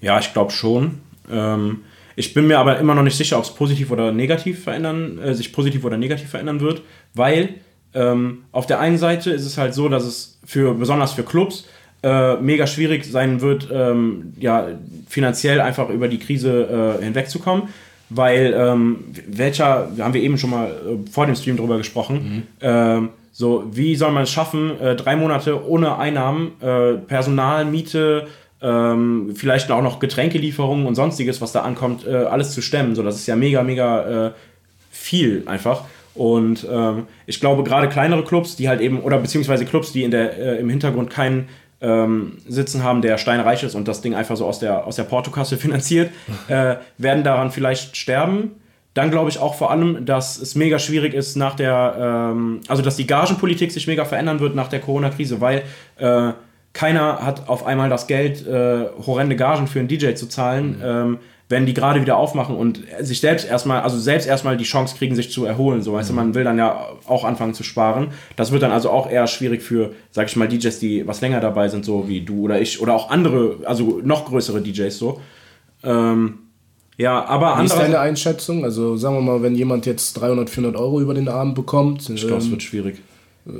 Ja, 0.00 0.18
ich 0.18 0.32
glaube 0.32 0.52
schon. 0.52 1.00
Ähm, 1.30 1.80
ich 2.16 2.34
bin 2.34 2.46
mir 2.46 2.58
aber 2.58 2.78
immer 2.78 2.94
noch 2.94 3.02
nicht 3.02 3.16
sicher, 3.16 3.38
ob 3.38 3.44
es 3.44 3.54
positiv 3.54 3.90
oder 3.90 4.12
negativ 4.12 4.64
verändern, 4.64 5.18
äh, 5.18 5.34
sich 5.34 5.52
positiv 5.52 5.84
oder 5.84 5.96
negativ 5.96 6.30
verändern 6.30 6.60
wird, 6.60 6.82
weil 7.14 7.54
ähm, 7.94 8.44
auf 8.52 8.66
der 8.66 8.80
einen 8.80 8.98
Seite 8.98 9.30
ist 9.30 9.46
es 9.46 9.56
halt 9.58 9.74
so, 9.74 9.88
dass 9.88 10.04
es 10.04 10.38
für 10.44 10.74
besonders 10.74 11.12
für 11.12 11.22
Clubs 11.22 11.66
äh, 12.02 12.36
mega 12.36 12.66
schwierig 12.66 13.04
sein 13.04 13.40
wird, 13.40 13.68
ähm, 13.72 14.32
ja, 14.38 14.68
finanziell 15.08 15.60
einfach 15.60 15.88
über 15.90 16.08
die 16.08 16.18
Krise 16.18 16.98
äh, 17.00 17.04
hinwegzukommen. 17.04 17.68
Weil 18.10 18.54
ähm, 18.56 19.04
welcher, 19.26 19.90
haben 19.98 20.14
wir 20.14 20.22
eben 20.22 20.38
schon 20.38 20.50
mal 20.50 20.70
äh, 20.70 21.10
vor 21.10 21.26
dem 21.26 21.34
Stream 21.34 21.58
drüber 21.58 21.76
gesprochen, 21.76 22.46
mhm. 22.62 23.08
So, 23.38 23.62
wie 23.70 23.94
soll 23.94 24.10
man 24.10 24.24
es 24.24 24.32
schaffen, 24.32 24.80
äh, 24.80 24.96
drei 24.96 25.14
Monate 25.14 25.64
ohne 25.64 25.96
Einnahmen, 25.96 26.60
äh, 26.60 26.94
Personal, 26.94 27.64
Miete, 27.64 28.26
ähm, 28.60 29.32
vielleicht 29.36 29.70
auch 29.70 29.80
noch 29.80 30.00
Getränkelieferungen 30.00 30.86
und 30.86 30.96
sonstiges, 30.96 31.40
was 31.40 31.52
da 31.52 31.60
ankommt, 31.60 32.04
äh, 32.04 32.16
alles 32.16 32.50
zu 32.50 32.62
stemmen. 32.62 32.96
So, 32.96 33.04
das 33.04 33.14
ist 33.14 33.28
ja 33.28 33.36
mega, 33.36 33.62
mega 33.62 34.26
äh, 34.26 34.30
viel 34.90 35.44
einfach. 35.46 35.84
Und 36.16 36.66
ähm, 36.68 37.06
ich 37.26 37.38
glaube, 37.38 37.62
gerade 37.62 37.88
kleinere 37.88 38.24
Clubs, 38.24 38.56
die 38.56 38.68
halt 38.68 38.80
eben, 38.80 38.98
oder 39.02 39.18
beziehungsweise 39.18 39.66
Clubs, 39.66 39.92
die 39.92 40.02
in 40.02 40.10
der, 40.10 40.36
äh, 40.36 40.58
im 40.58 40.68
Hintergrund 40.68 41.08
keinen 41.08 41.48
ähm, 41.80 42.38
sitzen 42.48 42.82
haben, 42.82 43.02
der 43.02 43.18
steinreich 43.18 43.62
ist 43.62 43.76
und 43.76 43.86
das 43.86 44.00
Ding 44.00 44.16
einfach 44.16 44.36
so 44.36 44.46
aus 44.46 44.58
der, 44.58 44.84
aus 44.84 44.96
der 44.96 45.04
Portokasse 45.04 45.56
finanziert, 45.58 46.10
äh, 46.48 46.74
werden 46.96 47.22
daran 47.22 47.52
vielleicht 47.52 47.96
sterben. 47.96 48.56
Dann 48.98 49.12
glaube 49.12 49.30
ich 49.30 49.38
auch 49.38 49.54
vor 49.54 49.70
allem, 49.70 50.06
dass 50.06 50.42
es 50.42 50.56
mega 50.56 50.80
schwierig 50.80 51.14
ist 51.14 51.36
nach 51.36 51.54
der, 51.54 52.32
ähm, 52.32 52.62
also 52.66 52.82
dass 52.82 52.96
die 52.96 53.06
Gagenpolitik 53.06 53.70
sich 53.70 53.86
mega 53.86 54.04
verändern 54.04 54.40
wird 54.40 54.56
nach 54.56 54.66
der 54.66 54.80
Corona-Krise, 54.80 55.40
weil 55.40 55.62
äh, 55.98 56.32
keiner 56.72 57.24
hat 57.24 57.48
auf 57.48 57.64
einmal 57.64 57.88
das 57.90 58.08
Geld, 58.08 58.44
äh, 58.44 58.86
horrende 59.06 59.36
Gagen 59.36 59.68
für 59.68 59.78
einen 59.78 59.86
DJ 59.86 60.14
zu 60.14 60.26
zahlen. 60.26 60.78
Mhm. 60.78 60.82
Ähm, 60.82 61.18
wenn 61.48 61.64
die 61.64 61.74
gerade 61.74 62.00
wieder 62.00 62.16
aufmachen 62.16 62.56
und 62.56 62.82
sich 62.98 63.20
selbst 63.20 63.48
erstmal, 63.48 63.82
also 63.82 63.96
selbst 63.96 64.26
erstmal 64.26 64.56
die 64.56 64.64
Chance 64.64 64.96
kriegen, 64.98 65.14
sich 65.14 65.30
zu 65.30 65.44
erholen. 65.44 65.80
So, 65.80 65.92
weißt 65.92 66.10
mhm. 66.10 66.16
du, 66.16 66.20
man 66.20 66.34
will 66.34 66.42
dann 66.42 66.58
ja 66.58 66.88
auch 67.06 67.22
anfangen 67.22 67.54
zu 67.54 67.62
sparen. 67.62 68.08
Das 68.34 68.50
wird 68.50 68.64
dann 68.64 68.72
also 68.72 68.90
auch 68.90 69.08
eher 69.08 69.28
schwierig 69.28 69.62
für, 69.62 69.92
sag 70.10 70.26
ich 70.26 70.34
mal, 70.34 70.48
DJs, 70.48 70.76
die 70.80 71.06
was 71.06 71.20
länger 71.20 71.38
dabei 71.38 71.68
sind, 71.68 71.84
so 71.84 72.08
wie 72.08 72.22
du 72.22 72.42
oder 72.42 72.60
ich, 72.60 72.82
oder 72.82 72.94
auch 72.94 73.10
andere, 73.10 73.58
also 73.64 74.00
noch 74.02 74.24
größere 74.24 74.60
DJs 74.60 74.98
so. 74.98 75.20
Ähm, 75.84 76.47
ja, 76.98 77.24
aber 77.24 77.60
Wie 77.60 77.66
ist 77.66 77.76
deine 77.76 78.00
Einschätzung? 78.00 78.64
Also 78.64 78.96
sagen 78.96 79.14
wir 79.14 79.22
mal, 79.22 79.40
wenn 79.40 79.54
jemand 79.54 79.86
jetzt 79.86 80.14
300, 80.14 80.50
400 80.50 80.80
Euro 80.80 81.00
über 81.00 81.14
den 81.14 81.28
Abend 81.28 81.54
bekommt. 81.54 82.10
Ich 82.10 82.22
glaube, 82.22 82.38
es 82.38 82.46
ähm, 82.46 82.50
wird 82.50 82.62
schwierig. 82.64 82.96
Äh, 83.46 83.50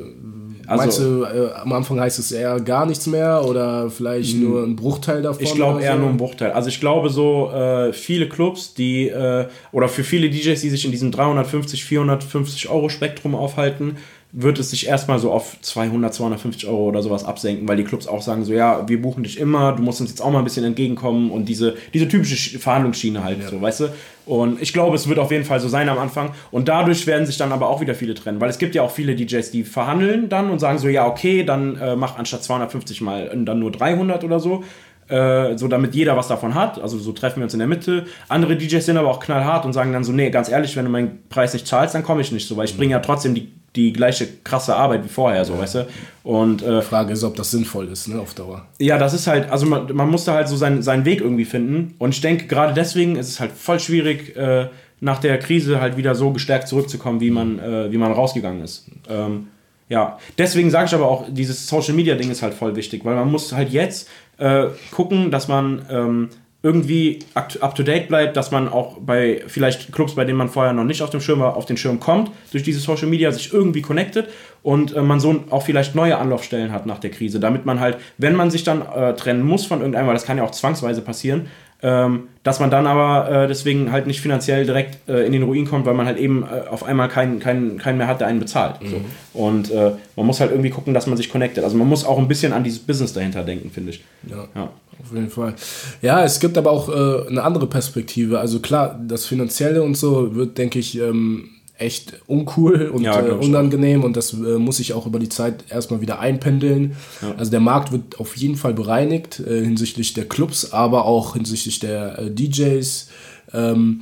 also, 0.67 0.83
Meinst 0.83 0.99
du, 0.99 1.23
äh, 1.23 1.53
am 1.55 1.73
Anfang 1.73 2.01
heißt 2.01 2.19
es 2.19 2.33
eher 2.33 2.61
gar 2.61 2.85
nichts 2.85 3.07
mehr 3.07 3.45
oder 3.45 3.91
vielleicht 3.91 4.37
mh. 4.37 4.49
nur 4.49 4.63
ein 4.65 4.75
Bruchteil 4.75 5.23
davon? 5.23 5.43
Ich 5.43 5.55
glaube 5.55 5.81
eher 5.81 5.95
so? 5.95 6.01
nur 6.01 6.11
ein 6.11 6.17
Bruchteil. 6.17 6.51
Also 6.51 6.69
ich 6.69 6.81
glaube 6.81 7.11
so 7.11 7.51
äh, 7.53 7.93
viele 7.93 8.29
Clubs, 8.29 8.75
die 8.75 9.09
äh, 9.09 9.47
oder 9.71 9.89
für 9.89 10.03
viele 10.03 10.29
DJs, 10.29 10.61
die 10.61 10.71
sich 10.71 10.85
in 10.85 10.91
diesem 10.91 11.13
350, 11.13 11.85
450 11.85 12.69
Euro 12.69 12.89
Spektrum 12.89 13.37
aufhalten, 13.37 13.97
wird 14.31 14.59
es 14.59 14.71
sich 14.71 14.87
erstmal 14.87 15.19
so 15.19 15.33
auf 15.33 15.57
200, 15.63 16.13
250 16.13 16.69
Euro 16.69 16.89
oder 16.89 17.03
sowas 17.03 17.25
absenken, 17.25 17.67
weil 17.67 17.77
die 17.77 17.85
Clubs 17.85 18.07
auch 18.07 18.21
sagen 18.21 18.45
so, 18.45 18.53
ja, 18.53 18.87
wir 18.87 19.01
buchen 19.01 19.23
dich 19.23 19.39
immer, 19.39 19.73
du 19.73 19.83
musst 19.83 20.01
uns 20.03 20.11
jetzt 20.11 20.21
auch 20.21 20.31
mal 20.31 20.41
ein 20.41 20.45
bisschen 20.45 20.65
entgegenkommen 20.65 21.31
und 21.31 21.47
diese, 21.47 21.77
diese 21.95 22.09
typische 22.09 22.59
Verhandlungsschiene 22.59 23.25
halt 23.25 23.41
ja. 23.41 23.49
so, 23.49 23.61
weißt 23.61 23.81
du? 23.81 23.89
Und 24.27 24.61
ich 24.61 24.75
glaube, 24.75 24.97
es 24.97 25.09
wird 25.09 25.19
auf 25.19 25.31
jeden 25.31 25.45
Fall 25.45 25.61
so 25.61 25.69
sein 25.69 25.89
am 25.89 25.99
Anfang 25.99 26.33
und 26.51 26.69
dadurch 26.69 27.07
werden 27.07 27.25
sich 27.25 27.39
dann 27.39 27.53
aber 27.53 27.71
auch 27.71 27.81
wieder 27.81 27.95
viele 27.95 28.13
trennen, 28.13 28.39
weil 28.41 28.51
es 28.51 28.59
gibt 28.59 28.75
ja 28.75 28.83
auch 28.83 28.91
viele 28.91 29.17
DJs, 29.17 29.51
die 29.51 29.65
verhandeln 29.65 30.29
dann 30.29 30.51
und 30.51 30.59
sagen 30.59 30.79
so, 30.79 30.89
ja, 30.89 31.07
okay, 31.07 31.43
dann 31.43 31.77
äh, 31.77 31.97
mach 31.97 32.19
anstatt 32.19 32.45
250 32.45 33.01
mal 33.01 33.31
dann 33.35 33.59
nur 33.59 33.73
300 33.73 34.25
oder 34.25 34.41
so 34.41 34.63
äh, 35.09 35.57
so 35.57 35.69
damit 35.69 35.95
jeder 35.95 36.17
was 36.17 36.29
davon 36.29 36.55
hat. 36.55 36.79
Also 36.81 36.99
so 36.99 37.13
treffen 37.13 37.37
wir 37.37 37.45
uns 37.45 37.55
in 37.55 37.61
der 37.61 37.69
Mitte. 37.69 38.05
Andere 38.29 38.57
DJs 38.57 38.85
sind 38.85 38.99
aber 38.99 39.09
auch 39.09 39.21
knallhart 39.21 39.65
und 39.65 39.73
sagen 39.73 39.93
dann 39.93 40.05
so, 40.05 40.13
nee, 40.13 40.29
ganz 40.29 40.51
ehrlich, 40.51 40.77
wenn 40.77 40.85
du 40.85 40.91
meinen 40.91 41.23
Preis 41.31 41.55
nicht 41.55 41.67
zahlst, 41.67 41.95
dann 41.95 42.03
komme 42.03 42.21
ich 42.21 42.31
nicht 42.31 42.47
so, 42.47 42.57
weil 42.59 42.67
ich 42.67 42.77
bringe 42.77 42.93
ja 42.93 43.01
trotzdem 43.01 43.35
die 43.35 43.58
die 43.79 43.93
gleiche 43.93 44.27
krasse 44.43 44.75
Arbeit 44.75 45.05
wie 45.05 45.09
vorher, 45.09 45.45
so, 45.45 45.55
ja. 45.55 45.61
weißt 45.61 45.75
du? 45.77 45.87
Und, 46.25 46.63
äh, 46.63 46.81
die 46.81 46.83
Frage 46.83 47.13
ist, 47.13 47.23
ob 47.23 47.37
das 47.37 47.53
sinnvoll 47.53 47.89
ist, 47.89 48.09
ne, 48.09 48.19
auf 48.19 48.35
Dauer. 48.35 48.67
Ja, 48.79 48.99
das 48.99 49.15
ist 49.15 49.27
halt, 49.29 49.51
also 49.51 49.67
man, 49.67 49.95
man 49.95 50.11
muss 50.11 50.25
da 50.25 50.35
halt 50.35 50.49
so 50.49 50.57
seinen, 50.57 50.83
seinen 50.83 51.05
Weg 51.05 51.21
irgendwie 51.21 51.45
finden. 51.45 51.95
Und 51.99 52.13
ich 52.13 52.21
denke, 52.21 52.47
gerade 52.47 52.75
deswegen 52.75 53.17
ist 53.17 53.29
es 53.29 53.41
halt 53.41 53.53
voll 53.53 53.79
schwierig, 53.79 54.37
äh, 54.37 54.69
nach 55.01 55.21
der 55.21 55.39
Krise 55.39 55.81
halt 55.81 55.97
wieder 55.97 56.17
so 56.17 56.33
gestärkt 56.33 56.67
zurückzukommen, 56.67 57.21
wie 57.21 57.31
man, 57.31 57.61
äh, 57.61 57.93
wie 57.93 57.99
man 57.99 58.11
rausgegangen 58.11 58.63
ist. 58.63 58.89
Ähm, 59.09 59.47
ja, 59.89 60.19
deswegen 60.37 60.71
sage 60.71 60.87
ich 60.87 60.95
aber 60.95 61.09
auch, 61.09 61.27
dieses 61.31 61.67
Social 61.69 61.95
Media 61.95 62.17
Ding 62.17 62.31
ist 62.31 62.43
halt 62.43 62.55
voll 62.55 62.75
wichtig, 62.75 63.05
weil 63.05 63.15
man 63.15 63.31
muss 63.31 63.53
halt 63.53 63.71
jetzt 63.71 64.09
äh, 64.39 64.67
gucken, 64.91 65.31
dass 65.31 65.47
man 65.47 65.87
ähm, 65.89 66.29
irgendwie 66.61 67.21
up 67.35 67.75
to 67.77 67.85
date 67.85 68.09
bleibt, 68.09 68.37
dass 68.37 68.51
man 68.51 68.69
auch 68.69 68.99
bei 68.99 69.43
vielleicht 69.47 69.93
Clubs, 69.93 70.17
bei 70.17 70.25
denen 70.25 70.39
man 70.39 70.49
vorher 70.49 70.73
noch 70.73 70.85
nicht 70.85 71.03
auf 71.03 71.11
dem 71.11 71.21
Schirm 71.21 71.39
war, 71.39 71.57
auf 71.57 71.67
den 71.67 71.77
Schirm 71.77 72.01
kommt, 72.01 72.33
durch 72.51 72.65
diese 72.65 72.81
Social 72.81 73.07
Media 73.07 73.31
sich 73.31 73.53
irgendwie 73.53 73.81
connectet 73.81 74.29
und 74.65 74.95
äh, 74.97 75.03
man 75.03 75.21
so 75.21 75.45
auch 75.51 75.63
vielleicht 75.63 75.95
neue 75.95 76.19
Anlaufstellen 76.19 76.73
hat 76.73 76.85
nach 76.85 76.99
der 76.99 77.11
Krise, 77.11 77.39
damit 77.39 77.65
man 77.65 77.79
halt, 77.79 77.99
wenn 78.17 78.35
man 78.35 78.51
sich 78.51 78.65
dann 78.65 78.83
äh, 78.83 79.15
trennen 79.15 79.47
muss 79.47 79.67
von 79.67 79.79
irgendeinem, 79.79 80.09
weil 80.09 80.15
das 80.15 80.25
kann 80.25 80.37
ja 80.37 80.43
auch 80.43 80.51
zwangsweise 80.51 81.01
passieren, 81.01 81.47
ähm, 81.83 82.25
dass 82.43 82.59
man 82.59 82.71
dann 82.71 82.87
aber 82.87 83.31
äh, 83.31 83.49
deswegen 83.49 83.93
halt 83.93 84.07
nicht 84.07 84.21
finanziell 84.21 84.65
direkt 84.65 85.09
äh, 85.09 85.25
in 85.25 85.33
den 85.33 85.45
Ruin 85.45 85.67
kommt, 85.67 85.87
weil 85.87 85.95
man 85.95 86.07
halt 86.07 86.19
eben 86.19 86.43
äh, 86.43 86.69
auf 86.69 86.83
einmal 86.83 87.09
keinen, 87.09 87.39
keinen, 87.39 87.79
keinen 87.79 87.99
mehr 87.99 88.09
hat, 88.09 88.21
der 88.21 88.27
einen 88.27 88.41
bezahlt. 88.41 88.83
Mhm. 88.83 88.89
So. 88.89 89.01
Und 89.35 89.71
äh, 89.71 89.93
man 90.17 90.27
muss 90.27 90.41
halt 90.41 90.51
irgendwie 90.51 90.71
gucken, 90.71 90.93
dass 90.93 91.07
man 91.07 91.17
sich 91.17 91.31
connectet. 91.31 91.63
Also 91.63 91.77
man 91.77 91.89
muss 91.89 92.05
auch 92.05 92.19
ein 92.19 92.27
bisschen 92.27 92.53
an 92.53 92.65
dieses 92.65 92.81
Business 92.81 93.13
dahinter 93.13 93.45
denken, 93.45 93.71
finde 93.71 93.91
ich. 93.91 94.03
Ja. 94.29 94.49
ja. 94.55 94.71
Auf 95.01 95.15
jeden 95.15 95.31
Fall. 95.31 95.55
Ja, 96.03 96.25
es 96.25 96.41
gibt 96.41 96.59
aber 96.59 96.73
auch 96.73 96.89
äh, 96.89 97.29
eine 97.29 97.45
andere 97.45 97.69
Perspektive. 97.69 98.41
Also 98.41 98.59
klar, 98.59 98.99
das 99.07 99.27
Finanzielle 99.27 99.83
und 99.83 99.97
so 99.97 100.35
wird, 100.35 100.59
denke 100.59 100.81
ich, 100.81 100.99
ähm, 100.99 101.51
echt 101.79 102.21
uncool 102.27 102.89
und 102.89 103.03
ja, 103.03 103.25
äh, 103.25 103.31
unangenehm 103.31 104.03
und 104.03 104.17
das 104.17 104.33
äh, 104.33 104.59
muss 104.59 104.79
sich 104.79 104.93
auch 104.93 105.07
über 105.07 105.19
die 105.19 105.29
Zeit 105.29 105.65
erstmal 105.71 106.01
wieder 106.01 106.19
einpendeln. 106.19 106.97
Ja. 107.23 107.35
Also 107.37 107.51
der 107.51 107.61
Markt 107.61 107.93
wird 107.93 108.19
auf 108.19 108.37
jeden 108.37 108.57
Fall 108.57 108.75
bereinigt 108.75 109.41
äh, 109.41 109.65
hinsichtlich 109.65 110.13
der 110.13 110.29
Clubs, 110.29 110.73
aber 110.73 111.05
auch 111.05 111.35
hinsichtlich 111.35 111.79
der 111.79 112.19
äh, 112.19 112.31
DJs. 112.31 113.09
Ähm, 113.55 114.01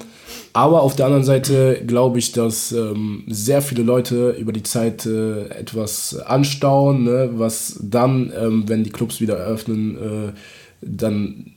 aber 0.55 0.83
auf 0.83 0.97
der 0.97 1.07
anderen 1.07 1.25
Seite 1.25 1.83
glaube 1.87 2.19
ich, 2.19 2.33
dass 2.33 2.73
ähm, 2.73 3.25
sehr 3.29 3.61
viele 3.61 3.83
Leute 3.83 4.31
über 4.31 4.53
die 4.53 4.63
Zeit 4.63 5.05
äh, 5.05 5.49
etwas 5.49 6.19
anstauen, 6.19 7.05
ne, 7.05 7.31
was 7.35 7.79
dann, 7.83 8.33
ähm, 8.37 8.65
wenn 8.67 8.83
die 8.83 8.91
Clubs 8.91 9.21
wieder 9.21 9.37
eröffnen, 9.37 9.97
äh, 9.97 10.33
dann 10.81 11.56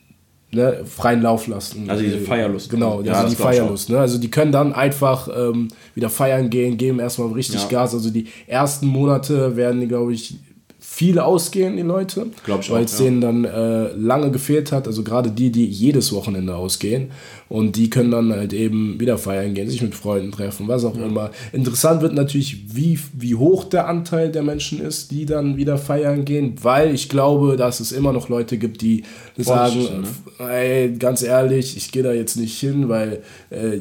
ne, 0.51 0.83
freien 0.85 1.21
Lauf 1.21 1.47
lassen. 1.47 1.89
Also 1.89 2.03
diese 2.03 2.19
Feierlust. 2.19 2.69
Genau, 2.69 3.01
ja, 3.01 3.13
also 3.13 3.29
die 3.29 3.41
Feierlust. 3.41 3.89
Ne? 3.89 3.99
Also 3.99 4.17
die 4.17 4.31
können 4.31 4.51
dann 4.51 4.73
einfach 4.73 5.27
ähm, 5.35 5.69
wieder 5.95 6.09
feiern 6.09 6.49
gehen, 6.49 6.77
geben 6.77 6.99
erstmal 6.99 7.31
richtig 7.31 7.61
ja. 7.61 7.67
Gas. 7.67 7.93
Also 7.93 8.09
die 8.09 8.27
ersten 8.47 8.87
Monate 8.87 9.55
werden, 9.55 9.87
glaube 9.87 10.13
ich, 10.13 10.35
viele 10.79 11.25
ausgehen, 11.25 11.75
die 11.75 11.83
Leute. 11.83 12.27
Glaube 12.45 12.61
ich 12.61 12.71
Weil 12.71 12.85
es 12.85 12.97
ja. 12.97 13.05
denen 13.05 13.21
dann 13.21 13.45
äh, 13.45 13.91
lange 13.93 14.31
gefehlt 14.31 14.71
hat. 14.71 14.87
Also 14.87 15.03
gerade 15.03 15.29
die, 15.29 15.51
die 15.51 15.65
jedes 15.65 16.13
Wochenende 16.13 16.55
ausgehen. 16.55 17.11
Und 17.49 17.75
die 17.75 17.89
können 17.89 18.11
dann 18.11 18.31
halt 18.31 18.53
eben 18.53 18.99
wieder 18.99 19.17
feiern 19.17 19.53
gehen, 19.53 19.69
sich 19.69 19.81
mit 19.81 19.95
Freunden 19.95 20.31
treffen, 20.31 20.67
was 20.67 20.85
auch 20.85 20.95
ja. 20.95 21.05
immer. 21.05 21.31
Interessant 21.51 22.01
wird 22.01 22.13
natürlich, 22.13 22.75
wie, 22.75 22.99
wie 23.13 23.35
hoch 23.35 23.65
der 23.65 23.87
Anteil 23.87 24.31
der 24.31 24.43
Menschen 24.43 24.79
ist, 24.79 25.11
die 25.11 25.25
dann 25.25 25.57
wieder 25.57 25.77
feiern 25.77 26.25
gehen. 26.25 26.55
Weil 26.61 26.93
ich 26.93 27.09
glaube, 27.09 27.57
dass 27.57 27.79
es 27.79 27.91
immer 27.91 28.13
noch 28.13 28.29
Leute 28.29 28.57
gibt, 28.57 28.81
die 28.81 29.03
sagen, 29.37 30.03
ne? 30.39 30.47
ey, 30.47 30.95
ganz 30.97 31.23
ehrlich, 31.23 31.75
ich 31.75 31.91
gehe 31.91 32.03
da 32.03 32.13
jetzt 32.13 32.37
nicht 32.37 32.57
hin, 32.59 32.87
weil 32.87 33.21
äh, 33.49 33.79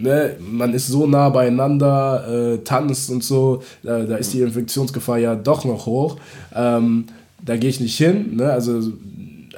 ne, 0.00 0.36
man 0.40 0.74
ist 0.74 0.88
so 0.88 1.06
nah 1.06 1.28
beieinander, 1.28 2.54
äh, 2.54 2.58
tanzt 2.58 3.10
und 3.10 3.24
so, 3.24 3.62
da, 3.82 4.00
da, 4.00 4.16
ist 4.16 4.32
die 4.32 4.40
Infektionsgefahr 4.40 5.18
ja 5.18 5.34
doch 5.34 5.64
noch 5.64 5.86
hoch. 5.86 6.16
Ähm, 6.54 7.06
da 7.44 7.56
gehe 7.56 7.70
ich 7.70 7.80
nicht 7.80 7.96
hin, 7.96 8.36
ne, 8.36 8.52
also, 8.52 8.80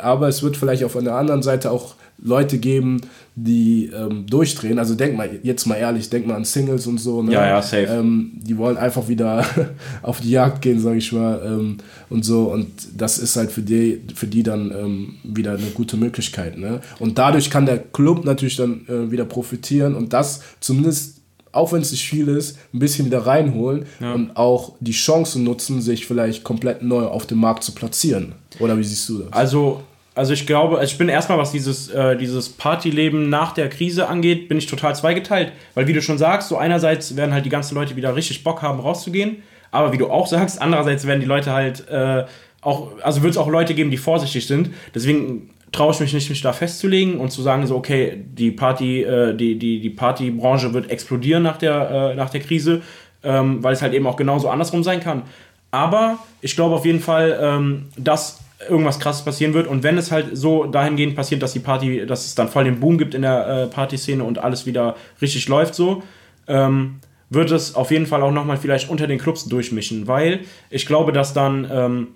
aber 0.00 0.28
es 0.28 0.42
wird 0.42 0.56
vielleicht 0.56 0.84
auf 0.84 0.96
einer 0.96 1.14
anderen 1.14 1.42
Seite 1.42 1.70
auch 1.70 1.94
Leute 2.22 2.58
geben, 2.58 3.00
die 3.34 3.86
ähm, 3.86 4.26
durchdrehen. 4.26 4.78
Also 4.78 4.94
denk 4.94 5.16
mal, 5.16 5.40
jetzt 5.42 5.66
mal 5.66 5.76
ehrlich, 5.76 6.10
denk 6.10 6.26
mal 6.26 6.34
an 6.34 6.44
Singles 6.44 6.86
und 6.86 6.98
so. 6.98 7.22
Ne? 7.22 7.32
Ja, 7.32 7.46
ja, 7.46 7.62
safe. 7.62 7.84
Ähm, 7.84 8.32
die 8.34 8.56
wollen 8.58 8.76
einfach 8.76 9.08
wieder 9.08 9.44
auf 10.02 10.20
die 10.20 10.30
Jagd 10.30 10.62
gehen, 10.62 10.80
sag 10.80 10.96
ich 10.96 11.12
mal. 11.12 11.40
Ähm, 11.44 11.78
und 12.08 12.24
so. 12.24 12.52
Und 12.52 12.66
das 12.96 13.18
ist 13.18 13.36
halt 13.36 13.50
für 13.50 13.62
die, 13.62 14.02
für 14.14 14.26
die 14.26 14.42
dann 14.42 14.70
ähm, 14.72 15.14
wieder 15.22 15.52
eine 15.52 15.70
gute 15.74 15.96
Möglichkeit. 15.96 16.58
Ne? 16.58 16.80
Und 16.98 17.18
dadurch 17.18 17.50
kann 17.50 17.66
der 17.66 17.78
Club 17.78 18.24
natürlich 18.24 18.56
dann 18.56 18.86
äh, 18.88 19.10
wieder 19.10 19.24
profitieren 19.24 19.94
und 19.94 20.12
das 20.12 20.42
zumindest 20.60 21.20
auch 21.52 21.72
wenn 21.72 21.82
es 21.82 21.90
nicht 21.90 22.08
viel 22.08 22.28
ist, 22.28 22.58
ein 22.72 22.78
bisschen 22.78 23.06
wieder 23.06 23.26
reinholen 23.26 23.86
ja. 23.98 24.12
und 24.12 24.36
auch 24.36 24.74
die 24.78 24.92
Chance 24.92 25.40
nutzen, 25.40 25.82
sich 25.82 26.06
vielleicht 26.06 26.44
komplett 26.44 26.82
neu 26.82 27.02
auf 27.02 27.26
dem 27.26 27.38
Markt 27.38 27.64
zu 27.64 27.72
platzieren. 27.72 28.34
Oder 28.60 28.78
wie 28.78 28.84
siehst 28.84 29.08
du 29.08 29.18
das? 29.18 29.32
Also 29.32 29.82
also 30.20 30.34
ich 30.34 30.46
glaube, 30.46 30.76
also 30.78 30.92
ich 30.92 30.98
bin 30.98 31.08
erstmal, 31.08 31.38
was 31.38 31.50
dieses, 31.50 31.88
äh, 31.88 32.14
dieses 32.14 32.50
Partyleben 32.50 33.30
nach 33.30 33.52
der 33.52 33.70
Krise 33.70 34.06
angeht, 34.06 34.48
bin 34.48 34.58
ich 34.58 34.66
total 34.66 34.94
zweigeteilt. 34.94 35.50
Weil 35.72 35.86
wie 35.86 35.94
du 35.94 36.02
schon 36.02 36.18
sagst, 36.18 36.50
so 36.50 36.58
einerseits 36.58 37.16
werden 37.16 37.32
halt 37.32 37.46
die 37.46 37.48
ganzen 37.48 37.74
Leute 37.74 37.96
wieder 37.96 38.14
richtig 38.14 38.44
Bock 38.44 38.60
haben, 38.60 38.80
rauszugehen. 38.80 39.42
Aber 39.70 39.94
wie 39.94 39.96
du 39.96 40.10
auch 40.10 40.26
sagst, 40.26 40.60
andererseits 40.60 41.06
werden 41.06 41.20
die 41.20 41.26
Leute 41.26 41.52
halt 41.52 41.88
äh, 41.88 42.26
auch, 42.60 42.90
also 43.00 43.22
wird 43.22 43.30
es 43.30 43.38
auch 43.38 43.48
Leute 43.48 43.72
geben, 43.72 43.90
die 43.90 43.96
vorsichtig 43.96 44.46
sind. 44.46 44.68
Deswegen 44.94 45.48
traue 45.72 45.94
ich 45.94 46.00
mich 46.00 46.12
nicht, 46.12 46.28
mich 46.28 46.42
da 46.42 46.52
festzulegen 46.52 47.16
und 47.16 47.30
zu 47.30 47.40
sagen, 47.40 47.66
so, 47.66 47.74
okay, 47.74 48.22
die 48.22 48.50
Party, 48.50 49.02
äh, 49.02 49.34
die, 49.34 49.58
die, 49.58 49.80
die 49.80 49.90
Partybranche 49.90 50.74
wird 50.74 50.90
explodieren 50.90 51.42
nach 51.42 51.56
der, 51.56 52.10
äh, 52.10 52.14
nach 52.14 52.28
der 52.28 52.40
Krise, 52.42 52.82
ähm, 53.24 53.64
weil 53.64 53.72
es 53.72 53.80
halt 53.80 53.94
eben 53.94 54.06
auch 54.06 54.16
genauso 54.16 54.50
andersrum 54.50 54.82
sein 54.82 55.00
kann. 55.00 55.22
Aber 55.70 56.18
ich 56.42 56.56
glaube 56.56 56.74
auf 56.74 56.84
jeden 56.84 57.00
Fall, 57.00 57.38
ähm, 57.40 57.86
dass 57.96 58.39
irgendwas 58.68 58.98
krasses 59.00 59.24
passieren 59.24 59.54
wird. 59.54 59.66
Und 59.66 59.82
wenn 59.82 59.96
es 59.96 60.10
halt 60.10 60.36
so 60.36 60.64
dahingehend 60.64 61.16
passiert, 61.16 61.42
dass 61.42 61.52
die 61.52 61.60
Party, 61.60 62.06
dass 62.06 62.26
es 62.26 62.34
dann 62.34 62.48
voll 62.48 62.64
den 62.64 62.80
Boom 62.80 62.98
gibt 62.98 63.14
in 63.14 63.22
der 63.22 63.46
äh, 63.46 63.66
Partyszene 63.66 64.22
und 64.22 64.38
alles 64.38 64.66
wieder 64.66 64.96
richtig 65.20 65.48
läuft 65.48 65.74
so, 65.74 66.02
ähm, 66.46 67.00
wird 67.30 67.50
es 67.52 67.74
auf 67.74 67.90
jeden 67.90 68.06
Fall 68.06 68.22
auch 68.22 68.32
nochmal 68.32 68.56
vielleicht 68.56 68.90
unter 68.90 69.06
den 69.06 69.18
Clubs 69.18 69.46
durchmischen, 69.46 70.08
weil 70.08 70.40
ich 70.68 70.84
glaube, 70.84 71.12
dass 71.12 71.32
dann 71.32 71.68
ähm, 71.70 72.08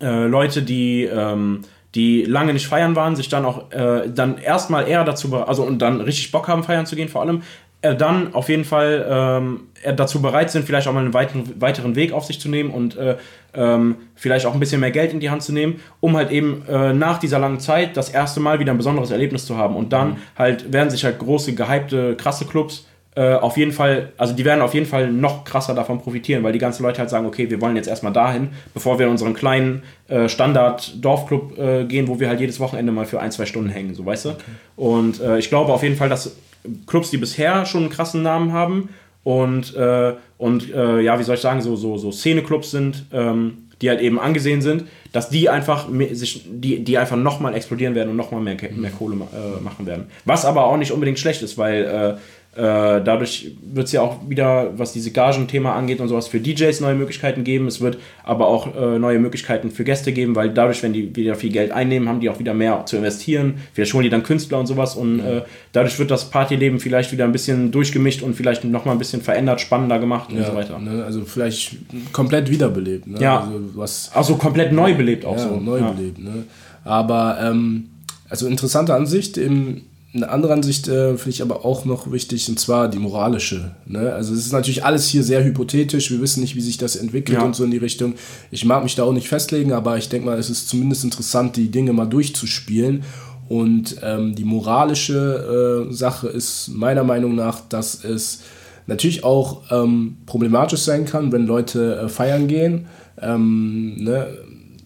äh, 0.00 0.26
Leute, 0.26 0.62
die, 0.62 1.04
ähm, 1.04 1.60
die 1.94 2.24
lange 2.24 2.52
nicht 2.52 2.66
feiern 2.66 2.96
waren, 2.96 3.14
sich 3.14 3.28
dann 3.28 3.44
auch 3.44 3.70
äh, 3.70 4.10
dann 4.12 4.38
erstmal 4.38 4.88
eher 4.88 5.04
dazu, 5.04 5.34
also 5.36 5.62
und 5.62 5.78
dann 5.78 6.00
richtig 6.00 6.32
Bock 6.32 6.48
haben, 6.48 6.64
feiern 6.64 6.86
zu 6.86 6.96
gehen, 6.96 7.08
vor 7.08 7.22
allem, 7.22 7.42
äh, 7.82 7.94
dann 7.94 8.34
auf 8.34 8.48
jeden 8.48 8.64
Fall 8.64 9.06
ähm, 9.08 9.60
dazu 9.96 10.22
bereit 10.22 10.50
sind, 10.50 10.64
vielleicht 10.64 10.88
auch 10.88 10.92
mal 10.92 11.00
einen 11.00 11.14
weiteren, 11.14 11.60
weiteren 11.60 11.96
Weg 11.96 12.12
auf 12.12 12.24
sich 12.24 12.40
zu 12.40 12.48
nehmen 12.48 12.70
und 12.70 12.96
äh, 12.96 13.16
ähm, 13.54 13.96
vielleicht 14.14 14.46
auch 14.46 14.54
ein 14.54 14.60
bisschen 14.60 14.80
mehr 14.80 14.90
Geld 14.90 15.12
in 15.12 15.20
die 15.20 15.30
Hand 15.30 15.42
zu 15.42 15.52
nehmen, 15.52 15.80
um 16.00 16.16
halt 16.16 16.30
eben 16.30 16.62
äh, 16.68 16.92
nach 16.92 17.18
dieser 17.18 17.38
langen 17.38 17.60
Zeit 17.60 17.96
das 17.96 18.08
erste 18.08 18.40
Mal 18.40 18.60
wieder 18.60 18.72
ein 18.72 18.78
besonderes 18.78 19.10
Erlebnis 19.10 19.44
zu 19.44 19.56
haben. 19.56 19.76
Und 19.76 19.92
dann 19.92 20.10
mhm. 20.10 20.16
halt 20.38 20.72
werden 20.72 20.90
sich 20.90 21.04
halt 21.04 21.18
große, 21.18 21.54
gehypte, 21.54 22.16
krasse 22.16 22.46
Clubs 22.46 22.86
äh, 23.14 23.34
auf 23.34 23.58
jeden 23.58 23.72
Fall, 23.72 24.12
also 24.16 24.32
die 24.32 24.44
werden 24.44 24.62
auf 24.62 24.72
jeden 24.72 24.86
Fall 24.86 25.12
noch 25.12 25.44
krasser 25.44 25.74
davon 25.74 26.00
profitieren, 26.00 26.42
weil 26.42 26.52
die 26.52 26.58
ganzen 26.58 26.82
Leute 26.82 26.98
halt 26.98 27.10
sagen, 27.10 27.26
okay, 27.26 27.50
wir 27.50 27.60
wollen 27.60 27.76
jetzt 27.76 27.88
erstmal 27.88 28.12
dahin, 28.12 28.48
bevor 28.72 28.98
wir 28.98 29.04
in 29.04 29.12
unseren 29.12 29.34
kleinen 29.34 29.82
äh, 30.08 30.30
Standard-Dorfclub 30.30 31.58
äh, 31.58 31.84
gehen, 31.84 32.08
wo 32.08 32.20
wir 32.20 32.28
halt 32.28 32.40
jedes 32.40 32.58
Wochenende 32.58 32.90
mal 32.90 33.04
für 33.04 33.20
ein, 33.20 33.30
zwei 33.30 33.44
Stunden 33.44 33.68
hängen, 33.68 33.94
so 33.94 34.06
weißt 34.06 34.24
du. 34.24 34.28
Okay. 34.30 34.42
Und 34.76 35.20
äh, 35.20 35.38
ich 35.38 35.50
glaube 35.50 35.74
auf 35.74 35.82
jeden 35.82 35.96
Fall, 35.96 36.08
dass 36.08 36.36
Clubs, 36.86 37.10
die 37.10 37.18
bisher 37.18 37.66
schon 37.66 37.82
einen 37.82 37.90
krassen 37.90 38.22
Namen 38.22 38.52
haben 38.52 38.88
und, 39.24 39.74
äh, 39.74 40.14
und 40.38 40.72
äh, 40.72 41.00
ja, 41.00 41.18
wie 41.18 41.22
soll 41.22 41.36
ich 41.36 41.40
sagen, 41.40 41.60
so, 41.60 41.76
so, 41.76 41.96
so 41.98 42.10
Szene-Clubs 42.10 42.70
sind, 42.70 43.06
ähm, 43.12 43.68
die 43.80 43.88
halt 43.88 44.00
eben 44.00 44.20
angesehen 44.20 44.62
sind, 44.62 44.84
dass 45.12 45.28
die 45.28 45.48
einfach 45.48 45.88
sich, 46.12 46.44
die, 46.48 46.84
die 46.84 46.98
einfach 46.98 47.16
nochmal 47.16 47.54
explodieren 47.54 47.94
werden 47.94 48.10
und 48.10 48.16
nochmal 48.16 48.40
mehr, 48.40 48.56
mehr 48.74 48.90
Kohle 48.92 49.16
machen 49.60 49.86
werden. 49.86 50.06
Was 50.24 50.44
aber 50.44 50.66
auch 50.66 50.76
nicht 50.76 50.92
unbedingt 50.92 51.18
schlecht 51.18 51.42
ist, 51.42 51.58
weil 51.58 51.84
äh, 51.84 52.20
dadurch 52.54 53.52
wird 53.62 53.86
es 53.86 53.92
ja 53.92 54.02
auch 54.02 54.28
wieder, 54.28 54.78
was 54.78 54.92
diese 54.92 55.10
Gagen-Thema 55.10 55.74
angeht 55.74 56.00
und 56.00 56.08
sowas, 56.08 56.28
für 56.28 56.38
DJs 56.38 56.80
neue 56.80 56.94
Möglichkeiten 56.94 57.44
geben. 57.44 57.66
Es 57.66 57.80
wird 57.80 57.96
aber 58.24 58.46
auch 58.46 58.76
äh, 58.76 58.98
neue 58.98 59.18
Möglichkeiten 59.18 59.70
für 59.70 59.84
Gäste 59.84 60.12
geben, 60.12 60.36
weil 60.36 60.50
dadurch, 60.50 60.82
wenn 60.82 60.92
die 60.92 61.16
wieder 61.16 61.34
viel 61.34 61.50
Geld 61.50 61.72
einnehmen, 61.72 62.10
haben 62.10 62.20
die 62.20 62.28
auch 62.28 62.38
wieder 62.38 62.52
mehr 62.52 62.84
zu 62.84 62.98
investieren. 62.98 63.54
Vielleicht 63.72 63.94
holen 63.94 64.04
die 64.04 64.10
dann 64.10 64.22
Künstler 64.22 64.58
und 64.58 64.66
sowas 64.66 64.96
und 64.96 65.20
äh, 65.20 65.42
dadurch 65.72 65.98
wird 65.98 66.10
das 66.10 66.28
Partyleben 66.28 66.78
vielleicht 66.78 67.10
wieder 67.10 67.24
ein 67.24 67.32
bisschen 67.32 67.70
durchgemischt 67.70 68.22
und 68.22 68.34
vielleicht 68.34 68.64
nochmal 68.64 68.96
ein 68.96 68.98
bisschen 68.98 69.22
verändert, 69.22 69.62
spannender 69.62 69.98
gemacht 69.98 70.30
und 70.30 70.38
ja, 70.38 70.50
so 70.50 70.54
weiter. 70.54 70.78
Ne, 70.78 71.04
also 71.04 71.24
vielleicht 71.24 71.76
komplett 72.12 72.50
wiederbelebt. 72.50 73.06
Ne? 73.06 73.18
Ja, 73.18 73.40
also, 73.40 73.60
was, 73.74 74.10
also 74.12 74.36
komplett 74.36 74.72
neu 74.72 74.94
belebt 74.94 75.24
auch 75.24 75.38
ja, 75.38 75.48
so. 75.48 75.56
Neu 75.56 75.78
ja. 75.78 75.90
belebt, 75.90 76.18
ne? 76.18 76.44
Aber 76.84 77.38
ähm, 77.40 77.88
also 78.28 78.46
interessante 78.46 78.94
Ansicht 78.94 79.38
im 79.38 79.82
eine 80.14 80.28
andere 80.28 80.52
Ansicht 80.52 80.88
äh, 80.88 81.16
finde 81.16 81.30
ich 81.30 81.42
aber 81.42 81.64
auch 81.64 81.86
noch 81.86 82.12
wichtig, 82.12 82.48
und 82.48 82.60
zwar 82.60 82.88
die 82.88 82.98
moralische. 82.98 83.70
Ne? 83.86 84.12
Also 84.12 84.34
es 84.34 84.40
ist 84.40 84.52
natürlich 84.52 84.84
alles 84.84 85.08
hier 85.08 85.22
sehr 85.22 85.42
hypothetisch, 85.42 86.10
wir 86.10 86.20
wissen 86.20 86.40
nicht, 86.40 86.54
wie 86.54 86.60
sich 86.60 86.76
das 86.76 86.96
entwickelt 86.96 87.38
ja. 87.38 87.44
und 87.44 87.56
so 87.56 87.64
in 87.64 87.70
die 87.70 87.78
Richtung. 87.78 88.14
Ich 88.50 88.64
mag 88.66 88.82
mich 88.82 88.94
da 88.94 89.04
auch 89.04 89.12
nicht 89.12 89.28
festlegen, 89.28 89.72
aber 89.72 89.96
ich 89.96 90.10
denke 90.10 90.26
mal, 90.26 90.38
es 90.38 90.50
ist 90.50 90.68
zumindest 90.68 91.04
interessant, 91.04 91.56
die 91.56 91.70
Dinge 91.70 91.92
mal 91.94 92.06
durchzuspielen. 92.06 93.04
Und 93.48 93.96
ähm, 94.02 94.34
die 94.34 94.44
moralische 94.44 95.88
äh, 95.88 95.92
Sache 95.92 96.28
ist 96.28 96.68
meiner 96.68 97.04
Meinung 97.04 97.34
nach, 97.34 97.60
dass 97.68 98.04
es 98.04 98.40
natürlich 98.86 99.24
auch 99.24 99.62
ähm, 99.70 100.18
problematisch 100.26 100.80
sein 100.80 101.04
kann, 101.04 101.32
wenn 101.32 101.46
Leute 101.46 101.96
äh, 101.96 102.08
feiern 102.08 102.48
gehen, 102.48 102.86
ähm, 103.20 103.96
ne, 103.96 104.26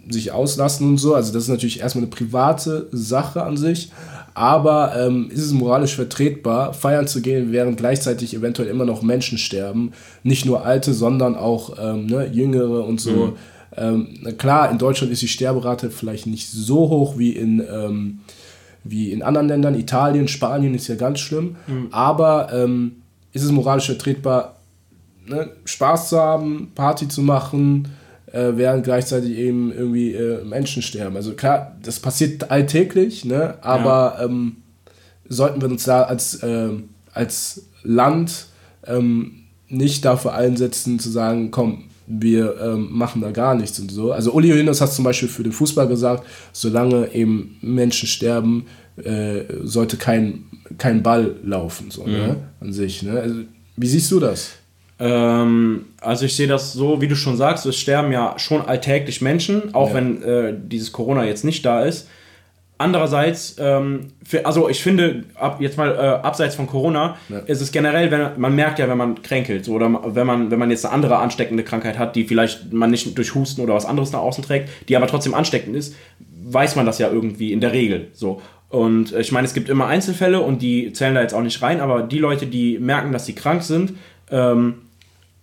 sich 0.09 0.33
auslassen 0.33 0.89
und 0.89 0.99
so. 0.99 1.15
Also 1.15 1.33
das 1.33 1.45
ist 1.45 1.49
natürlich 1.49 1.81
erstmal 1.81 2.05
eine 2.05 2.11
private 2.11 2.89
Sache 2.93 3.43
an 3.43 3.57
sich. 3.57 3.91
Aber 4.37 4.95
ähm, 4.95 5.31
ist 5.31 5.41
es 5.41 5.53
moralisch 5.53 5.97
vertretbar, 5.97 6.75
feiern 6.75 7.09
zu 7.09 7.23
gehen, 7.23 7.53
während 7.53 7.79
gleichzeitig 7.79 8.35
eventuell 8.35 8.69
immer 8.69 8.85
noch 8.85 9.01
Menschen 9.01 9.39
sterben? 9.39 9.93
Nicht 10.25 10.45
nur 10.45 10.67
alte, 10.67 10.93
sondern 10.93 11.37
auch 11.37 11.79
ähm, 11.81 12.05
ne, 12.05 12.27
jüngere 12.27 12.85
und 12.85 13.01
so. 13.01 13.11
Mhm. 13.11 13.33
Ähm, 13.79 14.37
klar, 14.37 14.71
in 14.71 14.77
Deutschland 14.77 15.11
ist 15.11 15.23
die 15.23 15.29
Sterberate 15.29 15.89
vielleicht 15.89 16.27
nicht 16.27 16.51
so 16.51 16.91
hoch 16.91 17.17
wie 17.17 17.31
in, 17.31 17.65
ähm, 17.67 18.19
wie 18.85 19.11
in 19.11 19.23
anderen 19.23 19.49
Ländern. 19.49 19.75
Italien, 19.75 20.29
Spanien 20.29 20.75
ist 20.75 20.89
ja 20.89 20.97
ganz 20.97 21.21
schlimm. 21.21 21.57
Mhm. 21.67 21.89
Aber 21.91 22.53
ähm, 22.53 22.97
ist 23.33 23.43
es 23.43 23.51
moralisch 23.51 23.87
vertretbar, 23.87 24.57
ne, 25.27 25.49
Spaß 25.65 26.11
zu 26.11 26.21
haben, 26.21 26.73
Party 26.75 27.09
zu 27.09 27.23
machen? 27.23 27.89
Äh, 28.37 28.57
während 28.57 28.85
gleichzeitig 28.85 29.37
eben 29.39 29.73
irgendwie 29.73 30.13
äh, 30.13 30.45
Menschen 30.45 30.83
sterben. 30.83 31.17
Also 31.17 31.33
klar, 31.33 31.77
das 31.83 32.01
passiert 32.01 32.51
alltäglich, 32.51 33.25
ne? 33.25 33.55
aber 33.63 34.17
ja. 34.19 34.25
ähm, 34.27 34.57
sollten 35.29 35.61
wir 35.63 35.69
uns 35.69 35.85
da 35.85 36.03
als, 36.03 36.43
äh, 36.43 36.69
als 37.13 37.67
Land 37.83 38.47
ähm, 38.87 39.45
nicht 39.69 40.05
dafür 40.05 40.35
einsetzen, 40.35 40.99
zu 40.99 41.11
sagen, 41.11 41.51
komm, 41.51 41.85
wir 42.07 42.61
ähm, 42.61 42.89
machen 42.93 43.23
da 43.23 43.31
gar 43.31 43.55
nichts 43.55 43.81
und 43.81 43.91
so. 43.91 44.13
Also 44.13 44.33
Uli 44.33 44.51
Hoeneß 44.51 44.81
hat 44.81 44.93
zum 44.93 45.05
Beispiel 45.05 45.29
für 45.29 45.43
den 45.43 45.53
Fußball 45.53 45.89
gesagt, 45.89 46.25
solange 46.53 47.13
eben 47.15 47.57
Menschen 47.63 48.07
sterben, 48.07 48.67
äh, 49.03 49.45
sollte 49.65 49.97
kein, 49.97 50.45
kein 50.79 51.03
Ball 51.03 51.37
laufen, 51.43 51.91
so, 51.91 52.07
ne? 52.07 52.13
mhm. 52.13 52.19
ne? 52.19 52.37
an 52.61 52.73
sich. 52.73 53.03
Ne? 53.03 53.19
Also, 53.19 53.35
wie 53.77 53.87
siehst 53.87 54.11
du 54.13 54.21
das? 54.21 54.53
Ähm, 54.99 55.87
also 56.01 56.25
ich 56.25 56.35
sehe 56.37 56.47
das 56.47 56.73
so, 56.73 57.01
wie 57.01 57.09
du 57.09 57.17
schon 57.17 57.37
sagst, 57.37 57.67
es 57.67 57.77
sterben 57.77 58.13
ja 58.13 58.39
schon 58.39 58.63
alltäglich 58.63 59.21
Menschen, 59.21 59.75
auch 59.75 59.91
ja. 59.91 59.95
wenn 59.95 60.23
äh, 60.23 60.55
dieses 60.57 60.93
Corona 60.93 61.25
jetzt 61.25 61.45
nicht 61.45 61.65
da 61.65 61.83
ist. 61.83 62.09
Andererseits, 62.79 63.57
ähm, 63.59 64.09
für, 64.23 64.45
also 64.45 64.69
ich 64.69 64.83
finde, 64.83 65.25
ab, 65.35 65.59
jetzt 65.61 65.79
mal 65.79 65.95
äh, 65.95 65.99
abseits 65.99 66.55
von 66.55 66.67
Corona, 66.67 67.17
ja. 67.31 67.39
ist 67.39 67.63
es 67.63 67.73
generell, 67.73 68.11
wenn 68.11 68.39
man 68.39 68.55
merkt 68.55 68.79
ja, 68.79 68.87
wenn 68.87 68.99
man 68.99 69.23
kränkelt, 69.23 69.65
so, 69.65 69.73
oder 69.73 70.15
wenn 70.15 70.27
man, 70.27 70.51
wenn 70.51 70.59
man 70.59 70.71
jetzt 70.71 70.85
eine 70.85 70.93
andere 70.93 71.17
ansteckende 71.17 71.63
Krankheit 71.63 71.99
hat, 71.99 72.17
die 72.17 72.25
vielleicht 72.25 72.75
man 72.75 72.91
nicht 72.91 73.17
durch 73.17 73.35
Husten 73.35 73.63
oder 73.63 73.75
was 73.75 73.87
anderes 73.87 74.13
nach 74.13 74.21
außen 74.21 74.45
trägt, 74.45 74.69
die 74.91 74.97
aber 74.97 75.07
trotzdem 75.07 75.33
ansteckend 75.33 75.75
ist, 75.75 75.95
weiß 76.45 76.77
man 76.77 76.85
das 76.85 76.99
ja 76.99 77.11
irgendwie 77.11 77.53
in 77.53 77.61
der 77.61 77.73
Regel. 77.73 78.09
So. 78.13 78.43
Und 78.69 79.13
äh, 79.13 79.21
ich 79.21 79.33
meine, 79.33 79.47
es 79.47 79.55
gibt 79.55 79.71
immer 79.71 79.87
Einzelfälle 79.87 80.41
und 80.41 80.61
die 80.61 80.93
zählen 80.93 81.15
da 81.15 81.23
jetzt 81.23 81.35
auch 81.35 81.43
nicht 81.43 81.61
rein, 81.63 81.81
aber 81.81 82.03
die 82.03 82.19
Leute, 82.19 82.47
die 82.47 82.79
merken, 82.79 83.11
dass 83.11 83.25
sie 83.25 83.35
krank 83.35 83.63
sind, 83.63 83.95
ähm, 84.31 84.83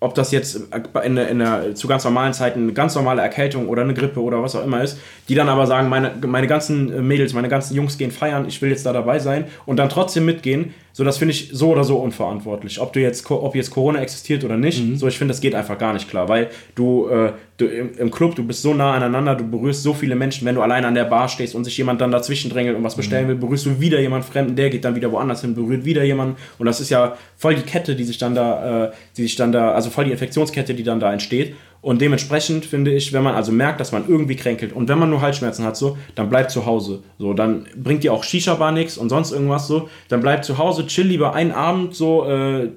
ob 0.04 0.16
das 0.16 0.32
jetzt 0.32 0.60
in, 1.04 1.18
in 1.18 1.40
der, 1.40 1.76
zu 1.76 1.88
ganz 1.88 2.04
normalen 2.04 2.34
Zeiten 2.34 2.64
eine 2.64 2.74
ganz 2.74 2.94
normale 2.96 3.22
Erkältung 3.22 3.70
oder 3.70 3.84
eine 3.84 3.94
Grippe 3.94 4.22
oder 4.22 4.44
was 4.44 4.56
auch 4.56 4.64
immer 4.64 4.84
ist, 4.84 5.00
die 5.30 5.36
dann 5.36 5.48
aber 5.48 5.66
sagen, 5.66 5.88
meine, 5.88 6.12
meine 6.28 6.48
ganzen 6.48 7.08
Mädels, 7.08 7.34
meine 7.34 7.48
ganzen 7.48 7.76
Jungs 7.76 7.98
gehen 7.98 8.12
feiern, 8.12 8.46
ich 8.48 8.62
will 8.62 8.70
jetzt 8.70 8.86
da 8.86 8.92
dabei 8.92 9.20
sein 9.20 9.46
und 9.66 9.78
dann 9.78 9.90
trotzdem 9.90 10.26
mitgehen, 10.26 10.74
so 10.96 11.04
das 11.04 11.18
finde 11.18 11.34
ich 11.34 11.50
so 11.52 11.72
oder 11.72 11.84
so 11.84 11.98
unverantwortlich. 11.98 12.80
Ob 12.80 12.94
du 12.94 13.02
jetzt, 13.02 13.30
ob 13.30 13.56
jetzt 13.56 13.72
Corona 13.72 14.00
existiert 14.00 14.44
oder 14.44 14.58
nicht, 14.58 14.84
mhm. 14.84 14.96
so 14.96 15.08
ich 15.08 15.18
finde, 15.18 15.34
das 15.34 15.42
geht 15.42 15.56
einfach 15.56 15.78
gar 15.80 15.92
nicht 15.92 16.08
klar, 16.08 16.30
weil 16.30 16.50
du, 16.76 17.08
äh, 17.10 17.34
du 17.58 17.66
im, 17.66 17.98
im, 17.98 18.12
Club, 18.12 18.36
du 18.36 18.46
bist 18.46 18.62
so 18.62 18.76
nah 18.76 18.94
aneinander, 18.94 19.36
du 19.36 19.44
berührst 19.44 19.82
so 19.82 19.96
viele 19.96 20.16
Menschen, 20.16 20.46
wenn 20.46 20.54
du 20.54 20.62
allein 20.62 20.86
an 20.86 20.94
der 20.94 21.06
Bar 21.06 21.28
stehst 21.30 21.56
und 21.56 21.64
sich 21.64 21.76
jemand 21.78 22.00
dann 22.00 22.12
dazwischen 22.12 22.52
drängelt 22.52 22.78
und 22.78 22.84
was 22.84 22.96
bestellen 22.96 23.26
mhm. 23.26 23.30
will, 23.30 23.36
berührst 23.38 23.66
du 23.66 23.80
wieder 23.80 24.00
jemand 24.00 24.24
Fremden, 24.24 24.56
der 24.56 24.70
geht 24.70 24.86
dann 24.86 24.96
wieder 24.96 25.12
woanders 25.12 25.42
hin, 25.42 25.56
berührt 25.56 25.84
wieder 25.84 26.04
jemanden 26.04 26.36
und 26.60 26.68
das 26.68 26.80
ist 26.80 26.92
ja 26.92 27.18
voll 27.38 27.56
die 27.56 27.64
Kette, 27.64 27.96
die 27.96 28.04
sich 28.04 28.20
dann 28.20 28.36
da, 28.36 28.86
äh, 28.86 28.92
die 29.18 29.24
sich 29.24 29.36
dann 29.36 29.52
da, 29.52 29.72
also 29.72 29.90
voll 29.90 30.06
die 30.06 30.12
Infektionskette, 30.12 30.76
die 30.76 30.84
dann 30.84 31.00
da 31.00 31.12
entsteht. 31.12 31.56
Und 31.84 32.00
dementsprechend 32.00 32.66
finde 32.66 32.94
ich, 32.94 33.12
wenn 33.12 33.24
man 33.24 33.36
also 33.36 33.52
merkt, 33.52 33.82
dass 33.82 33.92
man 33.92 34.08
irgendwie 34.08 34.38
kränkelt 34.38 34.72
und 34.72 34.88
wenn 34.88 34.98
man 34.98 35.10
nur 35.10 35.20
Halsschmerzen 35.20 35.66
hat, 35.66 35.76
so, 35.76 35.98
dann 36.16 36.30
bleibt 36.30 36.50
zu 36.50 36.66
Hause. 36.66 37.04
So, 37.20 37.34
dann 37.34 37.66
bringt 37.76 38.06
dir 38.06 38.14
auch 38.14 38.24
Shisha-Bar 38.24 38.72
nichts 38.72 38.98
und 38.98 39.10
sonst 39.10 39.34
irgendwas 39.34 39.68
so. 39.68 39.90
Dann 40.08 40.22
bleibt 40.22 40.46
zu 40.46 40.58
Hause, 40.58 40.88
chill 40.88 41.08
lieber 41.08 41.34
einen 41.34 41.52
Abend 41.52 41.94
so, 41.94 42.26
äh, 42.26 42.70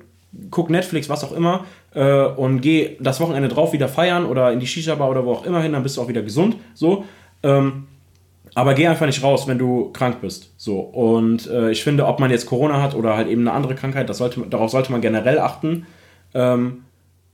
guck 0.50 0.70
Netflix, 0.70 1.08
was 1.08 1.22
auch 1.22 1.30
immer, 1.30 1.66
äh, 1.94 2.24
und 2.24 2.62
geh 2.62 2.96
das 2.98 3.20
Wochenende 3.20 3.48
drauf 3.48 3.72
wieder 3.72 3.88
feiern 3.88 4.26
oder 4.26 4.50
in 4.50 4.58
die 4.58 4.66
Shisha-Bar 4.66 5.08
oder 5.08 5.24
wo 5.24 5.34
auch 5.34 5.46
immer 5.46 5.62
hin, 5.62 5.72
dann 5.72 5.84
bist 5.84 5.96
du 5.96 6.02
auch 6.02 6.08
wieder 6.08 6.22
gesund. 6.22 6.56
So. 6.74 7.04
Ähm, 7.44 7.86
aber 8.56 8.74
geh 8.74 8.88
einfach 8.88 9.06
nicht 9.06 9.22
raus, 9.22 9.46
wenn 9.46 9.58
du 9.58 9.92
krank 9.92 10.20
bist. 10.20 10.52
So. 10.56 10.80
Und 10.80 11.46
äh, 11.46 11.70
ich 11.70 11.84
finde, 11.84 12.06
ob 12.06 12.18
man 12.18 12.32
jetzt 12.32 12.46
Corona 12.46 12.82
hat 12.82 12.96
oder 12.96 13.16
halt 13.16 13.28
eben 13.28 13.42
eine 13.42 13.52
andere 13.52 13.76
Krankheit, 13.76 14.08
das 14.08 14.18
sollte, 14.18 14.40
darauf 14.50 14.72
sollte 14.72 14.90
man 14.90 15.00
generell 15.00 15.38
achten. 15.38 15.86
Ähm, 16.34 16.82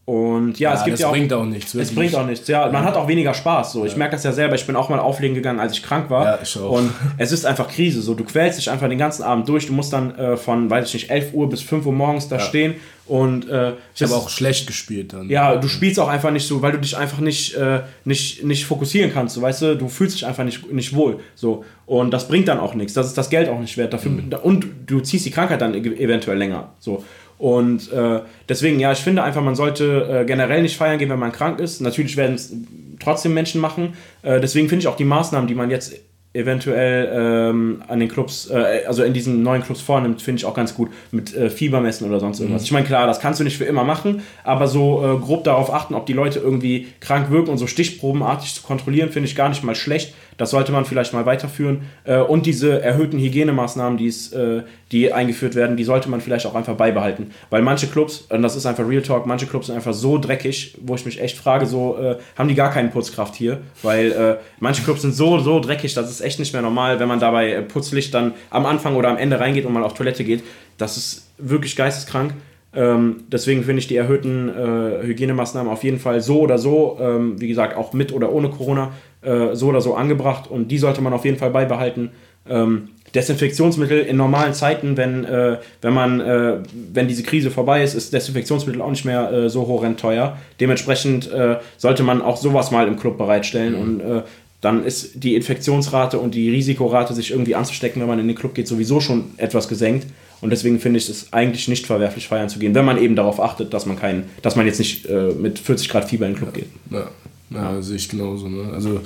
und 0.05 0.59
ja, 0.59 0.71
ja, 0.71 0.79
es 0.79 0.85
gibt 0.85 0.99
ja 0.99 1.07
auch. 1.07 1.13
bringt 1.13 1.33
auch 1.33 1.45
nichts. 1.45 1.75
Wirklich. 1.75 1.91
Es 1.91 1.95
bringt 1.95 2.15
auch 2.17 2.27
nichts. 2.27 2.49
Ja, 2.49 2.69
man 2.73 2.83
hat 2.83 2.97
auch 2.97 3.07
weniger 3.07 3.35
Spaß. 3.35 3.73
So, 3.73 3.85
ich 3.87 3.97
merke 3.97 4.17
das 4.17 4.25
ja 4.25 4.33
selber. 4.33 4.57
Ich 4.57 4.67
bin 4.67 4.75
auch 4.75 4.89
mal 4.89 4.99
auflegen 4.99 5.37
gegangen, 5.37 5.61
als 5.61 5.75
ich 5.75 5.83
krank 5.83 6.11
war. 6.11 6.25
Ja, 6.25 6.39
ich 6.43 6.59
auch. 6.59 6.73
Und 6.73 6.91
es 7.19 7.31
ist 7.31 7.47
einfach 7.47 7.69
Krise. 7.69 8.03
So, 8.03 8.15
du 8.15 8.25
quälst 8.25 8.59
dich 8.59 8.69
einfach 8.69 8.89
den 8.89 8.99
ganzen 8.99 9.23
Abend 9.23 9.49
durch. 9.49 9.69
Du 9.69 9.73
musst 9.73 9.93
dann 9.93 10.17
äh, 10.17 10.37
von, 10.37 10.69
weiß 10.69 10.89
ich 10.89 10.95
nicht, 10.95 11.11
11 11.11 11.35
Uhr 11.35 11.49
bis 11.49 11.63
5 11.63 11.87
Uhr 11.87 11.93
morgens 11.93 12.27
da 12.29 12.41
stehen. 12.41 12.75
Und 13.07 13.49
äh, 13.49 13.75
ich 13.95 14.03
habe 14.03 14.15
auch 14.15 14.29
schlecht 14.29 14.67
gespielt 14.67 15.13
dann. 15.13 15.29
Ja, 15.29 15.57
du 15.57 15.69
spielst 15.69 16.01
auch 16.01 16.09
einfach 16.09 16.31
nicht 16.31 16.47
so, 16.47 16.63
weil 16.63 16.73
du 16.73 16.79
dich 16.79 16.97
einfach 16.97 17.19
nicht, 17.19 17.55
äh, 17.55 17.81
nicht, 18.05 18.43
nicht 18.45 18.65
fokussieren 18.65 19.13
kannst. 19.13 19.37
So, 19.37 19.43
weißt 19.43 19.63
du, 19.63 19.77
du 19.77 19.89
fühlst 19.89 20.17
dich 20.17 20.27
einfach 20.27 20.45
nicht, 20.45 20.73
nicht 20.73 20.97
wohl. 20.97 21.21
So. 21.37 21.65
Und 21.87 22.11
das 22.11 22.27
bringt 22.27 22.49
dann 22.49 22.59
auch 22.59 22.75
nichts. 22.75 22.95
Das 22.95 23.07
ist 23.07 23.19
das 23.19 23.31
Geld 23.31 23.49
auch 23.49 23.61
nicht 23.61 23.77
wert. 23.77 23.93
Dafür, 23.93 24.11
mhm. 24.11 24.33
Und 24.43 24.67
du 24.87 25.01
ziehst 25.01 25.27
die 25.27 25.31
Krankheit 25.31 25.61
dann 25.61 25.75
eventuell 25.75 26.39
länger. 26.39 26.71
So. 26.81 27.05
Und 27.43 27.91
äh, 27.91 28.21
deswegen, 28.49 28.79
ja, 28.79 28.93
ich 28.93 29.01
finde 29.01 29.25
einfach, 29.25 29.43
man 29.43 29.57
sollte 29.57 30.21
äh, 30.21 30.25
generell 30.25 30.63
nicht 30.63 30.77
feiern 30.77 31.01
gehen, 31.01 31.11
wenn 31.11 31.19
man 31.19 31.33
krank 31.33 31.59
ist. 31.59 31.81
Natürlich 31.81 32.17
werden 32.17 32.37
es 32.37 32.55
trotzdem 33.01 33.35
Menschen 33.35 33.61
machen. 33.61 33.95
Äh, 34.23 34.39
deswegen 34.41 34.69
finde 34.69 34.83
ich 34.83 34.87
auch 34.87 34.95
die 34.95 35.05
Maßnahmen, 35.05 35.49
die 35.49 35.57
man 35.57 35.69
jetzt 35.69 35.93
eventuell 36.35 37.11
ähm, 37.13 37.83
an 37.89 37.99
den 37.99 38.09
Clubs, 38.09 38.49
äh, 38.49 38.85
also 38.87 39.03
in 39.03 39.13
diesen 39.13 39.43
neuen 39.43 39.63
Clubs 39.63 39.81
vornimmt, 39.81 40.23
finde 40.23 40.39
ich 40.39 40.45
auch 40.45 40.55
ganz 40.55 40.75
gut 40.77 40.91
mit 41.11 41.35
äh, 41.35 41.51
Fiebermessen 41.51 42.09
oder 42.09 42.21
sonst 42.21 42.39
irgendwas. 42.39 42.63
Mhm. 42.63 42.67
Ich 42.67 42.73
meine, 42.73 42.87
klar, 42.87 43.09
das 43.09 43.19
kannst 43.19 43.41
du 43.41 43.45
nicht 43.45 43.59
für 43.59 43.65
immer 43.65 43.83
machen, 43.83 44.23
aber 44.45 44.69
so 44.69 45.03
äh, 45.05 45.19
grob 45.19 45.43
darauf 45.43 45.75
achten, 45.75 45.95
ob 45.95 46.07
die 46.07 46.13
Leute 46.13 46.39
irgendwie 46.39 46.87
krank 47.01 47.33
wirken 47.33 47.51
und 47.51 47.59
so 47.59 47.67
stichprobenartig 47.67 48.55
zu 48.55 48.63
kontrollieren, 48.63 49.11
finde 49.11 49.29
ich 49.29 49.35
gar 49.35 49.49
nicht 49.49 49.65
mal 49.65 49.75
schlecht. 49.75 50.15
Das 50.37 50.51
sollte 50.51 50.73
man 50.73 50.85
vielleicht 50.85 51.13
mal 51.13 51.27
weiterführen. 51.27 51.83
Äh, 52.05 52.19
und 52.19 52.47
diese 52.47 52.83
erhöhten 52.83 53.19
Hygienemaßnahmen, 53.19 53.99
die's, 53.99 54.33
äh, 54.33 54.63
die 54.91 55.13
eingeführt 55.13 55.55
werden, 55.55 55.77
die 55.77 55.85
sollte 55.85 56.09
man 56.09 56.21
vielleicht 56.21 56.47
auch 56.47 56.55
einfach 56.55 56.75
beibehalten. 56.75 57.31
Weil 57.51 57.63
manche 57.63 57.87
Clubs, 57.87 58.27
und 58.29 58.43
das 58.43 58.57
ist 58.57 58.67
einfach 58.67 58.87
Real 58.89 59.03
Talk, 59.03 59.27
manche 59.27 59.47
Clubs 59.47 59.67
sind 59.67 59.77
einfach 59.77 59.95
so 59.95 60.19
dreckig, 60.19 60.77
wo 60.83 60.95
ich 60.95 61.05
mich 61.07 61.21
echt 61.21 61.37
frage, 61.37 61.67
so 61.67 61.97
äh, 61.99 62.17
haben 62.37 62.49
die 62.49 62.55
gar 62.55 62.71
keine 62.71 62.89
Putzkraft 62.89 63.35
hier? 63.35 63.61
Weil 63.83 64.39
manche 64.61 64.83
Clubs 64.83 65.03
sind 65.03 65.15
so, 65.15 65.39
so 65.39 65.61
dreckig, 65.61 65.95
das 65.95 66.11
ist 66.11 66.21
echt 66.21 66.39
nicht 66.39 66.53
mehr 66.53 66.63
normal, 66.63 67.01
wenn 67.01 67.09
man 67.09 67.21
dabei 67.21 67.61
Putzlicht 67.63 68.13
dann 68.15 68.33
am 68.51 68.67
Anfang 68.67 68.97
oder 68.97 69.09
am 69.09 69.17
Ende 69.17 69.41
reingeht 69.41 69.65
und 69.65 69.73
mal 69.73 69.85
auf 69.85 69.95
Toilette 69.95 70.25
geht. 70.25 70.43
Das 70.79 70.97
ist 70.97 71.33
wirklich 71.39 71.77
geisteskrank. 71.77 72.35
Ähm, 72.75 73.25
deswegen 73.29 73.65
finde 73.65 73.81
ich 73.81 73.87
die 73.87 73.97
erhöhten 73.97 74.49
äh, 74.49 75.07
Hygienemaßnahmen 75.07 75.71
auf 75.71 75.85
jeden 75.85 75.99
Fall 75.99 76.21
so 76.23 76.41
oder 76.41 76.57
so, 76.57 76.99
ähm, 77.01 77.39
wie 77.41 77.49
gesagt, 77.49 77.77
auch 77.77 77.93
mit 77.93 78.13
oder 78.13 78.33
ohne 78.33 78.49
Corona, 78.49 78.93
äh, 79.23 79.55
so 79.55 79.69
oder 79.69 79.81
so 79.81 79.95
angebracht 79.95 80.51
und 80.51 80.69
die 80.69 80.79
sollte 80.79 81.01
man 81.01 81.13
auf 81.13 81.25
jeden 81.25 81.39
Fall 81.39 81.51
beibehalten. 81.51 82.11
Ähm, 82.49 82.89
Desinfektionsmittel 83.15 84.01
in 84.01 84.17
normalen 84.17 84.55
Zeiten, 84.55 84.97
wenn, 84.97 85.25
äh, 85.25 85.59
wenn 85.83 85.93
man, 85.93 86.21
äh, 86.21 86.59
wenn 86.93 87.09
diese 87.09 87.23
Krise 87.23 87.51
vorbei 87.51 87.83
ist, 87.83 87.95
ist 87.95 88.13
Desinfektionsmittel 88.13 88.81
auch 88.81 88.91
nicht 88.91 89.05
mehr 89.05 89.31
äh, 89.31 89.51
so 89.51 89.67
horrend 89.67 90.01
teuer. 90.01 90.39
Dementsprechend 90.61 91.31
äh, 91.31 91.57
sollte 91.77 92.03
man 92.03 92.23
auch 92.23 92.39
sowas 92.39 92.71
mal 92.71 92.89
im 92.89 92.99
Club 92.99 93.19
bereitstellen 93.19 93.75
und 93.75 94.01
äh, 94.01 94.23
dann 94.63 94.85
ist 94.85 95.25
die 95.25 95.35
Infektionsrate 95.35 96.19
und 96.21 96.35
die 96.35 96.49
Risikorate, 96.49 97.15
sich 97.15 97.33
irgendwie 97.33 97.57
anzustecken, 97.57 98.01
wenn 98.01 98.09
man 98.09 98.21
in 98.21 98.29
den 98.29 98.37
Club 98.37 98.55
geht, 98.55 98.69
sowieso 98.69 99.01
schon 99.01 99.33
etwas 99.37 99.69
gesenkt. 99.69 100.07
Und 100.41 100.51
deswegen 100.51 100.79
finde 100.79 100.99
ich 100.99 101.09
es 101.09 101.33
eigentlich 101.33 101.67
nicht 101.69 101.87
verwerflich, 101.87 102.29
feiern 102.29 102.49
zu 102.49 102.61
gehen, 102.61 102.75
wenn 102.75 102.85
man 102.85 102.97
eben 102.97 103.17
darauf 103.17 103.41
achtet, 103.41 103.75
dass 103.75 103.87
man 103.87 103.99
keinen, 103.99 104.31
dass 104.41 104.55
man 104.55 104.67
jetzt 104.67 104.79
nicht 104.79 105.07
äh, 105.07 105.33
mit 105.33 105.59
40 105.59 105.89
Grad 105.89 106.09
Fieber 106.09 106.27
in 106.27 106.33
den 106.33 106.39
Club 106.39 106.55
geht. 106.55 106.69
Ja. 106.91 107.09
Ja, 107.55 107.75
ja. 107.75 107.83
sehe 107.83 107.97
ich 107.97 108.09
genauso. 108.09 108.49
Ne? 108.49 108.73
Also 108.73 109.01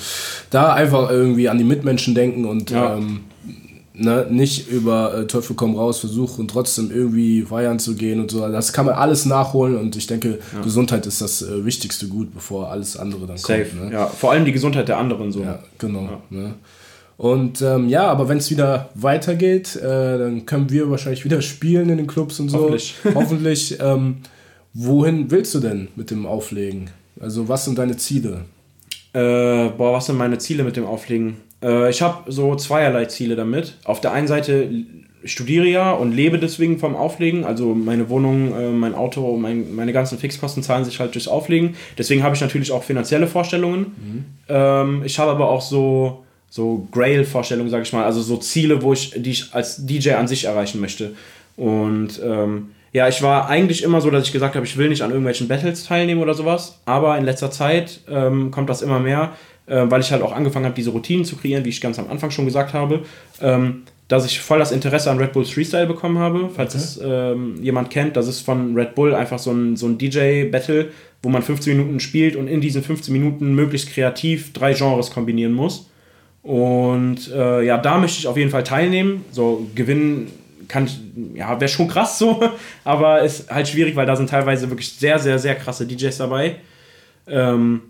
da 0.51 0.75
einfach 0.75 1.11
irgendwie 1.11 1.49
an 1.49 1.59
die 1.59 1.65
Mitmenschen 1.65 2.15
denken 2.15 2.45
und 2.45 2.71
ja. 2.71 2.97
ähm, 2.97 3.21
ne, 3.97 4.27
nicht 4.31 4.69
über 4.69 5.15
äh, 5.15 5.27
Teufel 5.27 5.57
komm 5.57 5.77
raus 5.77 5.99
versuchen, 5.99 6.49
trotzdem 6.49 6.91
irgendwie 6.91 7.43
feiern 7.43 7.79
zu 7.79 7.95
gehen 7.95 8.21
und 8.21 8.31
so. 8.31 8.47
Das 8.49 8.73
kann 8.73 8.87
man 8.87 8.95
alles 8.95 9.27
nachholen 9.27 9.77
und 9.77 9.97
ich 9.97 10.07
denke, 10.07 10.39
ja. 10.55 10.61
Gesundheit 10.63 11.07
ist 11.07 11.21
das 11.21 11.43
äh, 11.43 11.65
wichtigste 11.65 12.09
Gut, 12.09 12.33
bevor 12.35 12.71
alles 12.71 12.97
andere 12.97 13.27
dann 13.27 13.39
Safe. 13.39 13.65
kommt. 13.65 13.87
Ne? 13.87 13.93
Ja, 13.93 14.07
vor 14.07 14.33
allem 14.33 14.45
die 14.45 14.53
Gesundheit 14.53 14.89
der 14.89 14.99
anderen 14.99 15.33
so. 15.33 15.43
Ja, 15.43 15.59
genau. 15.79 16.21
Ne? 16.31 16.55
Und 17.17 17.63
ähm, 17.63 17.89
ja, 17.89 18.09
aber 18.09 18.29
wenn 18.29 18.39
es 18.39 18.51
wieder 18.51 18.91
weitergeht, 18.95 19.77
äh, 19.77 20.19
dann 20.19 20.45
können 20.45 20.71
wir 20.71 20.91
wahrscheinlich 20.91 21.25
wieder 21.25 21.41
spielen 21.41 21.89
in 21.89 21.97
den 21.97 22.07
Clubs 22.07 22.39
und 22.41 22.51
so. 22.51 22.59
Hoffentlich. 22.59 22.95
Hoffentlich. 23.15 23.79
Ähm, 23.81 24.19
wohin 24.75 25.31
willst 25.31 25.55
du 25.55 25.61
denn 25.61 25.89
mit 25.97 26.11
dem 26.11 26.27
Auflegen? 26.27 26.91
Also 27.21 27.49
was 27.49 27.65
sind 27.65 27.79
deine 27.79 27.97
Ziele? 27.97 28.45
Äh, 29.13 29.71
boah, 29.71 29.95
was 29.95 30.07
sind 30.07 30.19
meine 30.19 30.39
Ziele 30.39 30.65
mit 30.65 30.77
dem 30.77 30.85
Auflegen? 30.85 31.39
Äh, 31.63 31.91
ich 31.91 32.03
habe 32.03 32.31
so 32.31 32.55
zweierlei 32.57 33.07
Ziele 33.07 33.37
damit. 33.37 33.75
Auf 33.85 34.01
der 34.01 34.13
einen 34.13 34.29
Seite 34.29 34.69
studiere 35.25 35.67
ja 35.67 35.93
und 35.93 36.13
lebe 36.13 36.39
deswegen 36.39 36.79
vom 36.79 36.95
Auflegen. 36.95 37.45
Also 37.45 37.75
meine 37.75 38.09
Wohnung, 38.09 38.55
äh, 38.55 38.71
mein 38.71 38.95
Auto, 38.95 39.37
mein, 39.37 39.75
meine 39.75 39.93
ganzen 39.93 40.19
Fixkosten 40.19 40.63
zahlen 40.63 40.85
sich 40.85 41.01
halt 41.01 41.15
durchs 41.15 41.29
Auflegen. 41.29 41.75
Deswegen 41.99 42.23
habe 42.23 42.35
ich 42.35 42.41
natürlich 42.41 42.73
auch 42.73 42.85
finanzielle 42.85 43.27
Vorstellungen. 43.27 43.81
Mhm. 43.81 44.25
Ähm, 44.49 45.03
ich 45.05 45.19
habe 45.19 45.31
aber 45.31 45.49
auch 45.49 45.63
so, 45.63 46.25
so 46.51 46.87
Grail-Vorstellungen, 46.93 47.71
sage 47.71 47.83
ich 47.83 47.93
mal. 47.93 48.05
Also 48.05 48.23
so 48.23 48.37
Ziele, 48.37 48.83
wo 48.83 48.93
ich, 48.93 49.13
die 49.17 49.31
ich 49.31 49.55
als 49.55 49.85
DJ 49.85 50.13
an 50.13 50.29
sich 50.29 50.45
erreichen 50.45 50.81
möchte. 50.81 51.15
Und 51.57 52.21
ähm, 52.23 52.71
ja, 52.97 53.09
ich 53.09 53.21
war 53.21 53.51
eigentlich 53.51 53.83
immer 53.83 54.01
so, 54.01 54.09
dass 54.09 54.25
ich 54.25 54.33
gesagt 54.33 54.55
habe, 54.55 54.65
ich 54.65 54.79
will 54.79 54.89
nicht 54.89 55.03
an 55.03 55.11
irgendwelchen 55.11 55.49
Battles 55.49 55.85
teilnehmen 55.85 56.23
oder 56.23 56.33
sowas. 56.33 56.81
Aber 56.87 57.19
in 57.19 57.27
letzter 57.27 57.51
Zeit 57.51 58.01
ähm, 58.09 58.51
kommt 58.51 58.71
das 58.71 58.81
immer 58.81 59.01
mehr, 59.01 59.33
äh, 59.67 59.83
weil 59.85 60.01
ich 60.01 60.11
halt 60.13 60.23
auch 60.23 60.33
angefangen 60.33 60.65
habe, 60.65 60.75
diese 60.75 60.89
Routinen 60.89 61.27
zu 61.27 61.37
kreieren, 61.37 61.67
wie 61.67 61.69
ich 61.69 61.83
ganz 61.83 61.99
am 61.99 62.09
Anfang 62.09 62.31
schon 62.31 62.47
gesagt 62.47 62.73
habe. 62.73 63.03
Ähm, 63.43 63.83
dass 64.09 64.25
ich 64.25 64.41
voll 64.41 64.61
das 64.61 64.73
Interesse 64.73 65.11
an 65.11 65.19
Red 65.19 65.35
Bull 65.35 65.45
Freestyle 65.45 65.87
bekommen 65.87 66.17
habe. 66.17 66.49
Falls 66.57 66.75
okay. 66.75 66.85
es 66.85 67.01
ähm, 67.05 67.63
jemand 67.63 67.91
kennt, 67.91 68.17
das 68.17 68.29
ist 68.29 68.41
von 68.41 68.75
Red 68.75 68.95
Bull 68.95 69.15
einfach 69.15 69.39
so 69.39 69.51
ein, 69.51 69.77
so 69.77 69.89
ein 69.89 69.99
DJ-Battle, 69.99 70.89
wo 71.23 71.29
man 71.29 71.43
15 71.43 71.77
Minuten 71.77 72.01
spielt 72.01 72.35
und 72.35 72.49
in 72.49 72.63
diesen 72.63 72.83
15 72.83 73.13
Minuten 73.13 73.55
möglichst 73.55 73.91
kreativ 73.91 74.55
drei 74.55 74.73
Genres 74.73 75.11
kombinieren 75.11 75.53
muss. 75.53 75.91
Und 76.43 77.31
äh, 77.31 77.63
ja, 77.63 77.77
da 77.77 77.99
möchte 77.99 78.21
ich 78.21 78.27
auf 78.27 78.39
jeden 78.39 78.51
Fall 78.51 78.65
teilnehmen. 78.65 79.27
So 79.33 79.67
gewinnen 79.75 80.29
kann 80.69 80.89
ja, 81.35 81.61
wäre 81.61 81.69
schon 81.69 81.89
krass 81.89 82.19
so, 82.19 82.43
aber 82.85 83.23
ist 83.23 83.51
halt 83.51 83.69
schwierig, 83.69 83.97
weil 83.97 84.07
da 84.07 84.17
sind 84.17 84.31
teilweise 84.31 84.69
wirklich 84.71 84.93
sehr, 84.93 85.19
sehr, 85.19 85.39
sehr 85.39 85.55
krasse 85.55 85.87
DJs 85.87 86.17
dabei. 86.19 86.57
Ähm, 87.27 87.83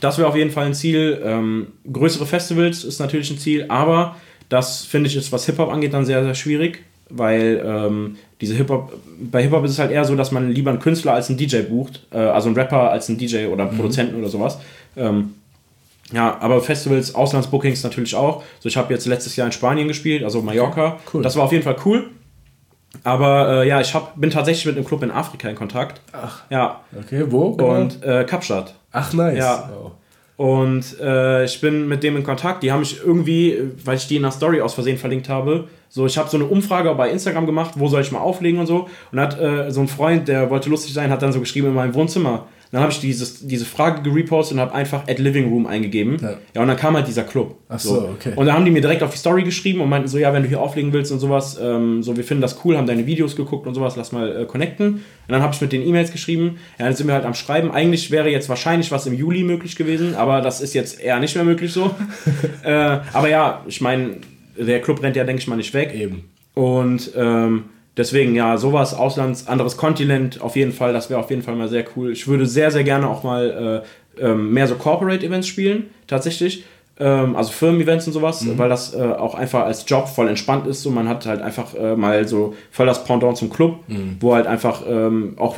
das 0.00 0.18
wäre 0.18 0.28
auf 0.28 0.36
jeden 0.36 0.50
Fall 0.50 0.66
ein 0.66 0.74
Ziel. 0.74 1.20
Ähm, 1.24 1.68
größere 1.90 2.26
Festivals 2.26 2.84
ist 2.84 2.98
natürlich 2.98 3.30
ein 3.30 3.38
Ziel, 3.38 3.66
aber 3.68 4.16
das 4.48 4.84
finde 4.84 5.08
ich 5.08 5.16
ist, 5.16 5.32
was 5.32 5.46
Hip-Hop 5.46 5.70
angeht, 5.70 5.94
dann 5.94 6.04
sehr, 6.04 6.22
sehr 6.24 6.34
schwierig, 6.34 6.84
weil 7.08 7.62
ähm, 7.64 8.16
diese 8.40 8.54
Hip-Hop, 8.54 8.92
bei 9.18 9.42
Hip-Hop 9.42 9.64
ist 9.64 9.72
es 9.72 9.78
halt 9.78 9.90
eher 9.90 10.04
so, 10.04 10.16
dass 10.16 10.32
man 10.32 10.50
lieber 10.50 10.70
einen 10.70 10.80
Künstler 10.80 11.14
als 11.14 11.28
einen 11.28 11.38
DJ 11.38 11.62
bucht, 11.62 12.06
äh, 12.12 12.18
also 12.18 12.48
einen 12.48 12.56
Rapper 12.56 12.90
als 12.90 13.08
einen 13.08 13.18
DJ 13.18 13.46
oder 13.46 13.64
einen 13.64 13.72
mhm. 13.72 13.76
Produzenten 13.76 14.16
oder 14.16 14.28
sowas. 14.28 14.58
Ähm, 14.96 15.34
ja, 16.12 16.36
aber 16.40 16.60
Festivals, 16.60 17.14
Auslandsbookings 17.14 17.82
natürlich 17.82 18.14
auch. 18.14 18.42
So, 18.60 18.68
ich 18.68 18.76
habe 18.76 18.92
jetzt 18.92 19.06
letztes 19.06 19.36
Jahr 19.36 19.46
in 19.46 19.52
Spanien 19.52 19.88
gespielt, 19.88 20.22
also 20.22 20.42
Mallorca. 20.42 20.98
Cool. 21.12 21.22
Das 21.22 21.36
war 21.36 21.44
auf 21.44 21.52
jeden 21.52 21.64
Fall 21.64 21.76
cool. 21.84 22.10
Aber 23.02 23.62
äh, 23.62 23.68
ja, 23.68 23.80
ich 23.80 23.92
hab, 23.94 24.18
bin 24.20 24.30
tatsächlich 24.30 24.66
mit 24.66 24.76
einem 24.76 24.84
Club 24.84 25.02
in 25.02 25.10
Afrika 25.10 25.48
in 25.48 25.56
Kontakt. 25.56 26.00
Ach. 26.12 26.42
Ja. 26.50 26.80
Okay, 26.96 27.24
wo? 27.28 27.52
Genau? 27.56 27.74
Und 27.74 28.02
äh, 28.04 28.24
Kapstadt. 28.24 28.74
Ach, 28.92 29.12
nice. 29.12 29.38
Ja. 29.38 29.70
Wow. 29.74 29.92
Und 30.36 30.98
äh, 31.00 31.44
ich 31.44 31.60
bin 31.60 31.86
mit 31.88 32.02
dem 32.02 32.16
in 32.16 32.24
Kontakt. 32.24 32.62
Die 32.62 32.72
haben 32.72 32.80
mich 32.80 33.00
irgendwie, 33.04 33.58
weil 33.84 33.96
ich 33.96 34.06
die 34.08 34.16
in 34.16 34.22
der 34.22 34.32
Story 34.32 34.60
aus 34.60 34.74
Versehen 34.74 34.98
verlinkt 34.98 35.28
habe, 35.28 35.68
so, 35.88 36.06
ich 36.06 36.18
habe 36.18 36.28
so 36.28 36.36
eine 36.36 36.46
Umfrage 36.46 36.92
bei 36.96 37.08
Instagram 37.08 37.46
gemacht, 37.46 37.74
wo 37.76 37.86
soll 37.86 38.00
ich 38.00 38.10
mal 38.10 38.18
auflegen 38.18 38.58
und 38.58 38.66
so. 38.66 38.88
Und 39.12 39.20
hat 39.20 39.40
äh, 39.40 39.70
so 39.70 39.80
ein 39.80 39.86
Freund, 39.86 40.26
der 40.26 40.50
wollte 40.50 40.68
lustig 40.68 40.92
sein, 40.92 41.10
hat 41.10 41.22
dann 41.22 41.32
so 41.32 41.38
geschrieben 41.38 41.68
in 41.68 41.74
meinem 41.74 41.94
Wohnzimmer. 41.94 42.46
Dann 42.74 42.82
habe 42.82 42.90
ich 42.90 42.98
dieses, 42.98 43.46
diese 43.46 43.64
Frage 43.64 44.02
gerepostet 44.02 44.56
und 44.56 44.60
habe 44.60 44.74
einfach 44.74 45.06
at 45.06 45.20
Living 45.20 45.48
Room 45.48 45.64
eingegeben. 45.64 46.16
Ja. 46.20 46.38
ja. 46.56 46.60
und 46.60 46.66
dann 46.66 46.76
kam 46.76 46.96
halt 46.96 47.06
dieser 47.06 47.22
Club. 47.22 47.54
Ach 47.68 47.78
so, 47.78 47.94
so, 47.94 48.08
okay. 48.08 48.32
Und 48.34 48.46
dann 48.46 48.56
haben 48.56 48.64
die 48.64 48.72
mir 48.72 48.80
direkt 48.80 49.04
auf 49.04 49.12
die 49.12 49.16
Story 49.16 49.44
geschrieben 49.44 49.80
und 49.80 49.88
meinten 49.88 50.08
so, 50.08 50.18
ja, 50.18 50.32
wenn 50.32 50.42
du 50.42 50.48
hier 50.48 50.60
auflegen 50.60 50.92
willst 50.92 51.12
und 51.12 51.20
sowas, 51.20 51.56
ähm, 51.62 52.02
so, 52.02 52.16
wir 52.16 52.24
finden 52.24 52.40
das 52.40 52.64
cool, 52.64 52.76
haben 52.76 52.88
deine 52.88 53.06
Videos 53.06 53.36
geguckt 53.36 53.68
und 53.68 53.74
sowas, 53.74 53.94
lass 53.94 54.10
mal 54.10 54.42
äh, 54.42 54.44
connecten. 54.44 54.94
Und 54.94 55.02
dann 55.28 55.40
habe 55.40 55.54
ich 55.54 55.60
mit 55.60 55.70
den 55.70 55.86
E-Mails 55.86 56.10
geschrieben. 56.10 56.58
Ja, 56.76 56.86
dann 56.86 56.96
sind 56.96 57.06
wir 57.06 57.14
halt 57.14 57.26
am 57.26 57.34
Schreiben. 57.34 57.70
Eigentlich 57.70 58.10
wäre 58.10 58.28
jetzt 58.28 58.48
wahrscheinlich 58.48 58.90
was 58.90 59.06
im 59.06 59.14
Juli 59.14 59.44
möglich 59.44 59.76
gewesen, 59.76 60.16
aber 60.16 60.40
das 60.40 60.60
ist 60.60 60.74
jetzt 60.74 61.00
eher 61.00 61.20
nicht 61.20 61.36
mehr 61.36 61.44
möglich 61.44 61.72
so. 61.72 61.94
äh, 62.64 62.72
aber 62.72 63.28
ja, 63.28 63.62
ich 63.68 63.82
meine, 63.82 64.16
der 64.58 64.80
Club 64.80 65.00
rennt 65.00 65.14
ja, 65.14 65.22
denke 65.22 65.40
ich 65.40 65.46
mal, 65.46 65.54
nicht 65.54 65.74
weg. 65.74 65.94
Eben. 65.94 66.24
Und 66.54 67.12
ähm, 67.14 67.66
Deswegen, 67.96 68.34
ja, 68.34 68.56
sowas, 68.56 68.92
Auslands, 68.94 69.46
anderes 69.46 69.76
Kontinent, 69.76 70.40
auf 70.40 70.56
jeden 70.56 70.72
Fall, 70.72 70.92
das 70.92 71.10
wäre 71.10 71.20
auf 71.20 71.30
jeden 71.30 71.42
Fall 71.42 71.54
mal 71.54 71.68
sehr 71.68 71.84
cool. 71.96 72.12
Ich 72.12 72.26
würde 72.26 72.46
sehr, 72.46 72.70
sehr 72.70 72.82
gerne 72.82 73.08
auch 73.08 73.22
mal 73.22 73.84
äh, 74.18 74.24
ähm, 74.26 74.52
mehr 74.52 74.66
so 74.66 74.74
Corporate-Events 74.74 75.46
spielen, 75.46 75.90
tatsächlich. 76.06 76.64
Ähm, 76.98 77.36
also 77.36 77.52
Firmen-Events 77.52 78.06
und 78.06 78.12
sowas, 78.12 78.42
mhm. 78.42 78.58
weil 78.58 78.68
das 78.68 78.94
äh, 78.94 79.02
auch 79.02 79.34
einfach 79.34 79.64
als 79.64 79.84
Job 79.88 80.08
voll 80.08 80.28
entspannt 80.28 80.66
ist. 80.66 80.82
So, 80.82 80.90
man 80.90 81.08
hat 81.08 81.26
halt 81.26 81.42
einfach 81.42 81.74
äh, 81.74 81.96
mal 81.96 82.26
so 82.26 82.54
voll 82.70 82.86
das 82.86 83.04
Pendant 83.04 83.36
zum 83.36 83.50
Club, 83.50 83.80
mhm. 83.88 84.16
wo 84.20 84.34
halt 84.34 84.46
einfach 84.46 84.82
ähm, 84.88 85.34
auch 85.36 85.56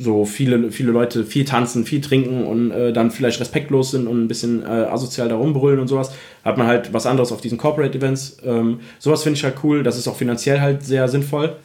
so 0.00 0.24
viele, 0.24 0.72
viele 0.72 0.92
Leute 0.92 1.24
viel 1.24 1.44
tanzen, 1.44 1.84
viel 1.84 2.00
trinken 2.00 2.44
und 2.44 2.70
äh, 2.70 2.92
dann 2.92 3.10
vielleicht 3.10 3.40
respektlos 3.40 3.90
sind 3.90 4.06
und 4.06 4.24
ein 4.24 4.28
bisschen 4.28 4.62
äh, 4.62 4.66
asozial 4.66 5.28
da 5.28 5.36
rumbrüllen 5.36 5.78
und 5.78 5.88
sowas, 5.88 6.12
hat 6.44 6.56
man 6.56 6.66
halt 6.66 6.92
was 6.92 7.06
anderes 7.06 7.32
auf 7.32 7.40
diesen 7.40 7.58
Corporate 7.58 7.96
Events. 7.96 8.38
Ähm, 8.44 8.80
sowas 8.98 9.22
finde 9.22 9.36
ich 9.36 9.44
halt 9.44 9.56
cool, 9.62 9.82
das 9.82 9.98
ist 9.98 10.08
auch 10.08 10.16
finanziell 10.16 10.60
halt 10.60 10.84
sehr 10.84 11.08
sinnvoll. 11.08 11.56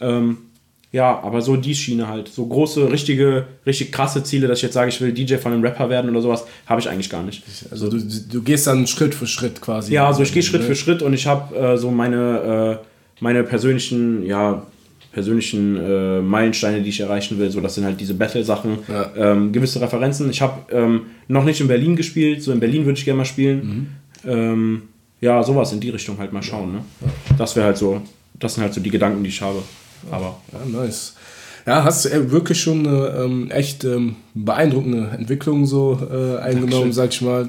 Ähm, 0.00 0.38
ja, 0.90 1.20
aber 1.22 1.42
so 1.42 1.56
die 1.56 1.74
Schiene 1.74 2.08
halt. 2.08 2.28
So 2.28 2.46
große, 2.46 2.90
richtige, 2.90 3.46
richtig 3.66 3.92
krasse 3.92 4.22
Ziele, 4.22 4.48
dass 4.48 4.58
ich 4.58 4.62
jetzt 4.62 4.74
sage, 4.74 4.88
ich 4.88 5.00
will 5.00 5.12
DJ 5.12 5.36
von 5.36 5.52
einem 5.52 5.62
Rapper 5.62 5.90
werden 5.90 6.10
oder 6.10 6.22
sowas, 6.22 6.46
habe 6.66 6.80
ich 6.80 6.88
eigentlich 6.88 7.10
gar 7.10 7.22
nicht. 7.22 7.42
Also 7.70 7.90
du, 7.90 7.98
du 7.98 8.42
gehst 8.42 8.66
dann 8.66 8.86
Schritt 8.86 9.14
für 9.14 9.26
Schritt 9.26 9.60
quasi. 9.60 9.92
Ja, 9.92 10.06
also 10.06 10.22
ich 10.22 10.32
gehe 10.32 10.42
Schritt 10.42 10.62
für 10.62 10.74
Schritt 10.74 11.02
und 11.02 11.12
ich 11.12 11.26
habe 11.26 11.54
äh, 11.54 11.76
so 11.76 11.90
meine, 11.90 12.80
äh, 12.80 12.86
meine 13.20 13.44
persönlichen, 13.44 14.24
ja, 14.24 14.62
persönlichen 15.12 15.76
äh, 15.76 16.20
Meilensteine, 16.20 16.82
die 16.82 16.90
ich 16.90 17.00
erreichen 17.00 17.38
will. 17.38 17.50
So, 17.50 17.60
das 17.60 17.74
sind 17.74 17.84
halt 17.84 18.00
diese 18.00 18.14
Battle-Sachen, 18.14 18.78
ja. 18.88 19.10
ähm, 19.16 19.52
gewisse 19.52 19.80
Referenzen. 19.80 20.30
Ich 20.30 20.40
habe 20.42 20.70
ähm, 20.72 21.02
noch 21.28 21.44
nicht 21.44 21.60
in 21.60 21.68
Berlin 21.68 21.96
gespielt, 21.96 22.42
so 22.42 22.52
in 22.52 22.60
Berlin 22.60 22.84
würde 22.84 22.98
ich 22.98 23.04
gerne 23.04 23.18
mal 23.18 23.24
spielen. 23.24 23.88
Mhm. 24.24 24.30
Ähm, 24.30 24.82
ja, 25.20 25.42
sowas 25.42 25.72
in 25.72 25.80
die 25.80 25.90
Richtung 25.90 26.18
halt 26.18 26.32
mal 26.32 26.42
schauen. 26.42 26.72
Ne? 26.72 26.84
Ja. 27.00 27.34
Das 27.38 27.56
wäre 27.56 27.66
halt 27.66 27.78
so, 27.78 28.02
das 28.38 28.54
sind 28.54 28.62
halt 28.62 28.74
so 28.74 28.80
die 28.80 28.90
Gedanken, 28.90 29.22
die 29.22 29.30
ich 29.30 29.40
habe. 29.40 29.62
Aber. 30.10 30.40
Ja, 30.52 30.80
nice. 30.80 31.14
Ja, 31.66 31.84
hast 31.84 32.04
du 32.04 32.10
äh, 32.10 32.30
wirklich 32.30 32.60
schon 32.60 32.86
eine 32.86 33.08
ähm, 33.24 33.50
echt 33.50 33.84
ähm, 33.84 34.16
beeindruckende 34.34 35.10
Entwicklung 35.10 35.66
so 35.66 35.98
äh, 36.00 36.38
eingenommen, 36.38 36.70
Dankeschön. 36.70 36.92
sag 36.92 37.10
ich 37.10 37.20
mal. 37.20 37.48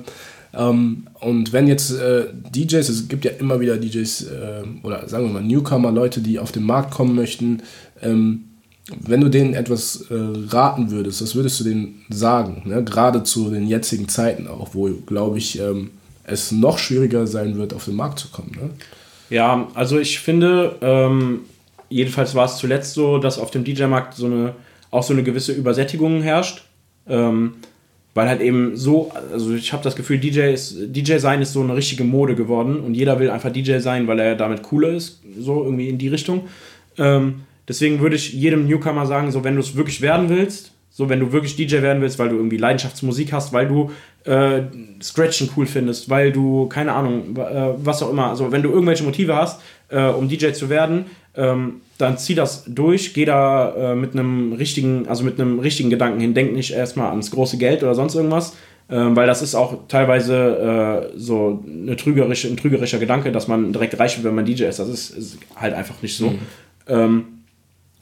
Ähm, 0.53 1.07
und 1.19 1.53
wenn 1.53 1.67
jetzt 1.67 1.91
äh, 1.91 2.25
DJs, 2.55 2.89
es 2.89 3.07
gibt 3.07 3.25
ja 3.25 3.31
immer 3.31 3.59
wieder 3.59 3.77
DJs 3.77 4.23
äh, 4.23 4.63
oder 4.83 5.07
sagen 5.07 5.25
wir 5.25 5.33
mal 5.33 5.43
Newcomer, 5.43 5.91
Leute, 5.91 6.21
die 6.21 6.39
auf 6.39 6.51
den 6.51 6.63
Markt 6.63 6.91
kommen 6.91 7.15
möchten, 7.15 7.61
ähm, 8.01 8.45
wenn 8.99 9.21
du 9.21 9.29
denen 9.29 9.53
etwas 9.53 10.07
äh, 10.09 10.15
raten 10.49 10.89
würdest, 10.89 11.21
was 11.21 11.35
würdest 11.35 11.59
du 11.59 11.63
denen 11.63 12.05
sagen? 12.09 12.63
Ne? 12.65 12.83
Gerade 12.83 13.23
zu 13.23 13.51
den 13.51 13.67
jetzigen 13.67 14.07
Zeiten 14.07 14.47
auch, 14.47 14.69
wo, 14.73 14.89
glaube 15.05 15.37
ich, 15.37 15.59
ähm, 15.59 15.91
es 16.23 16.51
noch 16.51 16.77
schwieriger 16.79 17.27
sein 17.27 17.57
wird, 17.57 17.73
auf 17.73 17.85
den 17.85 17.95
Markt 17.95 18.19
zu 18.19 18.29
kommen. 18.29 18.51
Ne? 18.59 18.69
Ja, 19.29 19.67
also 19.75 19.99
ich 19.99 20.19
finde, 20.19 20.75
ähm, 20.81 21.41
jedenfalls 21.89 22.33
war 22.33 22.45
es 22.45 22.57
zuletzt 22.57 22.93
so, 22.93 23.19
dass 23.19 23.37
auf 23.37 23.51
dem 23.51 23.63
DJ-Markt 23.63 24.15
so 24.15 24.51
auch 24.91 25.03
so 25.03 25.13
eine 25.13 25.23
gewisse 25.23 25.53
Übersättigung 25.53 26.21
herrscht. 26.21 26.63
Ähm, 27.07 27.55
weil 28.13 28.27
halt 28.27 28.41
eben 28.41 28.75
so, 28.75 29.11
also 29.31 29.53
ich 29.53 29.71
habe 29.71 29.83
das 29.83 29.95
Gefühl, 29.95 30.17
DJ, 30.17 30.51
ist, 30.51 30.75
DJ 30.87 31.17
sein 31.17 31.41
ist 31.41 31.53
so 31.53 31.61
eine 31.61 31.75
richtige 31.75 32.03
Mode 32.03 32.35
geworden 32.35 32.79
und 32.79 32.93
jeder 32.93 33.19
will 33.19 33.29
einfach 33.29 33.51
DJ 33.51 33.79
sein, 33.79 34.07
weil 34.07 34.19
er 34.19 34.35
damit 34.35 34.63
cooler 34.63 34.89
ist, 34.89 35.21
so 35.39 35.63
irgendwie 35.63 35.89
in 35.89 35.97
die 35.97 36.07
Richtung. 36.07 36.47
Ähm, 36.97 37.41
deswegen 37.67 37.99
würde 37.99 38.15
ich 38.15 38.33
jedem 38.33 38.67
Newcomer 38.67 39.05
sagen, 39.05 39.31
so 39.31 39.43
wenn 39.43 39.55
du 39.55 39.61
es 39.61 39.75
wirklich 39.75 40.01
werden 40.01 40.29
willst, 40.29 40.71
so 40.89 41.07
wenn 41.07 41.19
du 41.19 41.31
wirklich 41.31 41.55
DJ 41.55 41.81
werden 41.81 42.01
willst, 42.01 42.19
weil 42.19 42.29
du 42.29 42.35
irgendwie 42.35 42.57
Leidenschaftsmusik 42.57 43.31
hast, 43.31 43.53
weil 43.53 43.67
du 43.67 43.91
äh, 44.25 44.63
Scratchen 45.01 45.49
cool 45.55 45.65
findest, 45.65 46.09
weil 46.09 46.31
du, 46.31 46.67
keine 46.67 46.93
Ahnung, 46.93 47.37
äh, 47.37 47.73
was 47.77 48.01
auch 48.03 48.09
immer, 48.09 48.29
also 48.29 48.51
wenn 48.51 48.63
du 48.63 48.69
irgendwelche 48.69 49.03
Motive 49.03 49.35
hast, 49.35 49.61
äh, 49.89 50.07
um 50.07 50.29
DJ 50.29 50.51
zu 50.51 50.69
werden, 50.69 51.05
ähm, 51.35 51.81
dann 51.97 52.17
zieh 52.17 52.35
das 52.35 52.63
durch, 52.65 53.13
geh 53.13 53.25
da 53.25 53.91
äh, 53.91 53.95
mit 53.95 54.13
einem 54.13 54.53
richtigen, 54.53 55.07
also 55.07 55.23
mit 55.23 55.39
einem 55.39 55.59
richtigen 55.59 55.89
Gedanken 55.89 56.19
hin, 56.19 56.33
denk 56.33 56.53
nicht 56.53 56.71
erstmal 56.71 57.09
ans 57.09 57.31
große 57.31 57.57
Geld 57.57 57.83
oder 57.83 57.95
sonst 57.95 58.15
irgendwas, 58.15 58.55
ähm, 58.89 59.15
weil 59.15 59.27
das 59.27 59.41
ist 59.41 59.55
auch 59.55 59.87
teilweise 59.87 61.11
äh, 61.13 61.17
so 61.17 61.63
eine 61.65 61.95
trügerische, 61.95 62.47
ein 62.47 62.57
trügerischer 62.57 62.99
Gedanke, 62.99 63.31
dass 63.31 63.47
man 63.47 63.71
direkt 63.73 63.99
reich 63.99 64.17
wird, 64.17 64.25
wenn 64.25 64.35
man 64.35 64.45
DJ 64.45 64.63
ist. 64.63 64.79
Das 64.79 64.89
ist, 64.89 65.11
ist 65.11 65.37
halt 65.55 65.73
einfach 65.73 66.01
nicht 66.01 66.17
so. 66.17 66.31
Mhm. 66.31 66.39
Ähm, 66.87 67.25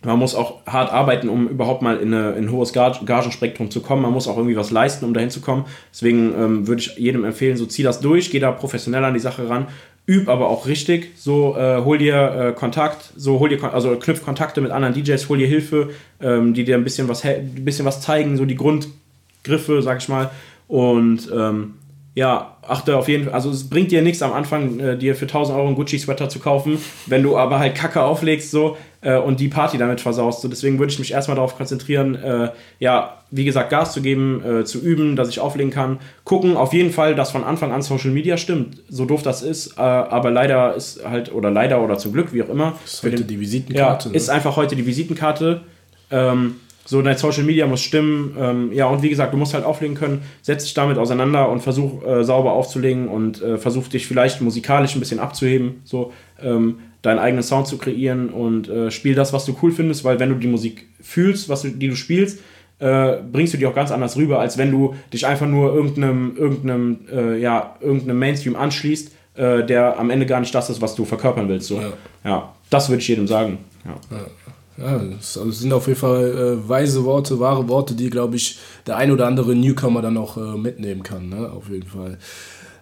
man 0.03 0.19
muss 0.19 0.35
auch 0.35 0.65
hart 0.65 0.93
arbeiten, 0.93 1.27
um 1.27 1.49
überhaupt 1.49 1.81
mal 1.81 1.97
in, 1.97 2.13
eine, 2.13 2.33
in 2.33 2.45
ein 2.45 2.51
hohes 2.51 2.71
Gagenspektrum 2.71 3.71
zu 3.71 3.81
kommen. 3.81 4.03
Man 4.03 4.13
muss 4.13 4.27
auch 4.27 4.38
irgendwie 4.38 4.55
was 4.55 4.69
leisten, 4.69 5.03
um 5.05 5.13
dahin 5.13 5.31
zu 5.31 5.41
kommen. 5.41 5.65
Deswegen 5.91 6.33
ähm, 6.38 6.67
würde 6.67 6.81
ich 6.81 6.95
jedem 6.97 7.25
empfehlen, 7.25 7.57
so 7.57 7.65
zieh 7.65 7.83
das 7.83 7.99
durch, 7.99 8.29
geh 8.29 8.39
da 8.39 8.51
professionell 8.51 9.03
an 9.03 9.15
die 9.15 9.19
Sache 9.19 9.49
ran 9.49 9.67
üb 10.07 10.29
aber 10.29 10.49
auch 10.49 10.65
richtig. 10.65 11.11
So, 11.17 11.55
äh, 11.57 11.83
hol 11.83 11.97
dir 11.97 12.15
äh, 12.15 12.51
Kontakt, 12.57 13.11
so 13.15 13.39
hol 13.39 13.49
dir, 13.49 13.61
also 13.73 13.95
knüpf 13.97 14.23
Kontakte 14.23 14.61
mit 14.61 14.71
anderen 14.71 14.93
DJs, 14.93 15.27
hol 15.29 15.37
dir 15.37 15.47
Hilfe, 15.47 15.89
ähm, 16.21 16.53
die 16.53 16.63
dir 16.63 16.75
ein 16.75 16.83
bisschen 16.83 17.07
was, 17.07 17.23
ein 17.25 17.65
bisschen 17.65 17.85
was 17.85 18.01
zeigen, 18.01 18.37
so 18.37 18.45
die 18.45 18.55
Grundgriffe, 18.55 19.81
sag 19.81 19.99
ich 20.01 20.09
mal. 20.09 20.31
Und 20.67 21.29
ähm, 21.35 21.75
ja, 22.15 22.56
achte 22.68 22.97
auf 22.97 23.07
jeden 23.07 23.26
Fall, 23.26 23.34
also 23.34 23.49
es 23.49 23.70
bringt 23.70 23.91
dir 23.91 24.01
nichts 24.01 24.22
am 24.22 24.34
Anfang, 24.34 24.80
äh, 24.80 24.97
dir 24.97 25.15
für 25.15 25.28
1000 25.28 25.57
Euro 25.57 25.68
einen 25.68 25.76
Gucci-Sweater 25.76 26.30
zu 26.30 26.39
kaufen, 26.39 26.78
wenn 27.05 27.24
du 27.24 27.38
aber 27.38 27.59
halt 27.59 27.76
Kacke 27.76 28.01
auflegst 28.01 28.51
so 28.51 28.78
äh, 29.01 29.18
und 29.18 29.39
die 29.39 29.47
Party 29.47 29.78
damit 29.78 30.01
versaust. 30.01 30.41
So, 30.41 30.47
deswegen 30.47 30.80
würde 30.80 30.91
ich 30.91 30.99
mich 30.99 31.11
erstmal 31.11 31.36
darauf 31.36 31.55
konzentrieren, 31.55 32.15
äh, 32.15 32.49
ja, 32.80 33.18
wie 33.32 33.45
gesagt, 33.45 33.70
Gas 33.70 33.93
zu 33.93 34.01
geben, 34.01 34.43
äh, 34.43 34.63
zu 34.65 34.80
üben, 34.80 35.15
dass 35.15 35.30
ich 35.30 35.39
auflegen 35.39 35.72
kann. 35.72 35.99
Gucken 36.24 36.57
auf 36.57 36.74
jeden 36.74 36.91
Fall, 36.91 37.15
dass 37.15 37.32
von 37.32 37.43
Anfang 37.43 37.72
an 37.72 37.82
Social 37.82 38.11
Media 38.11 38.38
stimmt, 38.38 38.82
so 38.89 39.05
doof 39.05 39.22
das 39.22 39.41
ist, 39.41 39.78
äh, 39.78 39.82
aber 39.82 40.32
leider 40.32 40.76
ist 40.76 41.03
halt, 41.03 41.34
oder 41.34 41.51
leider 41.51 41.82
oder 41.82 41.97
zum 41.97 42.13
Glück, 42.13 42.34
wie 42.34 42.43
auch 42.43 42.49
immer. 42.49 42.76
Ist 42.86 43.03
heute 43.03 43.18
den, 43.18 43.28
die 43.28 43.39
Visitenkarte. 43.39 44.09
Ja, 44.09 44.11
ne? 44.11 44.18
ist 44.18 44.30
einfach 44.30 44.55
heute 44.55 44.76
die 44.76 44.86
Visitenkarte. 44.86 45.61
Ähm, 46.09 46.55
so, 46.88 47.01
dein 47.01 47.17
Social 47.17 47.43
Media 47.43 47.67
muss 47.67 47.81
stimmen. 47.81 48.33
Ähm, 48.39 48.71
ja, 48.71 48.88
und 48.88 49.03
wie 49.03 49.09
gesagt, 49.09 49.33
du 49.33 49.38
musst 49.38 49.53
halt 49.53 49.65
auflegen 49.65 49.97
können. 49.97 50.21
Setz 50.41 50.63
dich 50.63 50.73
damit 50.73 50.97
auseinander 50.97 51.49
und 51.49 51.59
versuch 51.59 52.01
äh, 52.05 52.23
sauber 52.23 52.53
aufzulegen 52.53 53.09
und 53.09 53.41
äh, 53.41 53.57
versuch 53.57 53.89
dich 53.89 54.07
vielleicht 54.07 54.39
musikalisch 54.39 54.95
ein 54.95 55.01
bisschen 55.01 55.19
abzuheben. 55.19 55.81
So, 55.83 56.13
ähm, 56.41 56.79
deinen 57.01 57.19
eigenen 57.19 57.43
Sound 57.43 57.67
zu 57.67 57.77
kreieren 57.77 58.29
und 58.29 58.69
äh, 58.69 58.89
spiel 58.89 59.15
das, 59.15 59.33
was 59.33 59.43
du 59.43 59.57
cool 59.61 59.73
findest, 59.73 60.05
weil 60.05 60.21
wenn 60.21 60.29
du 60.29 60.35
die 60.35 60.47
Musik 60.47 60.88
fühlst, 61.01 61.49
was 61.49 61.63
du, 61.63 61.69
die 61.71 61.89
du 61.89 61.95
spielst, 61.97 62.39
äh, 62.79 63.17
bringst 63.33 63.53
du 63.53 63.57
die 63.57 63.65
auch 63.65 63.75
ganz 63.75 63.91
anders 63.91 64.15
rüber, 64.15 64.39
als 64.39 64.57
wenn 64.57 64.71
du 64.71 64.95
dich 65.11 65.27
einfach 65.27 65.47
nur 65.47 65.73
irgendeinem, 65.73 66.38
irgendeinem, 66.38 66.99
äh, 67.11 67.38
ja, 67.38 67.75
irgendeinem 67.81 68.17
Mainstream 68.17 68.55
anschließt, 68.55 69.11
äh, 69.35 69.65
der 69.65 69.99
am 69.99 70.09
Ende 70.09 70.25
gar 70.25 70.39
nicht 70.39 70.55
das 70.55 70.69
ist, 70.69 70.81
was 70.81 70.95
du 70.95 71.03
verkörpern 71.03 71.49
willst. 71.49 71.67
So. 71.67 71.81
Ja. 71.81 71.91
ja 72.23 72.53
das 72.69 72.88
würde 72.88 73.01
ich 73.01 73.07
jedem 73.09 73.27
sagen. 73.27 73.57
Ja. 73.83 73.95
ja. 74.09 74.46
Ja, 74.78 74.99
das 74.99 75.34
sind 75.34 75.73
auf 75.73 75.88
jeden 75.88 75.99
Fall 75.99 76.32
äh, 76.32 76.69
weise 76.69 77.03
Worte, 77.03 77.39
wahre 77.39 77.67
Worte, 77.67 77.95
die, 77.95 78.09
glaube 78.09 78.36
ich, 78.36 78.59
der 78.86 78.97
ein 78.97 79.11
oder 79.11 79.25
andere 79.25 79.55
Newcomer 79.55 80.01
dann 80.01 80.17
auch 80.17 80.38
äh, 80.38 80.57
mitnehmen 80.57 81.03
kann, 81.03 81.30
ne? 81.30 81.51
auf 81.51 81.69
jeden 81.69 81.88
Fall. 81.88 82.19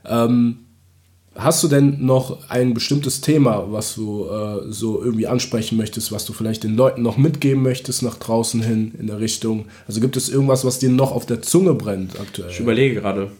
Ähm, 0.05 0.65
hast 1.35 1.63
du 1.63 1.67
denn 1.67 2.05
noch 2.05 2.49
ein 2.49 2.73
bestimmtes 2.73 3.21
Thema, 3.21 3.71
was 3.71 3.95
du 3.95 4.25
äh, 4.25 4.71
so 4.71 5.01
irgendwie 5.01 5.27
ansprechen 5.27 5.77
möchtest, 5.77 6.11
was 6.11 6.25
du 6.25 6.33
vielleicht 6.33 6.63
den 6.63 6.75
Leuten 6.75 7.01
noch 7.01 7.17
mitgeben 7.17 7.63
möchtest 7.63 8.03
nach 8.03 8.17
draußen 8.17 8.61
hin 8.61 8.93
in 8.99 9.07
der 9.07 9.19
Richtung? 9.19 9.65
Also 9.87 10.01
gibt 10.01 10.17
es 10.17 10.29
irgendwas, 10.29 10.65
was 10.65 10.79
dir 10.79 10.89
noch 10.89 11.11
auf 11.11 11.25
der 11.25 11.41
Zunge 11.41 11.73
brennt 11.73 12.19
aktuell? 12.19 12.49
Ich 12.51 12.59
überlege 12.59 12.95
gerade. 12.95 13.31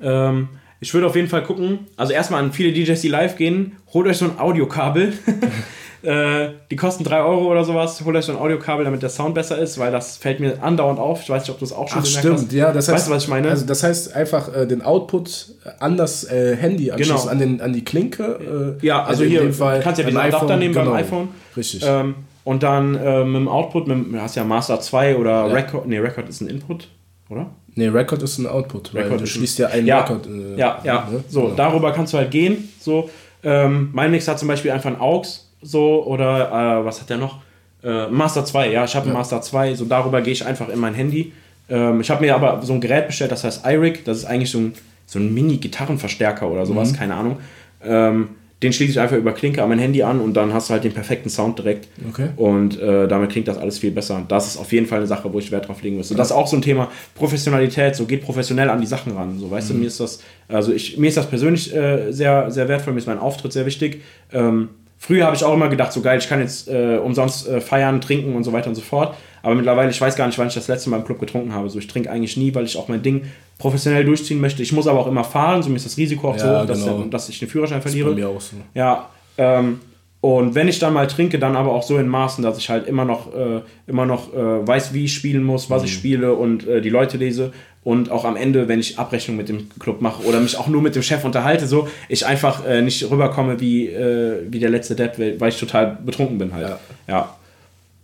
Ja. 0.00 0.28
Ähm, 0.28 0.48
ich 0.80 0.94
würde 0.94 1.06
auf 1.06 1.16
jeden 1.16 1.28
Fall 1.28 1.42
gucken, 1.42 1.80
also 1.96 2.12
erstmal 2.12 2.42
an 2.42 2.52
viele 2.52 2.72
DJs, 2.72 3.00
die 3.00 3.08
live 3.08 3.36
gehen, 3.36 3.76
holt 3.92 4.06
euch 4.06 4.18
so 4.18 4.24
ein 4.24 4.38
Audiokabel. 4.38 5.12
Äh, 6.02 6.50
die 6.70 6.76
kosten 6.76 7.04
3 7.04 7.22
Euro 7.22 7.50
oder 7.50 7.64
sowas. 7.64 8.02
Holt 8.04 8.16
euch 8.16 8.24
so 8.24 8.32
ein 8.32 8.38
Audiokabel, 8.38 8.84
damit 8.84 9.02
der 9.02 9.10
Sound 9.10 9.34
besser 9.34 9.58
ist, 9.58 9.78
weil 9.78 9.92
das 9.92 10.16
fällt 10.16 10.40
mir 10.40 10.62
andauernd 10.62 10.98
auf. 10.98 11.22
Ich 11.22 11.30
weiß 11.30 11.42
nicht, 11.42 11.50
ob 11.50 11.58
du 11.58 11.64
es 11.64 11.72
auch 11.72 11.88
schon 11.88 12.02
Ach, 12.02 12.06
stimmt, 12.06 12.38
hast. 12.38 12.52
ja. 12.52 12.72
Das 12.72 12.88
heißt, 12.88 12.96
weißt 12.96 13.08
du, 13.08 13.10
was 13.12 13.22
ich 13.24 13.28
meine? 13.28 13.50
Also 13.50 13.66
das 13.66 13.82
heißt 13.82 14.14
einfach 14.14 14.54
äh, 14.54 14.66
den 14.66 14.82
Output 14.82 15.54
an 15.78 15.96
das 15.96 16.24
äh, 16.24 16.56
Handy 16.56 16.90
anschließen, 16.90 17.16
genau. 17.16 17.30
an, 17.30 17.38
den, 17.38 17.60
an 17.60 17.72
die 17.72 17.84
Klinke. 17.84 18.76
Äh, 18.80 18.86
ja, 18.86 19.00
also, 19.00 19.22
also 19.22 19.24
hier, 19.24 19.52
Fall 19.52 19.78
du 19.78 19.84
kannst 19.84 19.98
ja 19.98 20.06
diesen 20.06 20.20
Adapter 20.20 20.56
nehmen 20.56 20.74
genau. 20.74 20.90
beim 20.90 21.00
iPhone. 21.00 21.28
Richtig. 21.56 21.82
Ähm, 21.86 22.14
und 22.44 22.62
dann 22.62 22.94
äh, 22.94 23.24
mit 23.24 23.42
dem 23.42 23.48
Output, 23.48 23.86
mit, 23.86 24.12
du 24.12 24.20
hast 24.20 24.36
ja 24.36 24.44
Master 24.44 24.80
2 24.80 25.16
oder 25.16 25.30
ja. 25.30 25.44
Record, 25.46 25.86
nee, 25.86 25.98
Record 25.98 26.28
ist 26.28 26.40
ein 26.40 26.48
Input, 26.48 26.88
oder? 27.28 27.50
Nee, 27.74 27.88
Record 27.88 28.22
ist 28.22 28.38
ein 28.38 28.46
Output, 28.46 28.94
weil 28.94 29.04
Record 29.04 29.20
du 29.20 29.26
schließt 29.26 29.58
ja 29.58 29.68
einen 29.68 29.86
ja, 29.86 30.00
Record. 30.00 30.26
Äh, 30.26 30.56
ja, 30.56 30.80
ja, 30.82 31.08
ne? 31.10 31.22
so, 31.28 31.42
genau. 31.42 31.54
darüber 31.54 31.92
kannst 31.92 32.14
du 32.14 32.18
halt 32.18 32.30
gehen, 32.30 32.72
so. 32.80 33.10
Ähm, 33.42 33.90
mein 33.92 34.10
Mix 34.10 34.28
hat 34.28 34.38
zum 34.38 34.48
Beispiel 34.48 34.70
einfach 34.70 34.90
ein 34.90 35.00
AUX, 35.00 35.49
so 35.62 36.04
oder 36.04 36.80
äh, 36.80 36.84
was 36.84 37.00
hat 37.00 37.10
der 37.10 37.18
noch? 37.18 37.38
Äh, 37.82 38.08
Master 38.08 38.44
2, 38.44 38.72
ja, 38.72 38.84
ich 38.84 38.94
habe 38.94 39.06
ja. 39.06 39.12
einen 39.12 39.18
Master 39.18 39.40
2, 39.40 39.74
so 39.74 39.84
darüber 39.84 40.20
gehe 40.20 40.32
ich 40.32 40.44
einfach 40.44 40.68
in 40.68 40.78
mein 40.78 40.94
Handy. 40.94 41.32
Ähm, 41.68 42.00
ich 42.00 42.10
habe 42.10 42.22
mir 42.24 42.34
aber 42.34 42.60
so 42.62 42.72
ein 42.72 42.80
Gerät 42.80 43.06
bestellt, 43.06 43.32
das 43.32 43.44
heißt 43.44 43.64
iRig, 43.66 44.04
das 44.04 44.18
ist 44.18 44.24
eigentlich 44.26 44.50
so 44.50 44.58
ein, 44.58 44.74
so 45.06 45.18
ein 45.18 45.32
Mini-Gitarrenverstärker 45.32 46.48
oder 46.48 46.66
sowas, 46.66 46.92
mhm. 46.92 46.96
keine 46.96 47.14
Ahnung. 47.14 47.38
Ähm, 47.82 48.30
den 48.62 48.74
schließe 48.74 48.92
ich 48.92 49.00
einfach 49.00 49.16
über 49.16 49.32
Klinke 49.32 49.62
an 49.62 49.70
mein 49.70 49.78
Handy 49.78 50.02
an 50.02 50.20
und 50.20 50.34
dann 50.34 50.52
hast 50.52 50.68
du 50.68 50.74
halt 50.74 50.84
den 50.84 50.92
perfekten 50.92 51.30
Sound 51.30 51.58
direkt. 51.58 51.88
Okay. 52.10 52.28
Und 52.36 52.78
äh, 52.78 53.08
damit 53.08 53.30
klingt 53.30 53.48
das 53.48 53.56
alles 53.56 53.78
viel 53.78 53.90
besser. 53.90 54.22
Das 54.28 54.48
ist 54.48 54.58
auf 54.58 54.70
jeden 54.72 54.86
Fall 54.86 54.98
eine 54.98 55.06
Sache, 55.06 55.32
wo 55.32 55.38
ich 55.38 55.50
Wert 55.50 55.68
drauf 55.68 55.82
legen 55.82 55.96
müsste. 55.96 56.14
Das 56.14 56.28
ist 56.28 56.36
auch 56.36 56.46
so 56.46 56.56
ein 56.56 56.62
Thema 56.62 56.90
Professionalität, 57.14 57.96
so 57.96 58.04
geht 58.04 58.22
professionell 58.22 58.68
an 58.68 58.80
die 58.80 58.86
Sachen 58.86 59.12
ran. 59.12 59.38
So, 59.38 59.50
weißt 59.50 59.70
mhm. 59.70 59.74
du, 59.74 59.80
mir 59.80 59.86
ist 59.86 59.98
das, 59.98 60.22
also 60.46 60.72
ich, 60.72 60.98
mir 60.98 61.08
ist 61.08 61.16
das 61.16 61.26
persönlich 61.26 61.74
äh, 61.74 62.12
sehr, 62.12 62.50
sehr 62.50 62.68
wertvoll, 62.68 62.92
mir 62.92 62.98
ist 62.98 63.06
mein 63.06 63.18
Auftritt 63.18 63.54
sehr 63.54 63.64
wichtig. 63.64 64.02
Ähm, 64.30 64.68
Früher 65.02 65.24
habe 65.24 65.34
ich 65.34 65.42
auch 65.42 65.54
immer 65.54 65.70
gedacht, 65.70 65.94
so 65.94 66.02
geil, 66.02 66.18
ich 66.18 66.28
kann 66.28 66.40
jetzt 66.40 66.68
äh, 66.68 66.98
umsonst 66.98 67.48
äh, 67.48 67.62
feiern, 67.62 68.02
trinken 68.02 68.36
und 68.36 68.44
so 68.44 68.52
weiter 68.52 68.68
und 68.68 68.74
so 68.74 68.82
fort. 68.82 69.16
Aber 69.42 69.54
mittlerweile, 69.54 69.90
ich 69.90 69.98
weiß 69.98 70.14
gar 70.14 70.26
nicht, 70.26 70.38
wann 70.38 70.48
ich 70.48 70.54
das 70.54 70.68
letzte 70.68 70.90
Mal 70.90 70.98
im 70.98 71.06
Club 71.06 71.18
getrunken 71.18 71.54
habe. 71.54 71.70
So, 71.70 71.78
ich 71.78 71.86
trinke 71.86 72.10
eigentlich 72.10 72.36
nie, 72.36 72.54
weil 72.54 72.66
ich 72.66 72.76
auch 72.76 72.88
mein 72.88 73.02
Ding 73.02 73.22
professionell 73.56 74.04
durchziehen 74.04 74.42
möchte. 74.42 74.62
Ich 74.62 74.72
muss 74.72 74.86
aber 74.86 75.00
auch 75.00 75.06
immer 75.06 75.24
fahren, 75.24 75.62
so 75.62 75.70
mir 75.70 75.76
ist 75.76 75.86
das 75.86 75.96
Risiko 75.96 76.28
auch 76.28 76.36
ja, 76.36 76.60
so, 76.60 76.66
dass, 76.66 76.84
genau. 76.84 77.04
dass, 77.04 77.30
ich 77.30 77.38
den 77.38 77.48
Führerschein 77.48 77.80
verliere. 77.80 78.10
Das 78.10 78.18
ist 78.18 78.22
bei 78.22 78.28
mir 78.28 78.36
auch 78.36 78.40
so. 78.42 78.56
Ja, 78.74 79.08
ähm, 79.38 79.80
und 80.20 80.54
wenn 80.54 80.68
ich 80.68 80.78
dann 80.78 80.92
mal 80.92 81.06
trinke, 81.06 81.38
dann 81.38 81.56
aber 81.56 81.72
auch 81.72 81.82
so 81.82 81.96
in 81.96 82.06
Maßen, 82.06 82.44
dass 82.44 82.58
ich 82.58 82.68
halt 82.68 82.86
immer 82.86 83.06
noch, 83.06 83.34
äh, 83.34 83.62
immer 83.86 84.04
noch 84.04 84.34
äh, 84.34 84.66
weiß, 84.66 84.92
wie 84.92 85.06
ich 85.06 85.14
spielen 85.14 85.42
muss, 85.42 85.70
was 85.70 85.80
mhm. 85.80 85.86
ich 85.86 85.94
spiele 85.94 86.34
und 86.34 86.68
äh, 86.68 86.82
die 86.82 86.90
Leute 86.90 87.16
lese 87.16 87.52
und 87.82 88.10
auch 88.10 88.24
am 88.24 88.36
Ende, 88.36 88.68
wenn 88.68 88.78
ich 88.78 88.98
Abrechnung 88.98 89.36
mit 89.36 89.48
dem 89.48 89.68
Club 89.78 90.02
mache 90.02 90.24
oder 90.24 90.40
mich 90.40 90.56
auch 90.58 90.68
nur 90.68 90.82
mit 90.82 90.94
dem 90.94 91.02
Chef 91.02 91.24
unterhalte, 91.24 91.66
so 91.66 91.88
ich 92.08 92.26
einfach 92.26 92.66
äh, 92.66 92.82
nicht 92.82 93.10
rüberkomme 93.10 93.58
wie, 93.60 93.86
äh, 93.86 94.42
wie 94.50 94.58
der 94.58 94.70
letzte 94.70 94.94
Depp, 94.94 95.18
weil 95.40 95.48
ich 95.48 95.58
total 95.58 95.98
betrunken 96.04 96.36
bin 96.38 96.52
halt. 96.52 96.68
Ja. 96.68 96.78
Ja, 97.08 97.36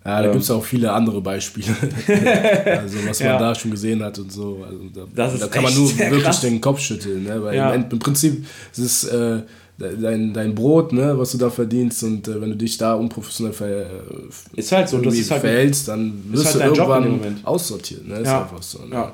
ja 0.04 0.22
da 0.22 0.24
ähm. 0.24 0.32
gibt 0.32 0.44
es 0.44 0.50
auch 0.50 0.64
viele 0.64 0.92
andere 0.92 1.20
Beispiele. 1.20 1.66
also 2.66 2.98
was 3.06 3.20
man 3.20 3.28
ja. 3.28 3.38
da 3.38 3.54
schon 3.54 3.70
gesehen 3.70 4.02
hat 4.02 4.18
und 4.18 4.32
so. 4.32 4.64
Also 4.64 5.06
da, 5.14 5.28
da 5.28 5.46
kann 5.48 5.62
man 5.62 5.74
nur 5.74 5.98
wirklich 5.98 6.22
krass. 6.22 6.40
den 6.40 6.60
Kopf 6.60 6.80
schütteln, 6.80 7.24
ne? 7.24 7.42
weil 7.42 7.74
im, 7.74 7.84
im, 7.90 7.98
Prinzip 7.98 8.46
ist 8.72 8.78
es 8.78 9.04
äh, 9.04 9.42
dein, 9.78 10.32
dein 10.32 10.54
Brot, 10.54 10.94
ne, 10.94 11.18
was 11.18 11.32
du 11.32 11.38
da 11.38 11.50
verdienst 11.50 12.02
und 12.02 12.26
äh, 12.28 12.40
wenn 12.40 12.48
du 12.48 12.56
dich 12.56 12.78
da 12.78 12.94
unprofessionell 12.94 13.52
ver, 13.52 13.86
ist 14.54 14.72
halt 14.72 14.88
so, 14.88 14.98
das 14.98 15.14
ist 15.14 15.30
halt 15.30 15.42
verhältst, 15.42 15.88
dann 15.88 16.24
wirst 16.30 16.46
halt 16.58 16.76
du 16.76 16.80
irgendwann 16.80 17.40
aussortiert. 17.44 18.08
Ne? 18.08 18.20
Ist 18.20 18.26
ja. 18.26 18.42
einfach 18.42 18.62
so. 18.62 18.78
Ne? 18.86 18.94
Ja. 18.94 19.12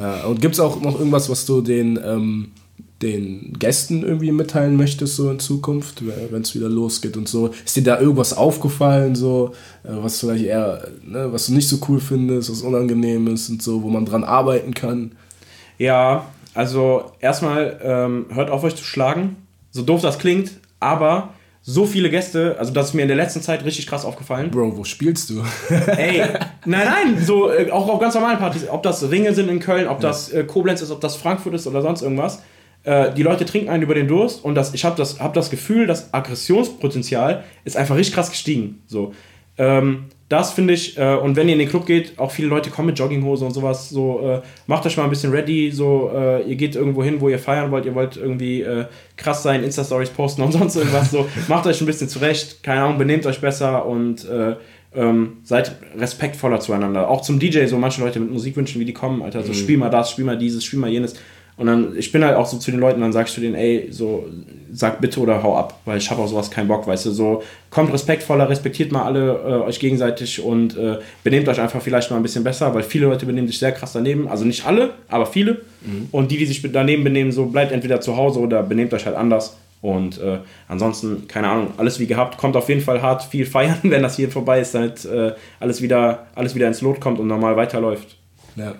Ja, 0.00 0.24
und 0.24 0.40
gibt 0.40 0.54
es 0.54 0.60
auch 0.60 0.80
noch 0.80 0.98
irgendwas, 0.98 1.28
was 1.28 1.44
du 1.46 1.60
den, 1.60 1.98
ähm, 2.04 2.52
den 3.02 3.54
Gästen 3.58 4.02
irgendwie 4.02 4.32
mitteilen 4.32 4.76
möchtest, 4.76 5.16
so 5.16 5.30
in 5.30 5.38
Zukunft, 5.38 6.02
wenn 6.30 6.42
es 6.42 6.54
wieder 6.54 6.68
losgeht 6.68 7.16
und 7.16 7.28
so? 7.28 7.50
Ist 7.64 7.76
dir 7.76 7.82
da 7.82 8.00
irgendwas 8.00 8.32
aufgefallen, 8.36 9.14
so, 9.14 9.52
äh, 9.84 9.88
was 9.90 10.20
vielleicht 10.20 10.44
eher, 10.44 10.88
ne, 11.04 11.32
was 11.32 11.46
du 11.46 11.54
nicht 11.54 11.68
so 11.68 11.78
cool 11.88 12.00
findest, 12.00 12.50
was 12.50 12.62
unangenehm 12.62 13.26
ist 13.28 13.48
und 13.50 13.62
so, 13.62 13.82
wo 13.82 13.88
man 13.88 14.04
dran 14.06 14.24
arbeiten 14.24 14.74
kann? 14.74 15.12
Ja, 15.78 16.26
Also 16.52 17.12
erstmal 17.20 17.78
ähm, 17.82 18.26
hört 18.30 18.50
auf 18.50 18.64
euch 18.64 18.74
zu 18.74 18.84
schlagen. 18.84 19.36
So 19.70 19.82
doof 19.82 20.02
das 20.02 20.18
klingt, 20.18 20.52
aber 20.80 21.32
so 21.72 21.86
viele 21.86 22.10
Gäste, 22.10 22.56
also 22.58 22.72
das 22.72 22.88
ist 22.88 22.94
mir 22.94 23.02
in 23.02 23.08
der 23.08 23.16
letzten 23.16 23.42
Zeit 23.42 23.64
richtig 23.64 23.86
krass 23.86 24.04
aufgefallen. 24.04 24.50
Bro, 24.50 24.76
wo 24.76 24.84
spielst 24.84 25.30
du? 25.30 25.44
Ey, 25.86 26.24
nein, 26.64 26.86
nein, 26.86 27.24
so 27.24 27.50
äh, 27.50 27.70
auch 27.70 27.88
auf 27.88 28.00
ganz 28.00 28.14
normalen 28.14 28.38
Partys, 28.38 28.68
ob 28.68 28.82
das 28.82 29.08
Ringe 29.08 29.32
sind 29.34 29.48
in 29.48 29.60
Köln, 29.60 29.86
ob 29.86 30.02
ja. 30.02 30.08
das 30.08 30.32
äh, 30.32 30.42
Koblenz 30.44 30.82
ist, 30.82 30.90
ob 30.90 31.00
das 31.00 31.14
Frankfurt 31.14 31.54
ist 31.54 31.68
oder 31.68 31.80
sonst 31.80 32.02
irgendwas. 32.02 32.42
Äh, 32.82 33.12
die 33.14 33.22
Leute 33.22 33.44
trinken 33.44 33.68
einen 33.68 33.84
über 33.84 33.94
den 33.94 34.08
Durst 34.08 34.44
und 34.44 34.56
das, 34.56 34.74
ich 34.74 34.84
habe 34.84 34.96
das, 34.96 35.20
hab 35.20 35.32
das 35.34 35.50
Gefühl, 35.50 35.86
das 35.86 36.12
Aggressionspotenzial 36.12 37.44
ist 37.64 37.76
einfach 37.76 37.96
richtig 37.96 38.16
krass 38.16 38.30
gestiegen. 38.30 38.82
So. 38.86 39.14
Ähm, 39.56 40.06
das 40.30 40.52
finde 40.52 40.74
ich, 40.74 40.96
äh, 40.96 41.16
und 41.16 41.34
wenn 41.34 41.48
ihr 41.48 41.54
in 41.54 41.58
den 41.58 41.68
Club 41.68 41.86
geht, 41.86 42.16
auch 42.16 42.30
viele 42.30 42.46
Leute 42.46 42.70
kommen 42.70 42.86
mit 42.86 42.98
Jogginghose 42.98 43.44
und 43.44 43.50
sowas, 43.50 43.88
so 43.88 44.20
äh, 44.20 44.40
macht 44.68 44.86
euch 44.86 44.96
mal 44.96 45.02
ein 45.02 45.10
bisschen 45.10 45.32
ready, 45.32 45.72
so 45.72 46.08
äh, 46.14 46.48
ihr 46.48 46.54
geht 46.54 46.76
irgendwo 46.76 47.02
hin, 47.02 47.20
wo 47.20 47.28
ihr 47.28 47.40
feiern 47.40 47.72
wollt, 47.72 47.84
ihr 47.84 47.96
wollt 47.96 48.16
irgendwie 48.16 48.62
äh, 48.62 48.84
krass 49.16 49.42
sein, 49.42 49.64
Insta-Stories 49.64 50.10
posten 50.10 50.42
und 50.42 50.52
sonst 50.58 50.76
irgendwas, 50.76 51.10
so 51.10 51.26
macht 51.48 51.66
euch 51.66 51.80
ein 51.80 51.86
bisschen 51.86 52.08
zurecht, 52.08 52.62
keine 52.62 52.82
Ahnung, 52.82 52.96
benehmt 52.96 53.26
euch 53.26 53.40
besser 53.40 53.84
und 53.84 54.24
äh, 54.28 54.54
ähm, 54.94 55.38
seid 55.42 55.76
respektvoller 55.98 56.60
zueinander. 56.60 57.08
Auch 57.10 57.22
zum 57.22 57.40
DJ, 57.40 57.66
so 57.66 57.76
manche 57.76 58.00
Leute 58.00 58.20
mit 58.20 58.30
Musikwünschen, 58.30 58.80
wie 58.80 58.84
die 58.84 58.92
kommen, 58.94 59.22
Alter, 59.22 59.42
so 59.42 59.48
mhm. 59.48 59.56
spiel 59.56 59.78
mal 59.78 59.90
das, 59.90 60.12
spiel 60.12 60.24
mal 60.24 60.38
dieses, 60.38 60.64
spiel 60.64 60.78
mal 60.78 60.90
jenes 60.90 61.16
und 61.60 61.66
dann, 61.66 61.94
ich 61.94 62.10
bin 62.10 62.24
halt 62.24 62.36
auch 62.36 62.46
so 62.46 62.56
zu 62.56 62.70
den 62.70 62.80
Leuten, 62.80 63.02
dann 63.02 63.12
sagst 63.12 63.36
du 63.36 63.42
denen, 63.42 63.54
ey, 63.54 63.88
so, 63.90 64.24
sag 64.72 64.98
bitte 65.02 65.20
oder 65.20 65.42
hau 65.42 65.58
ab, 65.58 65.78
weil 65.84 65.98
ich 65.98 66.10
habe 66.10 66.22
auf 66.22 66.30
sowas 66.30 66.50
keinen 66.50 66.68
Bock, 66.68 66.86
weißt 66.86 67.04
du, 67.04 67.10
so, 67.10 67.42
kommt 67.68 67.92
respektvoller, 67.92 68.48
respektiert 68.48 68.92
mal 68.92 69.02
alle 69.04 69.32
äh, 69.32 69.66
euch 69.66 69.78
gegenseitig 69.78 70.42
und 70.42 70.74
äh, 70.78 71.00
benehmt 71.22 71.46
euch 71.50 71.60
einfach 71.60 71.82
vielleicht 71.82 72.10
mal 72.10 72.16
ein 72.16 72.22
bisschen 72.22 72.44
besser, 72.44 72.74
weil 72.74 72.82
viele 72.82 73.04
Leute 73.04 73.26
benehmen 73.26 73.46
sich 73.46 73.58
sehr 73.58 73.72
krass 73.72 73.92
daneben, 73.92 74.26
also 74.26 74.46
nicht 74.46 74.64
alle, 74.64 74.94
aber 75.08 75.26
viele. 75.26 75.60
Mhm. 75.82 76.08
Und 76.12 76.30
die, 76.30 76.38
die 76.38 76.46
sich 76.46 76.62
daneben 76.72 77.04
benehmen, 77.04 77.30
so, 77.30 77.44
bleibt 77.44 77.72
entweder 77.72 78.00
zu 78.00 78.16
Hause 78.16 78.40
oder 78.40 78.62
benehmt 78.62 78.94
euch 78.94 79.04
halt 79.04 79.16
anders. 79.16 79.58
Und 79.82 80.18
äh, 80.18 80.38
ansonsten, 80.66 81.28
keine 81.28 81.48
Ahnung, 81.50 81.74
alles 81.76 82.00
wie 82.00 82.06
gehabt, 82.06 82.38
kommt 82.38 82.56
auf 82.56 82.70
jeden 82.70 82.80
Fall 82.80 83.02
hart 83.02 83.22
viel 83.22 83.44
feiern, 83.44 83.76
wenn 83.82 84.02
das 84.02 84.16
hier 84.16 84.30
vorbei 84.30 84.60
ist, 84.60 84.74
damit 84.74 85.04
äh, 85.04 85.32
alles, 85.58 85.82
wieder, 85.82 86.26
alles 86.34 86.54
wieder 86.54 86.68
ins 86.68 86.80
Lot 86.80 87.00
kommt 87.00 87.20
und 87.20 87.26
normal 87.26 87.56
weiterläuft. 87.56 88.16
Ja. 88.56 88.74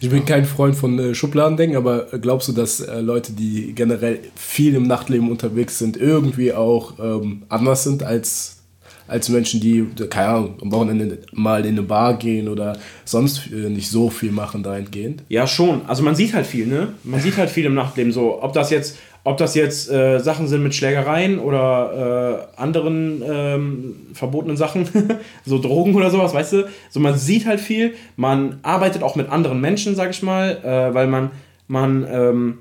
Ich 0.00 0.10
bin 0.10 0.24
kein 0.24 0.44
Freund 0.44 0.76
von 0.76 0.98
äh, 0.98 1.14
Schubladendenken, 1.14 1.76
aber 1.76 2.06
glaubst 2.20 2.48
du, 2.48 2.52
dass 2.52 2.80
äh, 2.80 3.00
Leute, 3.00 3.32
die 3.32 3.72
generell 3.74 4.20
viel 4.34 4.74
im 4.74 4.84
Nachtleben 4.84 5.30
unterwegs 5.30 5.78
sind, 5.78 5.96
irgendwie 5.96 6.52
auch 6.52 6.94
ähm, 6.98 7.42
anders 7.48 7.84
sind 7.84 8.02
als, 8.02 8.62
als 9.08 9.28
Menschen, 9.28 9.60
die, 9.60 9.86
keine 10.08 10.28
Ahnung, 10.28 10.54
am 10.62 10.72
Wochenende 10.72 11.18
mal 11.32 11.64
in 11.64 11.72
eine 11.72 11.82
Bar 11.82 12.14
gehen 12.18 12.48
oder 12.48 12.78
sonst 13.04 13.50
äh, 13.52 13.68
nicht 13.68 13.90
so 13.90 14.10
viel 14.10 14.30
machen 14.30 14.62
dahingehend? 14.62 15.22
Ja, 15.28 15.46
schon. 15.46 15.84
Also 15.86 16.02
man 16.02 16.14
sieht 16.14 16.34
halt 16.34 16.46
viel, 16.46 16.66
ne? 16.66 16.94
Man 17.04 17.20
sieht 17.20 17.36
halt 17.36 17.50
viel 17.50 17.66
im 17.66 17.74
Nachtleben 17.74 18.12
so. 18.12 18.42
Ob 18.42 18.52
das 18.52 18.70
jetzt 18.70 18.96
ob 19.26 19.38
das 19.38 19.56
jetzt 19.56 19.90
äh, 19.90 20.20
Sachen 20.20 20.46
sind 20.46 20.62
mit 20.62 20.72
Schlägereien 20.72 21.40
oder 21.40 22.46
äh, 22.56 22.60
anderen 22.60 23.22
ähm, 23.28 23.94
verbotenen 24.12 24.56
Sachen, 24.56 24.88
so 25.44 25.58
Drogen 25.58 25.96
oder 25.96 26.10
sowas, 26.10 26.32
weißt 26.32 26.52
du? 26.52 26.68
So, 26.90 27.00
man 27.00 27.18
sieht 27.18 27.44
halt 27.44 27.58
viel, 27.58 27.94
man 28.14 28.60
arbeitet 28.62 29.02
auch 29.02 29.16
mit 29.16 29.28
anderen 29.28 29.60
Menschen, 29.60 29.96
sag 29.96 30.10
ich 30.10 30.22
mal, 30.22 30.58
äh, 30.62 30.94
weil 30.94 31.08
man, 31.08 31.32
man, 31.66 32.06
ähm, 32.08 32.58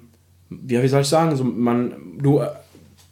ja, 0.67 0.81
wie 0.81 0.87
soll 0.87 1.01
ich 1.01 1.07
sagen, 1.07 1.35
so, 1.35 1.43
man, 1.43 1.93
du, 2.17 2.41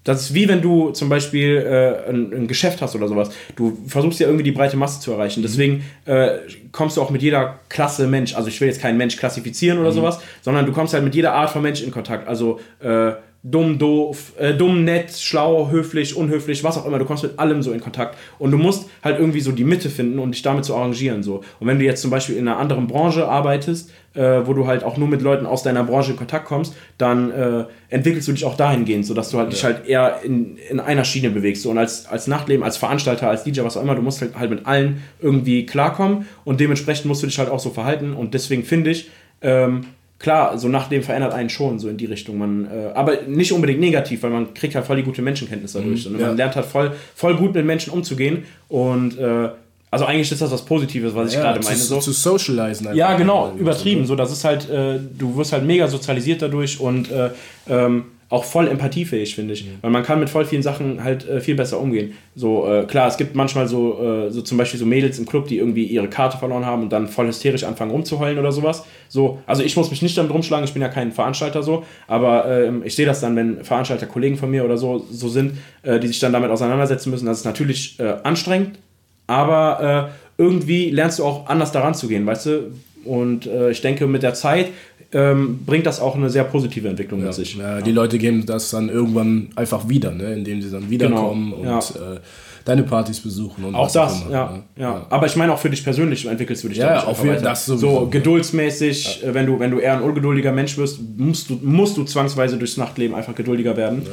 das 0.03 0.21
ist 0.21 0.33
wie 0.33 0.47
wenn 0.47 0.63
du 0.63 0.89
zum 0.89 1.09
Beispiel 1.09 1.57
äh, 1.57 2.09
ein, 2.09 2.33
ein, 2.33 2.47
Geschäft 2.47 2.81
hast 2.81 2.95
oder 2.95 3.07
sowas. 3.07 3.29
Du 3.55 3.77
versuchst 3.85 4.19
ja 4.19 4.25
irgendwie 4.25 4.43
die 4.43 4.51
breite 4.51 4.77
Masse 4.77 4.99
zu 4.99 5.11
erreichen. 5.11 5.41
Mhm. 5.41 5.43
Deswegen 5.43 5.83
äh, 6.05 6.39
kommst 6.71 6.97
du 6.97 7.03
auch 7.03 7.11
mit 7.11 7.21
jeder 7.21 7.59
Klasse 7.69 8.07
Mensch, 8.07 8.33
also 8.35 8.47
ich 8.47 8.59
will 8.59 8.67
jetzt 8.67 8.81
keinen 8.81 8.97
Mensch 8.97 9.15
klassifizieren 9.15 9.77
oder 9.77 9.91
mhm. 9.91 9.95
sowas, 9.95 10.19
sondern 10.41 10.65
du 10.65 10.71
kommst 10.71 10.95
halt 10.95 11.03
mit 11.03 11.13
jeder 11.13 11.33
Art 11.33 11.51
von 11.51 11.61
Mensch 11.61 11.83
in 11.83 11.91
Kontakt. 11.91 12.27
Also 12.27 12.59
äh, 12.79 13.11
dumm, 13.45 13.77
doof, 13.77 14.31
äh, 14.39 14.53
dumm, 14.53 14.85
nett, 14.85 15.11
schlau, 15.11 15.69
höflich, 15.69 16.15
unhöflich, 16.15 16.63
was 16.63 16.77
auch 16.77 16.85
immer. 16.85 16.97
Du 16.97 17.03
kommst 17.03 17.23
mit 17.23 17.37
allem 17.37 17.61
so 17.61 17.73
in 17.73 17.81
Kontakt. 17.81 18.17
Und 18.39 18.51
du 18.51 18.57
musst 18.57 18.89
halt 19.03 19.19
irgendwie 19.19 19.41
so 19.41 19.51
die 19.51 19.65
Mitte 19.65 19.89
finden 19.89 20.17
und 20.19 20.31
dich 20.31 20.41
damit 20.41 20.63
zu 20.63 20.73
arrangieren. 20.75 21.23
So. 21.23 21.43
Und 21.59 21.67
wenn 21.67 21.77
du 21.77 21.83
jetzt 21.83 22.01
zum 22.01 22.09
Beispiel 22.09 22.37
in 22.37 22.47
einer 22.47 22.57
anderen 22.57 22.87
Branche 22.87 23.27
arbeitest, 23.27 23.91
äh, 24.13 24.45
wo 24.45 24.53
du 24.53 24.65
halt 24.65 24.85
auch 24.85 24.95
nur 24.95 25.09
mit 25.09 25.21
Leuten 25.21 25.45
aus 25.45 25.61
deiner 25.61 25.83
Branche 25.83 26.11
in 26.11 26.17
Kontakt 26.17 26.45
kommst, 26.45 26.73
dann 26.97 27.31
äh, 27.31 27.65
entwickelst 27.89 28.29
du 28.29 28.31
dich 28.31 28.45
auch 28.45 28.55
dahingehend, 28.55 29.05
sodass 29.05 29.29
du 29.29 29.39
halt 29.39 29.47
ja. 29.47 29.51
dich 29.51 29.63
halt 29.65 29.87
eher 29.87 30.21
in, 30.23 30.55
in 30.69 30.79
einer 30.79 31.03
Schiene 31.03 31.29
bewegst. 31.29 31.63
So. 31.63 31.69
Und 31.69 31.77
als, 31.77 32.05
als 32.05 32.27
Nachtleben, 32.27 32.63
als 32.63 32.77
Veranstalter, 32.77 33.29
als 33.29 33.43
DJ, 33.43 33.61
was 33.63 33.75
auch 33.75 33.81
immer, 33.81 33.95
du 33.95 34.01
musst 34.01 34.21
halt, 34.21 34.39
halt 34.39 34.51
mit 34.51 34.65
allen 34.65 35.03
irgendwie 35.19 35.65
klarkommen 35.65 36.27
und 36.45 36.61
dementsprechend 36.61 37.07
musst 37.07 37.21
du 37.23 37.27
dich 37.27 37.39
halt 37.39 37.49
auch 37.49 37.59
so 37.59 37.71
verhalten. 37.71 38.13
Und 38.13 38.33
deswegen 38.33 38.63
finde 38.63 38.91
ich, 38.91 39.11
ähm, 39.41 39.81
klar, 40.23 40.57
so 40.57 40.69
nach 40.69 40.87
dem 40.87 41.03
verändert 41.03 41.33
einen 41.33 41.49
schon 41.49 41.77
so 41.77 41.89
in 41.89 41.97
die 41.97 42.05
Richtung. 42.05 42.37
Man, 42.37 42.65
äh, 42.65 42.91
aber 42.95 43.23
nicht 43.27 43.51
unbedingt 43.51 43.81
negativ, 43.81 44.23
weil 44.23 44.31
man 44.31 44.53
kriegt 44.53 44.73
halt 44.73 44.85
voll 44.85 44.95
die 44.95 45.03
gute 45.03 45.21
Menschenkenntnis 45.21 45.73
dadurch. 45.73 46.07
Mhm, 46.07 46.15
und 46.15 46.21
man 46.21 46.37
lernt 46.37 46.55
halt 46.55 46.65
voll, 46.65 46.93
voll 47.13 47.35
gut 47.35 47.53
mit 47.53 47.65
Menschen 47.65 47.91
umzugehen. 47.91 48.45
Und 48.69 49.19
äh, 49.19 49.49
also 49.91 50.05
eigentlich 50.05 50.31
ist 50.31 50.41
das 50.41 50.49
was 50.49 50.63
Positives, 50.63 51.13
was 51.13 51.29
ich 51.29 51.35
ja, 51.35 51.41
gerade 51.41 51.59
meine. 51.59 51.75
So. 51.75 51.99
Zu 51.99 52.13
socialisen. 52.13 52.95
Ja, 52.95 53.15
genau, 53.15 53.53
übertrieben. 53.55 54.05
So, 54.05 54.15
das 54.15 54.31
ist 54.31 54.45
halt, 54.45 54.67
äh, 54.69 54.97
du 55.15 55.35
wirst 55.35 55.51
halt 55.51 55.65
mega 55.65 55.87
sozialisiert 55.87 56.41
dadurch 56.41 56.79
und 56.79 57.11
äh, 57.11 57.29
ähm, 57.69 58.05
auch 58.33 58.45
voll 58.45 58.67
empathiefähig, 58.67 59.35
finde 59.35 59.53
ich. 59.53 59.63
Mhm. 59.63 59.77
Weil 59.81 59.91
man 59.91 60.01
kann 60.01 60.19
mit 60.19 60.27
voll 60.27 60.43
vielen 60.43 60.63
Sachen 60.63 61.03
halt 61.03 61.29
äh, 61.29 61.39
viel 61.39 61.53
besser 61.53 61.79
umgehen. 61.79 62.13
So, 62.35 62.67
äh, 62.67 62.85
klar, 62.85 63.07
es 63.07 63.17
gibt 63.17 63.35
manchmal 63.35 63.67
so, 63.67 64.01
äh, 64.01 64.31
so 64.31 64.41
zum 64.41 64.57
Beispiel 64.57 64.79
so 64.79 64.87
Mädels 64.87 65.19
im 65.19 65.27
Club, 65.27 65.47
die 65.47 65.59
irgendwie 65.59 65.83
ihre 65.83 66.07
Karte 66.07 66.39
verloren 66.39 66.65
haben 66.65 66.81
und 66.81 66.91
dann 66.91 67.07
voll 67.07 67.27
hysterisch 67.27 67.63
anfangen 67.63 67.91
rumzuheulen 67.91 68.39
oder 68.39 68.51
sowas. 68.51 68.85
So, 69.07 69.37
also 69.45 69.61
ich 69.61 69.77
muss 69.77 69.91
mich 69.91 70.01
nicht 70.01 70.17
damit 70.17 70.33
rumschlagen, 70.33 70.65
ich 70.65 70.73
bin 70.73 70.81
ja 70.81 70.87
kein 70.87 71.11
Veranstalter 71.11 71.61
so, 71.61 71.85
aber 72.07 72.49
ähm, 72.49 72.81
ich 72.83 72.95
sehe 72.95 73.05
das 73.05 73.21
dann, 73.21 73.35
wenn 73.35 73.63
Veranstalter 73.63 74.07
Kollegen 74.07 74.35
von 74.35 74.49
mir 74.49 74.65
oder 74.65 74.77
so, 74.77 75.05
so 75.11 75.29
sind, 75.29 75.53
äh, 75.83 75.99
die 75.99 76.07
sich 76.07 76.17
dann 76.17 76.33
damit 76.33 76.49
auseinandersetzen 76.49 77.11
müssen. 77.11 77.27
Das 77.27 77.37
ist 77.37 77.45
natürlich 77.45 77.99
äh, 77.99 78.15
anstrengend, 78.23 78.79
aber 79.27 80.09
äh, 80.39 80.41
irgendwie 80.41 80.89
lernst 80.89 81.19
du 81.19 81.23
auch 81.23 81.45
anders 81.45 81.71
daran 81.71 81.93
zu 81.93 82.07
gehen, 82.07 82.25
weißt 82.25 82.47
du? 82.47 82.71
Und 83.05 83.49
ich 83.69 83.81
denke, 83.81 84.07
mit 84.07 84.23
der 84.23 84.33
Zeit 84.33 84.67
ähm, 85.13 85.59
bringt 85.65 85.85
das 85.85 85.99
auch 85.99 86.15
eine 86.15 86.29
sehr 86.29 86.43
positive 86.43 86.87
Entwicklung 86.87 87.19
ja, 87.19 87.27
mit 87.27 87.35
sich. 87.35 87.55
Ja, 87.55 87.81
die 87.81 87.91
Leute 87.91 88.17
geben 88.17 88.45
das 88.45 88.69
dann 88.69 88.89
irgendwann 88.89 89.49
einfach 89.55 89.87
wieder, 89.87 90.11
ne? 90.11 90.33
indem 90.33 90.61
sie 90.61 90.71
dann 90.71 90.89
wiederkommen 90.89 91.53
genau, 91.55 91.75
und 91.75 91.95
äh, 91.95 92.19
deine 92.65 92.83
Partys 92.83 93.19
besuchen. 93.19 93.65
Und 93.65 93.75
auch 93.75 93.91
das, 93.91 94.23
ja, 94.29 94.31
ja, 94.31 94.63
ja, 94.77 95.05
Aber 95.09 95.25
ich 95.25 95.35
meine 95.35 95.53
auch 95.53 95.59
für 95.59 95.69
dich 95.69 95.83
persönlich 95.83 96.25
entwickelst 96.25 96.63
du 96.63 96.69
dich 96.69 96.77
ja, 96.77 97.05
auch 97.05 97.23
jeden 97.23 97.43
das 97.43 97.65
sowieso. 97.65 98.01
So 98.01 98.07
geduldsmäßig. 98.07 99.23
Äh, 99.23 99.33
wenn, 99.33 99.45
du, 99.45 99.59
wenn 99.59 99.71
du 99.71 99.79
eher 99.79 99.93
ein 99.93 100.01
ungeduldiger 100.01 100.51
Mensch 100.51 100.77
wirst, 100.77 100.99
musst 101.17 101.49
du, 101.49 101.59
musst 101.61 101.97
du 101.97 102.03
zwangsweise 102.03 102.57
durchs 102.57 102.77
Nachtleben 102.77 103.15
einfach 103.15 103.35
geduldiger 103.35 103.77
werden. 103.77 104.03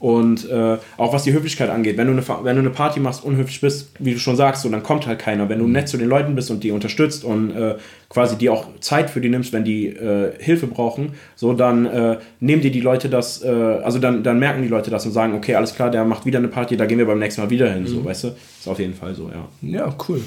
Und 0.00 0.48
äh, 0.48 0.78
auch 0.96 1.12
was 1.12 1.24
die 1.24 1.32
Höflichkeit 1.34 1.68
angeht, 1.68 1.98
wenn 1.98 2.06
du, 2.06 2.14
eine, 2.14 2.26
wenn 2.44 2.56
du 2.56 2.62
eine 2.62 2.70
Party 2.70 3.00
machst, 3.00 3.22
unhöflich 3.22 3.60
bist, 3.60 3.90
wie 3.98 4.14
du 4.14 4.18
schon 4.18 4.34
sagst, 4.34 4.62
so, 4.62 4.70
dann 4.70 4.82
kommt 4.82 5.06
halt 5.06 5.18
keiner. 5.18 5.50
Wenn 5.50 5.58
du 5.58 5.66
mhm. 5.66 5.72
nett 5.72 5.90
zu 5.90 5.98
den 5.98 6.08
Leuten 6.08 6.34
bist 6.34 6.50
und 6.50 6.64
die 6.64 6.70
unterstützt 6.70 7.22
und 7.22 7.54
äh, 7.54 7.76
quasi 8.08 8.36
die 8.36 8.48
auch 8.48 8.66
Zeit 8.80 9.10
für 9.10 9.20
die 9.20 9.28
nimmst, 9.28 9.52
wenn 9.52 9.62
die 9.62 9.88
äh, 9.88 10.32
Hilfe 10.38 10.66
brauchen, 10.66 11.12
so 11.36 11.52
dann 11.52 11.84
äh, 11.84 12.16
nehmen 12.40 12.62
dir 12.62 12.70
die 12.70 12.80
Leute 12.80 13.10
das, 13.10 13.44
äh, 13.44 13.48
also 13.48 13.98
dann, 13.98 14.22
dann 14.22 14.38
merken 14.38 14.62
die 14.62 14.68
Leute 14.68 14.90
das 14.90 15.04
und 15.04 15.12
sagen, 15.12 15.34
okay, 15.34 15.54
alles 15.54 15.74
klar, 15.74 15.90
der 15.90 16.06
macht 16.06 16.24
wieder 16.24 16.38
eine 16.38 16.48
Party, 16.48 16.78
da 16.78 16.86
gehen 16.86 16.96
wir 16.96 17.06
beim 17.06 17.18
nächsten 17.18 17.42
Mal 17.42 17.50
wieder 17.50 17.70
hin, 17.70 17.82
mhm. 17.82 17.88
so, 17.88 18.04
weißt 18.04 18.24
du? 18.24 18.28
Ist 18.28 18.68
auf 18.68 18.78
jeden 18.78 18.94
Fall 18.94 19.14
so, 19.14 19.30
ja. 19.30 19.48
Ja, 19.60 19.94
cool. 20.08 20.22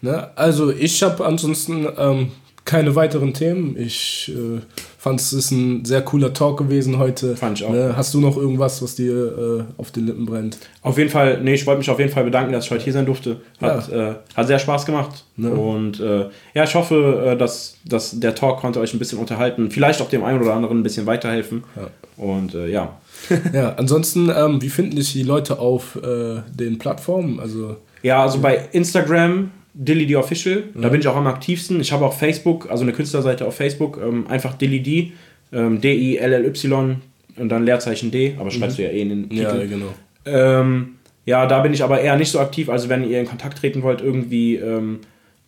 Ne? 0.00 0.28
Also 0.36 0.70
ich 0.70 1.02
habe 1.02 1.26
ansonsten 1.26 1.88
ähm, 1.98 2.28
keine 2.64 2.94
weiteren 2.94 3.34
Themen. 3.34 3.76
Ich 3.78 4.30
äh, 4.32 4.60
fand 5.08 5.20
es 5.20 5.32
ist 5.32 5.50
ein 5.50 5.84
sehr 5.86 6.02
cooler 6.02 6.34
Talk 6.34 6.58
gewesen 6.58 6.98
heute. 6.98 7.34
Fand 7.34 7.58
ich 7.58 7.64
auch. 7.64 7.70
Ne? 7.70 7.94
Hast 7.96 8.12
du 8.12 8.20
noch 8.20 8.36
irgendwas, 8.36 8.82
was 8.82 8.94
dir 8.94 9.14
äh, 9.14 9.80
auf 9.80 9.90
den 9.90 10.06
Lippen 10.06 10.26
brennt? 10.26 10.58
Auf 10.82 10.98
jeden 10.98 11.08
Fall, 11.08 11.40
nee, 11.42 11.54
ich 11.54 11.66
wollte 11.66 11.78
mich 11.78 11.88
auf 11.88 11.98
jeden 11.98 12.12
Fall 12.12 12.24
bedanken, 12.24 12.52
dass 12.52 12.66
ich 12.66 12.70
heute 12.70 12.84
hier 12.84 12.92
sein 12.92 13.06
durfte. 13.06 13.40
Hat, 13.60 13.90
ja. 13.90 14.10
äh, 14.10 14.14
hat 14.34 14.46
sehr 14.46 14.58
Spaß 14.58 14.84
gemacht. 14.84 15.24
Ne? 15.36 15.50
Und 15.50 15.98
äh, 15.98 16.26
ja, 16.52 16.64
ich 16.64 16.74
hoffe, 16.74 17.24
äh, 17.26 17.36
dass, 17.38 17.76
dass 17.86 18.20
der 18.20 18.34
Talk 18.34 18.60
konnte 18.60 18.80
euch 18.80 18.92
ein 18.92 18.98
bisschen 18.98 19.18
unterhalten. 19.18 19.70
Vielleicht 19.70 20.02
auch 20.02 20.10
dem 20.10 20.24
einen 20.24 20.42
oder 20.42 20.52
anderen 20.52 20.80
ein 20.80 20.82
bisschen 20.82 21.06
weiterhelfen. 21.06 21.64
Ja. 21.74 21.88
Und 22.22 22.54
äh, 22.54 22.68
ja. 22.68 22.98
ja, 23.52 23.74
ansonsten, 23.76 24.30
ähm, 24.34 24.60
wie 24.60 24.68
finden 24.68 24.96
dich 24.96 25.12
die 25.12 25.22
Leute 25.22 25.58
auf 25.58 25.98
den 26.02 26.78
Plattformen? 26.78 27.40
Also 27.40 27.76
ja, 28.02 28.22
also 28.22 28.38
bei 28.38 28.68
Instagram 28.72 29.50
Dilly 29.80 30.06
D 30.06 30.16
Official. 30.16 30.64
Mhm. 30.74 30.82
Da 30.82 30.88
bin 30.88 31.00
ich 31.00 31.06
auch 31.06 31.16
am 31.16 31.28
aktivsten. 31.28 31.80
Ich 31.80 31.92
habe 31.92 32.04
auch 32.04 32.12
Facebook, 32.12 32.68
also 32.68 32.82
eine 32.82 32.92
Künstlerseite 32.92 33.46
auf 33.46 33.54
Facebook. 33.54 34.00
Ähm, 34.02 34.26
einfach 34.26 34.54
Dilly 34.54 34.82
D. 34.82 35.12
Ähm, 35.52 35.80
D-I-L-L-Y 35.80 36.96
und 37.36 37.48
dann 37.48 37.64
Leerzeichen 37.64 38.10
D. 38.10 38.34
Aber 38.38 38.50
schreibst 38.50 38.78
mhm. 38.78 38.82
du 38.82 38.88
ja 38.88 38.94
eh 38.94 39.00
in 39.00 39.08
den 39.08 39.30
Titel. 39.30 39.42
Ja, 39.42 39.64
genau. 39.64 39.94
Ähm, 40.26 40.96
ja, 41.24 41.46
da 41.46 41.60
bin 41.60 41.72
ich 41.72 41.84
aber 41.84 42.00
eher 42.00 42.16
nicht 42.16 42.30
so 42.30 42.40
aktiv. 42.40 42.68
Also 42.68 42.88
wenn 42.88 43.08
ihr 43.08 43.20
in 43.20 43.26
Kontakt 43.26 43.58
treten 43.58 43.82
wollt, 43.82 44.00
irgendwie 44.00 44.56
ähm, 44.56 44.98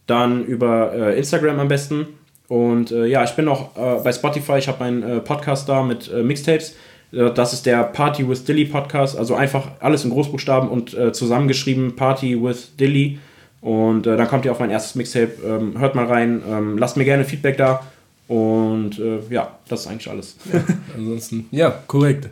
dann 0.06 0.44
über 0.44 0.92
äh, 0.94 1.18
Instagram 1.18 1.58
am 1.58 1.68
besten. 1.68 2.06
Und 2.48 2.92
äh, 2.92 3.06
ja, 3.06 3.24
ich 3.24 3.32
bin 3.32 3.48
auch 3.48 3.76
äh, 3.76 4.02
bei 4.02 4.12
Spotify. 4.12 4.58
Ich 4.58 4.68
habe 4.68 4.82
meinen 4.82 5.02
äh, 5.02 5.20
Podcast 5.20 5.68
da 5.68 5.82
mit 5.82 6.10
äh, 6.12 6.22
Mixtapes. 6.22 6.76
Äh, 7.12 7.30
das 7.32 7.52
ist 7.52 7.66
der 7.66 7.82
Party 7.82 8.28
with 8.28 8.44
Dilly 8.44 8.64
Podcast. 8.66 9.18
Also 9.18 9.34
einfach 9.34 9.72
alles 9.80 10.04
in 10.04 10.10
Großbuchstaben 10.10 10.68
und 10.68 10.96
zusammengeschrieben 11.12 11.96
Party 11.96 12.40
with 12.40 12.76
Dilly. 12.76 13.18
Und 13.60 14.06
äh, 14.06 14.16
dann 14.16 14.28
kommt 14.28 14.44
ihr 14.44 14.52
auf 14.52 14.60
mein 14.60 14.70
erstes 14.70 14.94
Mixtape. 14.94 15.32
Ähm, 15.44 15.78
hört 15.78 15.94
mal 15.94 16.06
rein, 16.06 16.42
ähm, 16.48 16.78
lasst 16.78 16.96
mir 16.96 17.04
gerne 17.04 17.24
Feedback 17.24 17.56
da. 17.56 17.84
Und 18.28 18.98
äh, 18.98 19.18
ja, 19.28 19.58
das 19.68 19.80
ist 19.80 19.86
eigentlich 19.88 20.08
alles. 20.08 20.36
Ja, 20.52 20.62
ansonsten, 20.96 21.48
ja, 21.50 21.82
korrekt. 21.86 22.28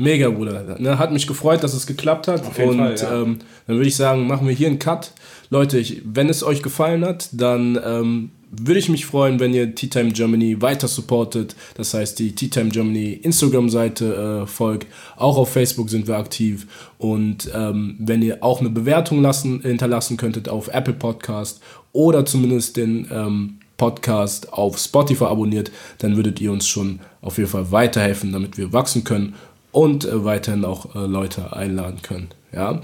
Mega, 0.00 0.30
Bruder. 0.30 0.76
Ne, 0.78 0.96
hat 0.96 1.12
mich 1.12 1.26
gefreut, 1.26 1.64
dass 1.64 1.74
es 1.74 1.86
geklappt 1.86 2.28
hat. 2.28 2.46
Auf 2.46 2.56
jeden 2.56 2.70
Und 2.70 2.78
Fall, 2.78 2.96
ja. 2.96 3.22
ähm, 3.22 3.38
dann 3.66 3.76
würde 3.76 3.88
ich 3.88 3.96
sagen, 3.96 4.28
machen 4.28 4.46
wir 4.46 4.54
hier 4.54 4.68
einen 4.68 4.78
Cut. 4.78 5.12
Leute, 5.50 5.76
ich, 5.78 6.02
wenn 6.04 6.28
es 6.28 6.44
euch 6.44 6.62
gefallen 6.62 7.04
hat, 7.04 7.28
dann 7.32 7.76
ähm, 7.84 8.30
würde 8.50 8.78
ich 8.78 8.88
mich 8.88 9.06
freuen, 9.06 9.40
wenn 9.40 9.52
ihr 9.52 9.74
Tea 9.74 9.88
Time 9.88 10.12
Germany 10.12 10.62
weiter 10.62 10.86
supportet. 10.86 11.56
Das 11.74 11.94
heißt, 11.94 12.16
die 12.20 12.32
Tea 12.32 12.48
Time 12.48 12.68
Germany 12.68 13.14
Instagram-Seite 13.14 14.42
äh, 14.44 14.46
folgt. 14.46 14.86
Auch 15.16 15.36
auf 15.36 15.52
Facebook 15.52 15.90
sind 15.90 16.06
wir 16.06 16.16
aktiv. 16.16 16.68
Und 16.98 17.50
ähm, 17.52 17.96
wenn 17.98 18.22
ihr 18.22 18.44
auch 18.44 18.60
eine 18.60 18.70
Bewertung 18.70 19.20
lassen, 19.20 19.62
hinterlassen 19.62 20.16
könntet 20.16 20.48
auf 20.48 20.68
Apple 20.68 20.94
Podcast 20.94 21.60
oder 21.92 22.24
zumindest 22.24 22.76
den 22.76 23.08
ähm, 23.10 23.58
Podcast 23.76 24.52
auf 24.52 24.78
Spotify 24.78 25.24
abonniert, 25.24 25.72
dann 25.98 26.14
würdet 26.14 26.40
ihr 26.40 26.52
uns 26.52 26.68
schon 26.68 27.00
auf 27.20 27.36
jeden 27.38 27.50
Fall 27.50 27.72
weiterhelfen, 27.72 28.32
damit 28.32 28.58
wir 28.58 28.72
wachsen 28.72 29.02
können 29.02 29.34
und 29.72 30.04
äh, 30.04 30.24
weiterhin 30.24 30.64
auch 30.64 30.94
äh, 30.94 31.06
Leute 31.06 31.52
einladen 31.54 32.02
können. 32.02 32.28
Ja. 32.52 32.80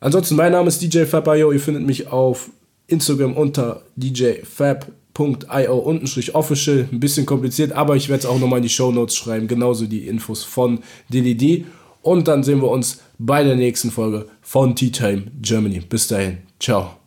Ansonsten, 0.00 0.36
mein 0.36 0.52
Name 0.52 0.68
ist 0.68 0.80
DJ 0.80 1.04
Fabayo. 1.04 1.52
Ihr 1.52 1.60
findet 1.60 1.84
mich 1.86 2.08
auf 2.08 2.50
Instagram 2.86 3.36
unter 3.36 3.82
djfab.io 3.96 4.94
official. 6.34 6.88
Ein 6.90 7.00
bisschen 7.00 7.26
kompliziert, 7.26 7.72
aber 7.72 7.96
ich 7.96 8.08
werde 8.08 8.20
es 8.20 8.26
auch 8.26 8.38
nochmal 8.38 8.58
in 8.58 8.64
die 8.64 8.68
Show 8.68 8.92
Notes 8.92 9.16
schreiben. 9.16 9.48
Genauso 9.48 9.86
die 9.86 10.06
Infos 10.06 10.44
von 10.44 10.80
DDD. 11.08 11.66
Und 12.02 12.28
dann 12.28 12.44
sehen 12.44 12.62
wir 12.62 12.70
uns 12.70 13.00
bei 13.18 13.42
der 13.42 13.56
nächsten 13.56 13.90
Folge 13.90 14.26
von 14.40 14.76
Tea 14.76 14.90
Time 14.90 15.24
Germany. 15.42 15.80
Bis 15.80 16.06
dahin. 16.06 16.38
Ciao. 16.60 16.97